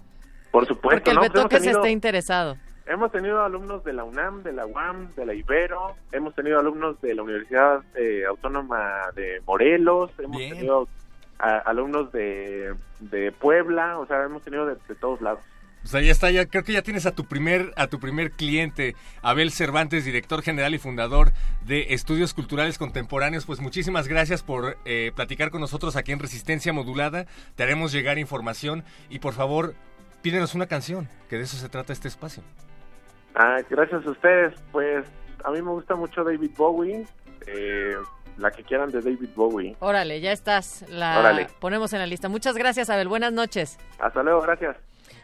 [0.52, 1.22] Por supuesto, Porque el ¿no?
[1.22, 2.58] Pues hemos Betoques tenido- está interesado.
[2.90, 7.00] Hemos tenido alumnos de la UNAM, de la UAM, de la Ibero, hemos tenido alumnos
[7.02, 10.56] de la Universidad eh, Autónoma de Morelos, hemos Bien.
[10.56, 10.88] tenido
[11.38, 15.40] a- alumnos de, de Puebla, o sea, hemos tenido de, de todos lados.
[15.84, 18.32] O sea, ya está, ya creo que ya tienes a tu primer a tu primer
[18.32, 21.32] cliente, Abel Cervantes, director general y fundador
[21.66, 23.46] de Estudios Culturales Contemporáneos.
[23.46, 27.28] Pues muchísimas gracias por eh, platicar con nosotros aquí en Resistencia Modulada.
[27.56, 29.76] Te haremos llegar información y por favor
[30.22, 32.44] pídenos una canción, que de eso se trata este espacio.
[33.42, 35.06] Ah, gracias a ustedes, pues
[35.46, 37.08] a mí me gusta mucho David Bowie,
[37.48, 37.96] eh,
[38.38, 39.78] la que quieran de David Bowie.
[39.80, 40.84] Órale, ya estás.
[40.90, 41.48] La Órale.
[41.60, 42.28] ponemos en la lista.
[42.28, 43.08] Muchas gracias, Abel.
[43.08, 43.78] Buenas noches.
[43.98, 44.76] Hasta luego, gracias.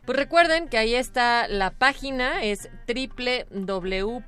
[0.06, 4.19] Pues recuerden que ahí está la página, es www.ecc.mx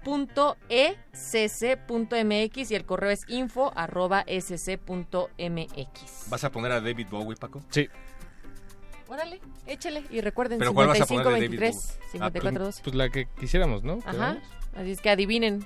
[2.72, 6.30] y el correo es info arroba sc.mx.
[6.30, 7.64] ¿Vas a poner a David Bowie, Paco?
[7.70, 7.88] Sí.
[9.10, 10.04] Órale, échele.
[10.10, 12.10] Y recuerden, ¿Pero cuál vas a 55 poner de David 23 Bowie?
[12.12, 14.00] 54 Pues, pues la que quisiéramos, ¿no?
[14.06, 14.38] Ajá.
[14.76, 15.66] Así es que adivinen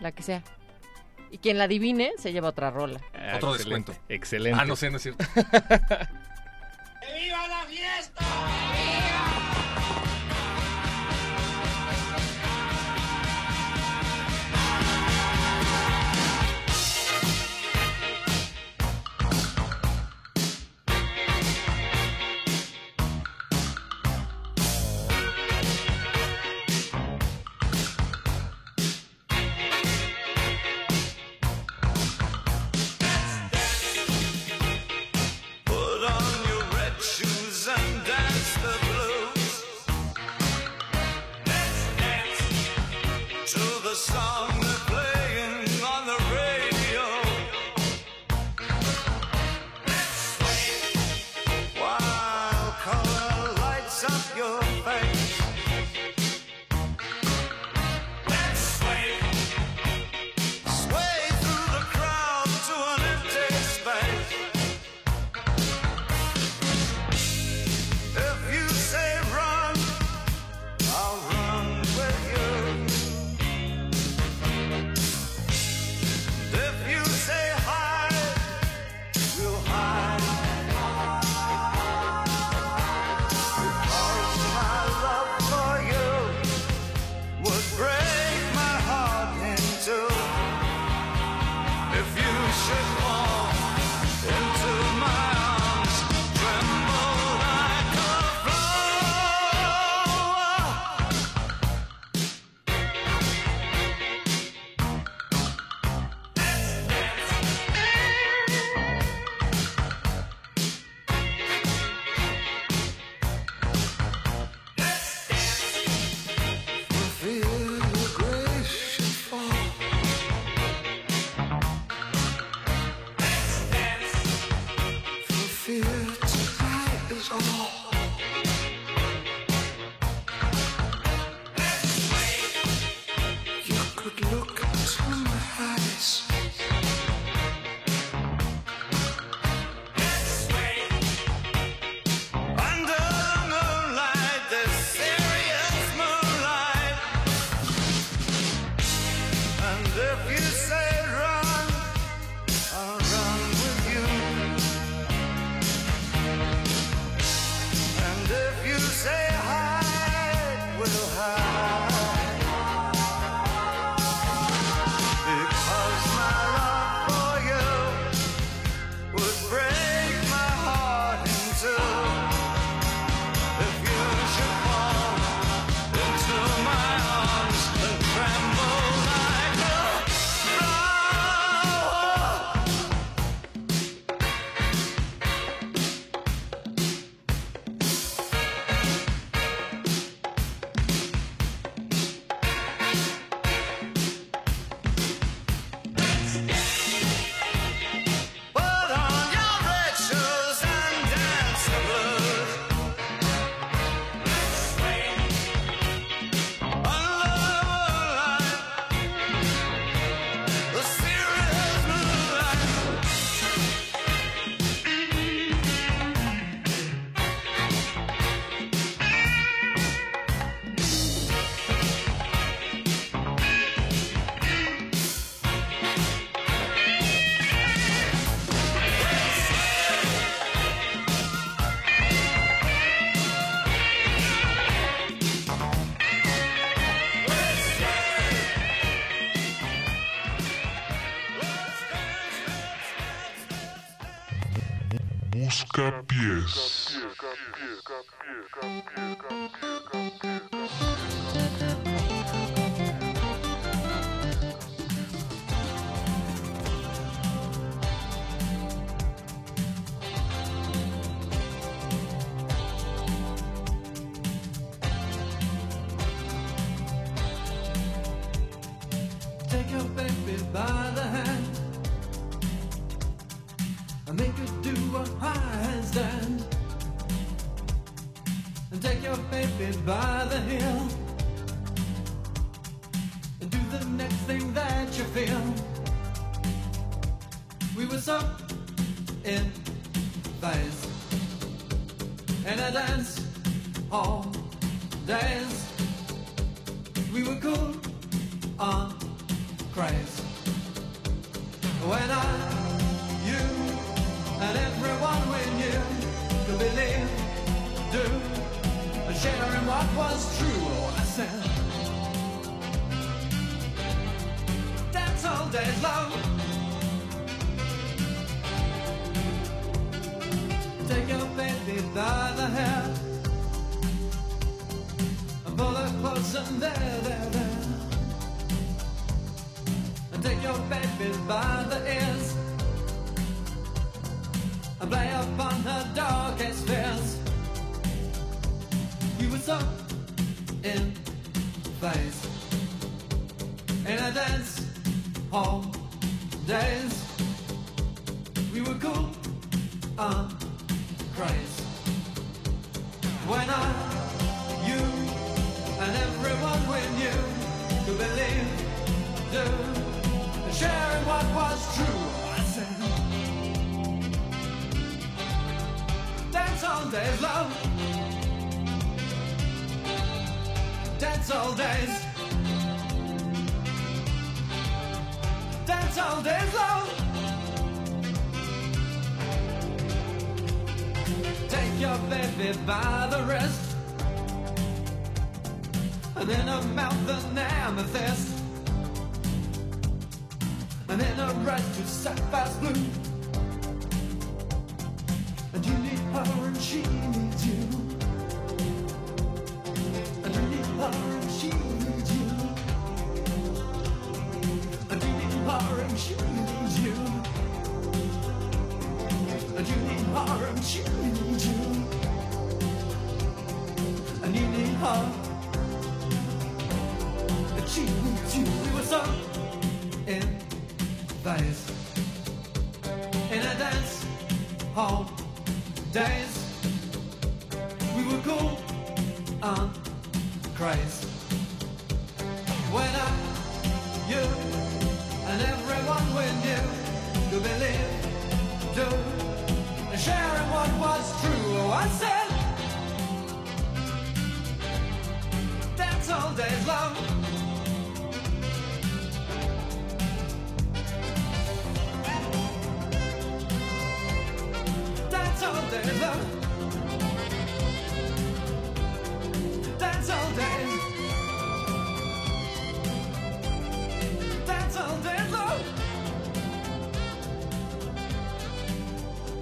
[0.00, 0.42] la que sea.
[1.30, 3.00] Y quien la adivine se lleva otra rola.
[3.14, 3.94] Ah, Otro excelente, descuento.
[4.10, 4.60] Excelente.
[4.60, 5.24] Ah, no sé, no es cierto.
[5.34, 5.48] ¡Viva
[7.48, 8.20] la fiesta!
[8.20, 9.51] Put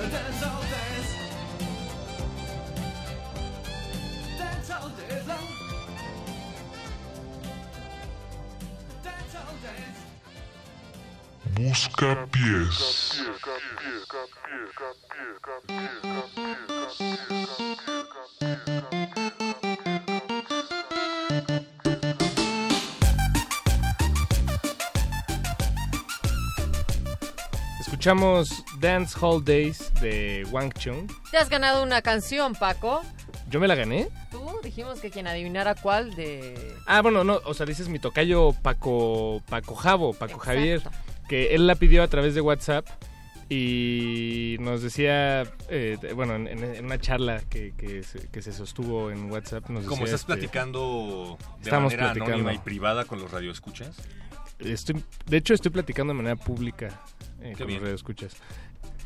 [0.09, 0.41] Days.
[11.61, 13.21] Buscapiés.
[27.81, 31.07] Escuchamos Dance Hall Days de Wang Chung.
[31.31, 33.03] Te has ganado una canción, Paco.
[33.49, 34.09] ¿Yo me la gané?
[34.31, 36.75] Tú dijimos que quien adivinara cuál de...
[36.87, 40.83] Ah, bueno, no, o sea, dices mi tocayo Paco, Paco Javo, Paco Javier,
[41.29, 42.87] que él la pidió a través de WhatsApp
[43.49, 49.11] y nos decía, eh, bueno, en, en una charla que, que, se, que se sostuvo
[49.11, 52.33] en WhatsApp, nos Como decía, estás este, platicando de Estamos manera platicando.
[52.35, 53.97] anónima y privada con los radioescuchas.
[54.61, 57.01] Estoy, de hecho, estoy platicando de manera pública
[57.43, 57.79] eh, con bien.
[57.81, 58.37] los radioescuchas.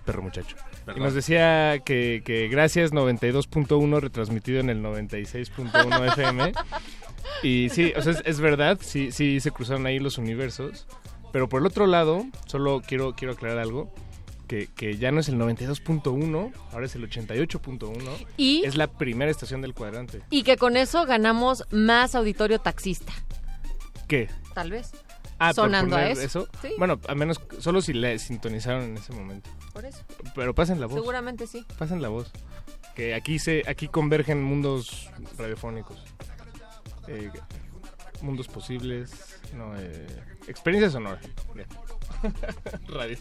[0.05, 0.57] Perro muchacho.
[0.85, 1.01] Perdón.
[1.01, 6.53] Y nos decía que, que gracias 92.1 retransmitido en el 96.1 FM.
[7.43, 10.87] Y sí, o sea, es, es verdad, sí, sí se cruzaron ahí los universos.
[11.33, 13.93] Pero por el otro lado, solo quiero, quiero aclarar algo.
[14.47, 18.27] que, que ya no es el 92.1, ahora es el 88.1.
[18.37, 20.21] Y- es la primera estación del cuadrante.
[20.31, 23.13] Y que con eso ganamos más auditorio taxista,
[24.07, 24.29] ¿Qué?
[24.55, 24.93] tal vez.
[25.49, 26.49] Ah, Sonando a eso.
[26.63, 26.71] Sí.
[26.79, 29.51] Bueno, al menos solo si le sintonizaron en ese momento.
[29.73, 30.01] Por eso.
[30.35, 30.97] Pero pasen la voz.
[30.97, 31.65] Seguramente sí.
[31.79, 32.31] Pasen la voz.
[32.95, 36.03] Que aquí se aquí convergen mundos radiofónicos.
[37.09, 37.31] Eh,
[38.23, 39.11] mundos posibles.
[39.55, 40.07] No, eh,
[40.49, 41.21] experiencia sonora.
[41.55, 41.65] Ya.
[42.89, 43.19] Radio.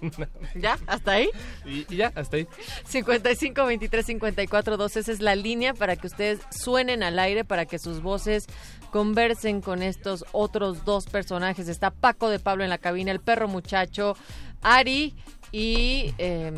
[0.55, 0.79] ¿Ya?
[0.87, 1.29] ¿Hasta ahí?
[1.65, 2.47] Y, y ya, hasta ahí.
[2.85, 7.65] 55 23 54 12 esa es la línea para que ustedes suenen al aire para
[7.65, 8.45] que sus voces
[8.93, 11.67] conversen con estos otros dos personajes.
[11.67, 14.15] Está Paco de Pablo en la cabina el perro muchacho
[14.61, 15.15] Ari
[15.51, 16.51] y eh,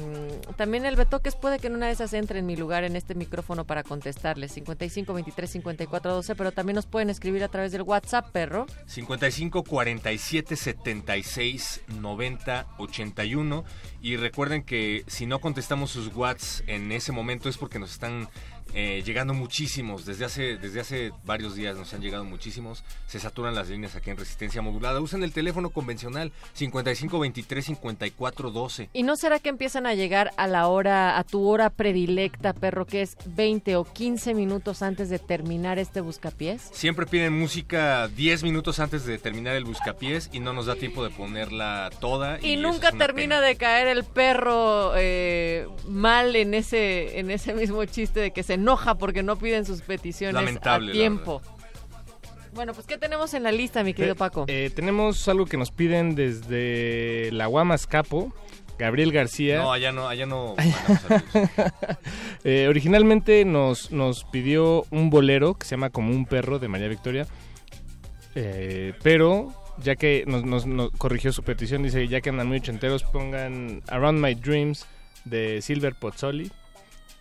[0.57, 3.15] también el Betoques puede que en una de esas entre en mi lugar en este
[3.15, 7.81] micrófono para contestarles 55 23 54 12 pero también nos pueden escribir a través del
[7.83, 8.67] WhatsApp perro.
[8.85, 13.63] 55 47 76 90 81
[14.01, 18.29] y recuerden que si no contestamos sus whats en ese momento es porque nos están
[18.73, 23.55] eh, llegando muchísimos desde hace desde hace varios días nos han llegado muchísimos se saturan
[23.55, 29.03] las líneas aquí en resistencia modulada usen el teléfono convencional 55 23 54 12 ¿Y
[29.03, 33.01] no será que empiezan a llegar a la hora, a tu hora predilecta, perro, que
[33.01, 36.69] es 20 o 15 minutos antes de terminar este buscapiés?
[36.71, 41.03] Siempre piden música 10 minutos antes de terminar el buscapiés y no nos da tiempo
[41.03, 42.39] de ponerla toda.
[42.41, 48.19] Y, nunca termina de caer el perro eh, mal en ese, en ese mismo chiste
[48.19, 51.41] de que se enoja porque no piden sus peticiones Lamentable, a la tiempo.
[52.53, 54.45] Bueno, pues ¿qué tenemos en la lista, mi querido Eh, Paco?
[54.47, 58.33] eh, tenemos algo que nos piden desde la Guamas Capo,
[58.79, 59.57] Gabriel García.
[59.57, 60.55] No, allá no, allá no.
[62.43, 66.87] Eh, originalmente nos, nos pidió un bolero que se llama Como un perro de María
[66.87, 67.25] Victoria.
[68.35, 69.51] Eh, pero
[69.81, 73.81] ya que nos, nos- nos corrigió su petición, dice ya que andan muy ochenteros, pongan
[73.87, 74.85] Around My Dreams
[75.25, 76.51] de Silver Pozzoli.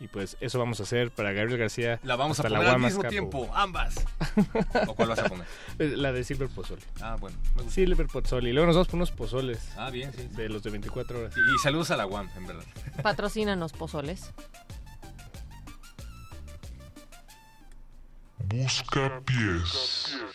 [0.01, 2.01] Y pues eso vamos a hacer para Gabriel García.
[2.03, 3.11] La vamos a hasta la poner al mismo Capo.
[3.11, 3.95] tiempo, ambas.
[4.89, 5.47] ¿O cuál vas a poner?
[5.79, 6.83] Eh, La de Silver Pozzoli.
[7.01, 7.37] Ah, bueno.
[7.55, 7.75] me gusta.
[7.75, 8.53] Silver Pozzoli.
[8.53, 9.71] Luego nos vamos por unos pozoles.
[9.77, 10.29] Ah, bien, sí.
[10.33, 11.35] De los de 24 horas.
[11.37, 12.65] Y, y saludos a la UAM, en verdad.
[13.03, 14.31] Patrocínanos pozoles.
[18.47, 20.17] Busca pies.
[20.17, 20.29] You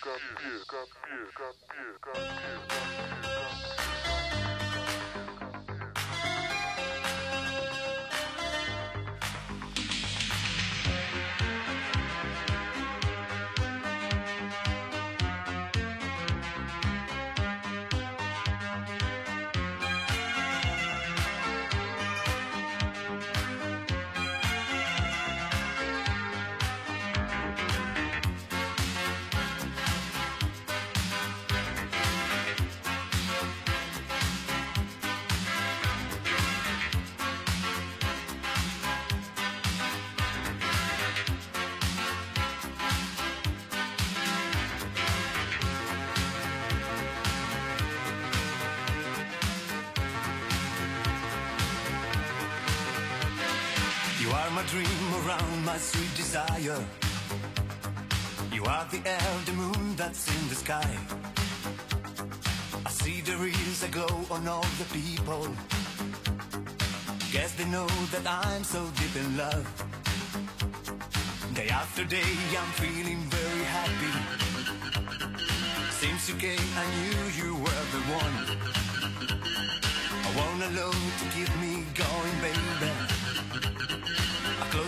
[56.69, 59.01] You are the
[59.45, 60.97] the moon that's in the sky.
[62.85, 65.47] I see there is a glow on all the people.
[67.31, 69.65] Guess they know that I'm so deep in love.
[71.55, 74.13] Day after day, I'm feeling very happy.
[76.01, 78.35] Since you came, I knew you were the one.
[80.27, 83.18] I want a love to keep me going, baby.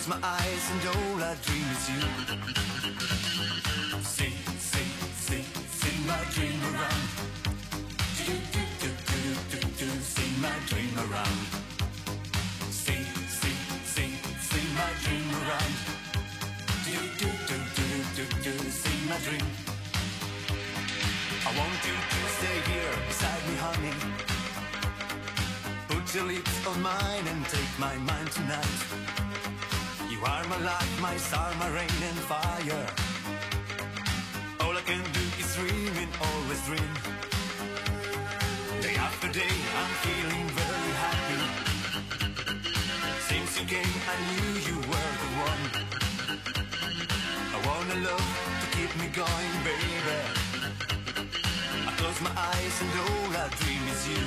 [0.02, 2.02] Close my eyes and all I dream is you.
[4.02, 7.06] Sing, sing, sing, sing my dream around.
[8.18, 9.22] Do, do, do, do,
[9.52, 11.40] do, do, see my dream around.
[12.72, 14.14] Sing, sing, sing,
[14.50, 15.76] sing my dream around.
[16.86, 19.48] Do, do, do, do, do, do, see my dream.
[21.46, 23.96] I want you to stay here beside me, honey.
[25.90, 29.31] Put your lips on mine and take my mind tonight.
[30.22, 32.86] You are my light, my star, my rain and fire.
[34.62, 36.94] All I can do is dream and always dream.
[38.86, 41.42] Day after day, I'm feeling very happy.
[43.30, 45.64] Since you came, I knew you were the one.
[47.56, 48.30] I wanna love
[48.62, 50.20] to keep me going, baby.
[51.90, 54.26] I close my eyes and all I dream is you.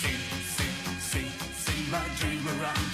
[0.00, 0.20] See,
[0.56, 0.74] see,
[1.10, 1.28] see,
[1.64, 2.91] see my dream around.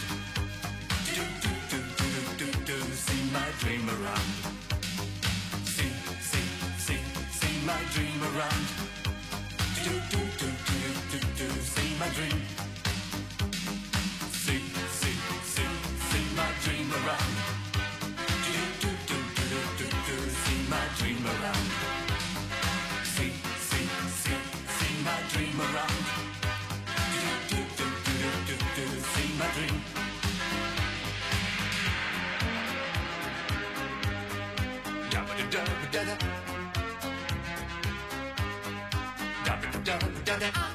[7.98, 8.64] dream around.
[9.84, 10.78] Do do do do
[11.10, 12.40] do do See my dream.
[14.42, 14.62] See
[14.98, 15.16] see
[15.52, 15.70] see
[16.08, 17.32] see my dream around.
[18.46, 21.66] Do do do do do do do sing my dream around.
[23.14, 23.34] Sing
[23.68, 23.90] sing
[24.22, 24.44] sing
[24.78, 26.02] sing my dream around.
[27.14, 29.78] Do do do do do do sing my dream.
[35.50, 36.27] da da da
[40.28, 40.67] I want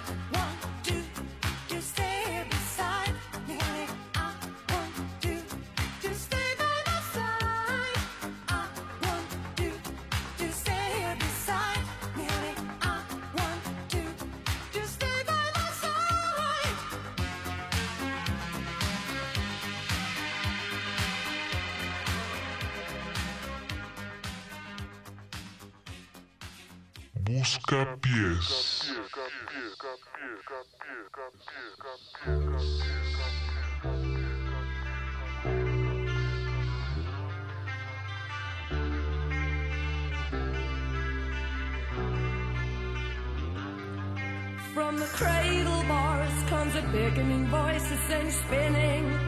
[44.74, 49.20] From the cradle bars comes a beckoning voice that sends spinning.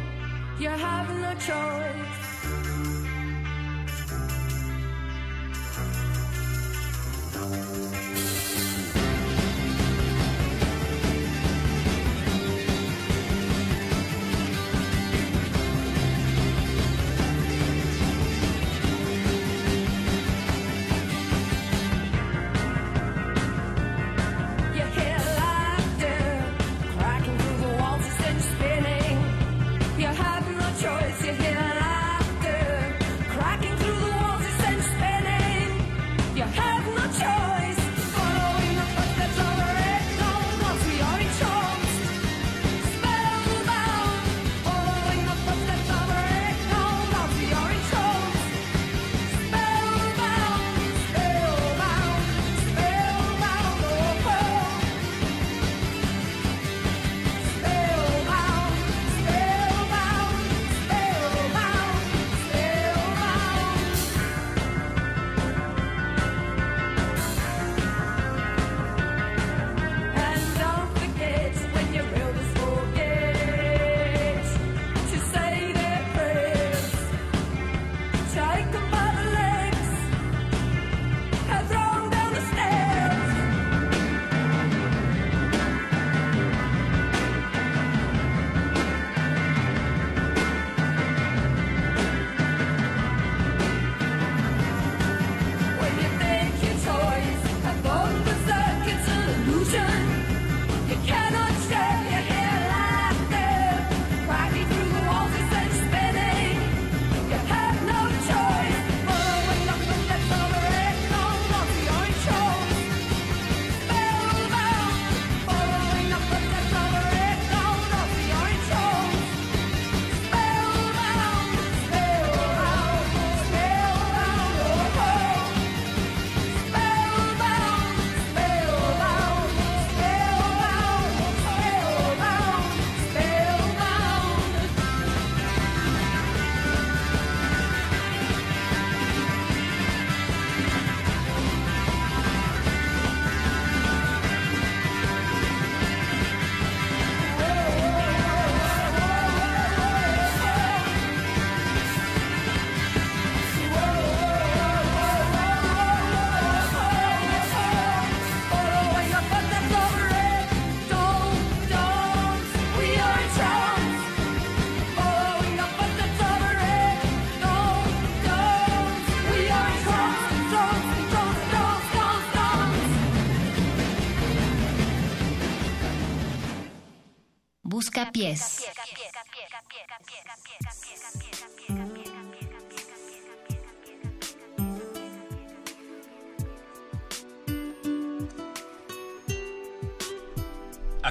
[0.59, 2.24] You have no choice.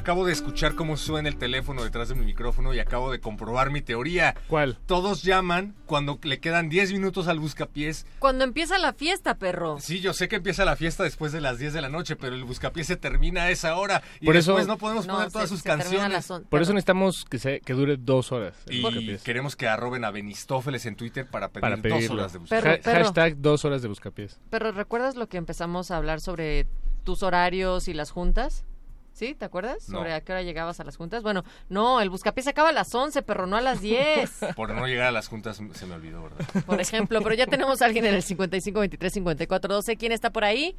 [0.05, 3.71] Acabo de escuchar cómo suena el teléfono detrás de mi micrófono y acabo de comprobar
[3.71, 4.35] mi teoría.
[4.49, 4.77] ¿Cuál?
[4.85, 8.05] Todos llaman cuando le quedan 10 minutos al buscapiés.
[8.19, 9.79] Cuando empieza la fiesta, perro.
[9.81, 12.35] Sí, yo sé que empieza la fiesta después de las 10 de la noche, pero
[12.37, 14.03] el buscapiés se termina a esa hora.
[14.21, 16.13] Y Por eso- después no podemos No, poner se- todas sus se canciones.
[16.13, 18.55] las on- Por eso necesitamos que, se, que dure dos horas.
[18.67, 19.23] el Y buscapiés.
[19.23, 22.63] queremos que arroben a Benistófeles en Twitter para pedir Para dos horas de buscapiés.
[22.63, 23.05] Perro, Ha- perro.
[23.07, 24.39] Hashtag dos horas de buscapiés.
[24.51, 26.67] Pero ¿recuerdas lo que empezamos a hablar sobre
[27.05, 28.67] tus horarios y las juntas?
[29.15, 29.37] ¿Sí?
[29.37, 29.89] ¿Te acuerdas?
[29.89, 29.99] No.
[29.99, 31.23] Sobre a qué hora llegabas a las juntas.
[31.23, 34.41] Bueno, no, el buscapiés acaba a las 11, perro, no a las 10.
[34.57, 36.65] Por no llegar a las juntas se me olvidó, ¿verdad?
[36.67, 37.21] por ejemplo.
[37.23, 39.97] Pero ya tenemos a alguien en el 55 23 54 12.
[39.97, 40.75] ¿Quién está por ahí?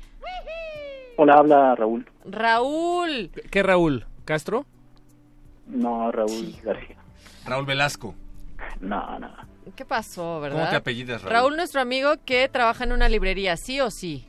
[1.15, 2.05] Hola, habla Raúl.
[2.25, 3.31] Raúl.
[3.49, 4.05] ¿Qué Raúl?
[4.25, 4.65] ¿Castro?
[5.67, 6.97] No, Raúl García.
[7.45, 8.15] Raúl Velasco.
[8.81, 9.31] No, no.
[9.77, 10.57] ¿Qué pasó, verdad?
[10.59, 11.33] ¿Cómo te apellidas, Raúl?
[11.33, 14.27] Raúl, nuestro amigo que trabaja en una librería, ¿sí o sí?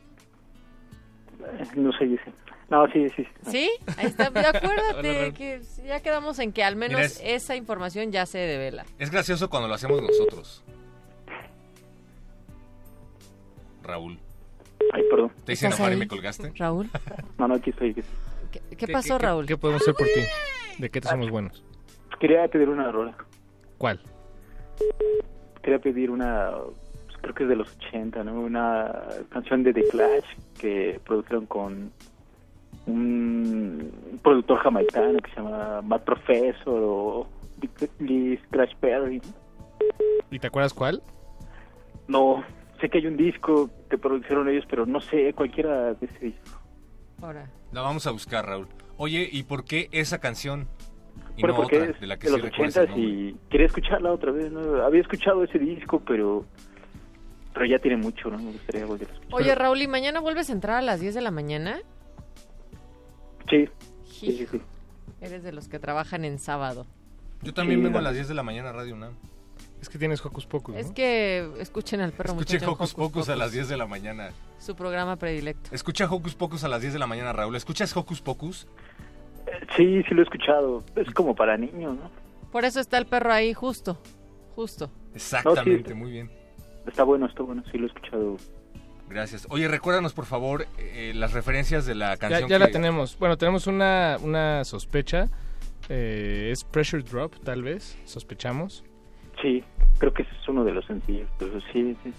[1.41, 2.33] Eh, No sé, dice.
[2.69, 3.25] No, sí, sí.
[3.49, 3.71] sí.
[3.97, 4.27] Ahí está.
[4.27, 8.85] Acuérdate que ya quedamos en que al menos Mira, es- esa información ya se devela.
[8.99, 10.65] Es gracioso cuando lo hacemos nosotros.
[13.83, 14.19] Raúl.
[14.93, 15.31] Ay, perdón.
[15.45, 16.53] ¿Te hice ¿Estás enojar y me colgaste?
[16.57, 16.91] Raúl.
[17.39, 17.91] No, no, aquí estoy.
[17.91, 18.17] aquí estoy.
[18.71, 19.47] ¿Qué, qué pasó, Raúl?
[19.47, 20.21] ¿Qué podemos hacer por ti?
[20.79, 21.65] ¿De qué te somos buenos?
[22.21, 23.17] Quería pedir una rola.
[23.79, 24.01] ¿Cuál?
[25.63, 26.51] Quería pedir una,
[27.07, 28.41] pues, creo que es de los 80, ¿no?
[28.41, 28.93] Una
[29.31, 30.25] canción de The Clash
[30.59, 31.93] que produjeron con
[32.87, 37.27] un productor jamaicano que se llama Matt Professor o
[37.99, 39.21] Lee Scratch Perry.
[40.31, 41.03] ¿Y te acuerdas cuál?
[42.09, 42.45] No,
[42.81, 46.61] sé que hay un disco que produjeron ellos, pero no sé cualquiera de ese disco.
[47.21, 47.51] Ahora.
[47.73, 48.69] La vamos a buscar, Raúl.
[48.97, 50.69] Oye, ¿y por qué esa canción?
[51.37, 52.97] Y Bueno, no porque otra, es de la que de sí los recuerdas el 80
[52.97, 53.15] nombre.
[53.29, 54.51] y quería escucharla otra vez.
[54.53, 54.83] ¿no?
[54.83, 56.45] Había escuchado ese disco, pero
[57.53, 58.37] pero ya tiene mucho, ¿no?
[58.39, 59.35] Me gustaría volver a escuchar.
[59.41, 61.79] Oye, Raúl, ¿y mañana vuelves a entrar a las 10 de la mañana?
[63.49, 63.69] Sí,
[64.05, 64.61] sí, sí, sí.
[65.21, 66.87] Eres de los que trabajan en sábado.
[67.43, 69.15] Yo también Sí, vengo a la- las 10 de la mañana a Radio UNAM.
[69.81, 70.81] Es que tienes Hocus Pocus, ¿no?
[70.81, 74.31] Es que escuchen al perro Escuchen muchacho Hocus Pocus a las 10 de la mañana.
[74.59, 75.71] Su programa predilecto.
[75.75, 77.55] Escucha Hocus Pocus a las 10 de la mañana, Raúl.
[77.57, 78.67] ¿Escuchas Hocus Pocus?
[79.77, 80.83] Sí, sí lo he escuchado.
[80.97, 82.11] Es como para niños, ¿no?
[82.51, 83.99] Por eso está el perro ahí, justo.
[84.57, 84.91] Justo.
[85.15, 85.95] Exactamente, No, sí.
[85.95, 86.31] muy bien.
[86.87, 87.63] Está bueno, está bueno.
[87.71, 88.37] Sí lo he escuchado.
[89.09, 89.47] Gracias.
[89.51, 92.49] Oye, recuérdanos, por favor, eh, las referencias de la Ya, canción.
[92.49, 93.17] ya la que- tenemos.
[93.19, 95.29] Bueno, tenemos una, una sospecha.
[95.89, 97.97] Eh, es Pressure Drop, tal vez.
[98.05, 98.85] Sospechamos.
[99.41, 99.63] Sí,
[99.99, 101.29] creo que ese es uno de los sencillos.
[101.39, 102.13] Pero sí, sí.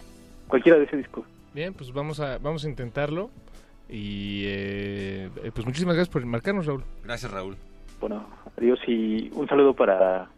[0.47, 1.25] Cualquiera de ese disco.
[1.53, 3.29] Bien, pues vamos a, vamos a intentarlo.
[3.89, 6.83] Y eh, eh, pues muchísimas gracias por marcarnos, Raúl.
[7.03, 7.57] Gracias, Raúl.
[7.99, 8.25] Bueno,
[8.57, 10.29] adiós y un saludo para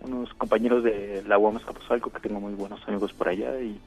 [0.00, 3.78] unos compañeros de la UAM Escapuzalco que tengo muy buenos amigos por allá y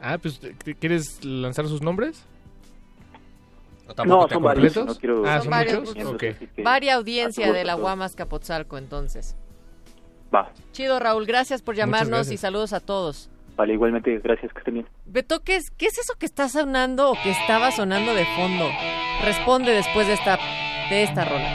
[0.00, 2.24] Ah, pues ¿qu- ¿quieres lanzar sus nombres?
[4.06, 4.86] No, son varios, ¿Completos?
[4.86, 5.94] no quiero- Ah, Son son varios, muchos.
[5.96, 6.12] muchos.
[6.14, 6.22] Ok.
[6.36, 7.74] Así que- Varia audiencia de la.
[7.74, 9.34] Guamas Capotzalco, entonces.
[10.34, 11.26] Va, Chido, Raúl.
[11.26, 12.34] Gracias por llamarnos gracias.
[12.34, 13.28] y saludos a todos.
[13.56, 14.86] vale, igualmente, gracias, que estén bien.
[15.04, 18.66] Beto, ¿qué es, ¿qué es eso que está sonando o que estaba sonando de fondo?
[19.24, 20.38] Responde después de esta,
[20.88, 21.48] de esta rola.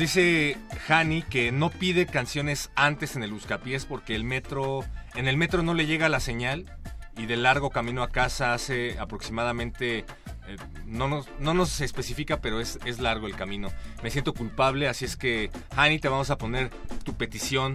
[0.00, 0.56] Dice
[0.88, 4.82] Hani que no pide canciones antes en el Buscapiés porque el metro,
[5.14, 6.64] en el metro no le llega la señal
[7.18, 10.56] y de largo camino a casa hace aproximadamente, eh,
[10.86, 13.68] no, nos, no nos especifica, pero es, es largo el camino.
[14.02, 16.70] Me siento culpable, así es que Hani te vamos a poner
[17.04, 17.74] tu petición.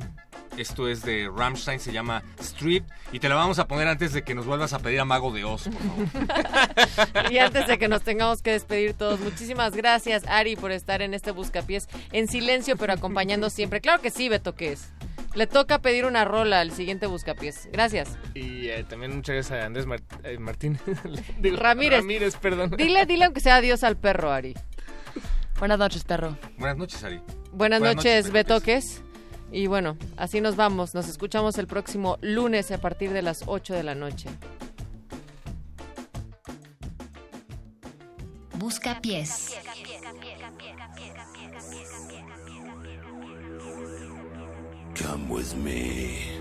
[0.58, 4.24] Esto es de Rammstein, se llama Street y te la vamos a poner antes de
[4.24, 5.64] que nos vuelvas a pedir a Mago de Oz.
[5.68, 7.32] por favor.
[7.32, 11.14] Y antes de que nos tengamos que despedir todos, muchísimas gracias, Ari, por estar en
[11.14, 13.82] este buscapiés en silencio, pero acompañando siempre.
[13.82, 14.92] Claro que sí, Beto, que es.
[15.34, 17.68] Le toca pedir una rola al siguiente buscapiés.
[17.74, 18.18] Gracias.
[18.34, 20.80] Y eh, también muchas gracias a Andrés Mar- eh, Martín.
[21.40, 22.00] Digo, Ramírez.
[22.00, 22.72] Ramírez, perdón.
[22.78, 24.54] Dile, dile aunque sea adiós al perro, Ari.
[25.60, 26.38] Buenas noches, perro.
[26.58, 27.20] Buenas noches, Ari.
[27.52, 29.02] Buenas, Buenas noches, noches, Betoques.
[29.52, 30.94] Y bueno, así nos vamos.
[30.94, 34.30] Nos escuchamos el próximo lunes a partir de las 8 de la noche.
[38.58, 39.56] Busca pies.
[44.96, 46.36] Come with me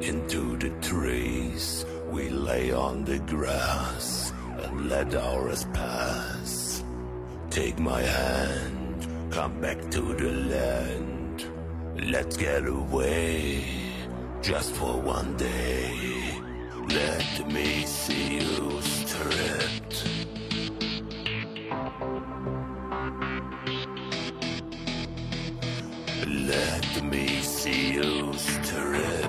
[0.00, 1.86] into the trees.
[2.10, 4.32] We lay on the grass
[4.62, 6.84] and let hours pass.
[7.50, 11.15] Take my hand, come back to the land.
[11.98, 13.64] Let's get away
[14.42, 15.92] just for one day.
[16.88, 20.04] Let me see you stripped.
[26.26, 29.25] Let me see you stripped.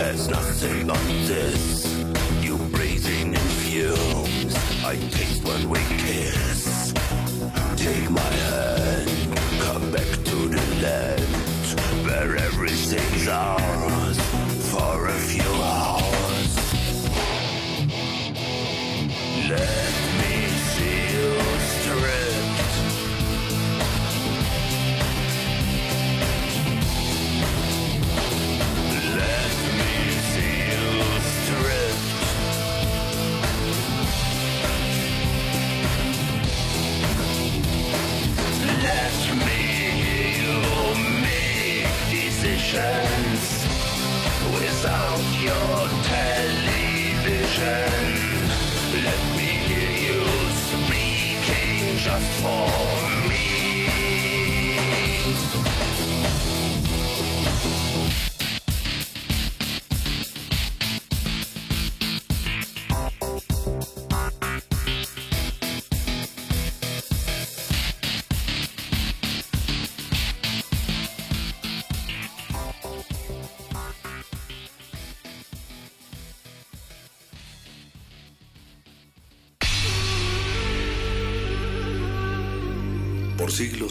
[0.00, 1.86] Has nothing on this.
[2.40, 4.54] You breathing in fumes.
[4.82, 6.94] I taste one we kiss.
[7.76, 9.10] Take my hand,
[9.60, 11.20] come back to the land
[12.06, 13.79] where everything's ours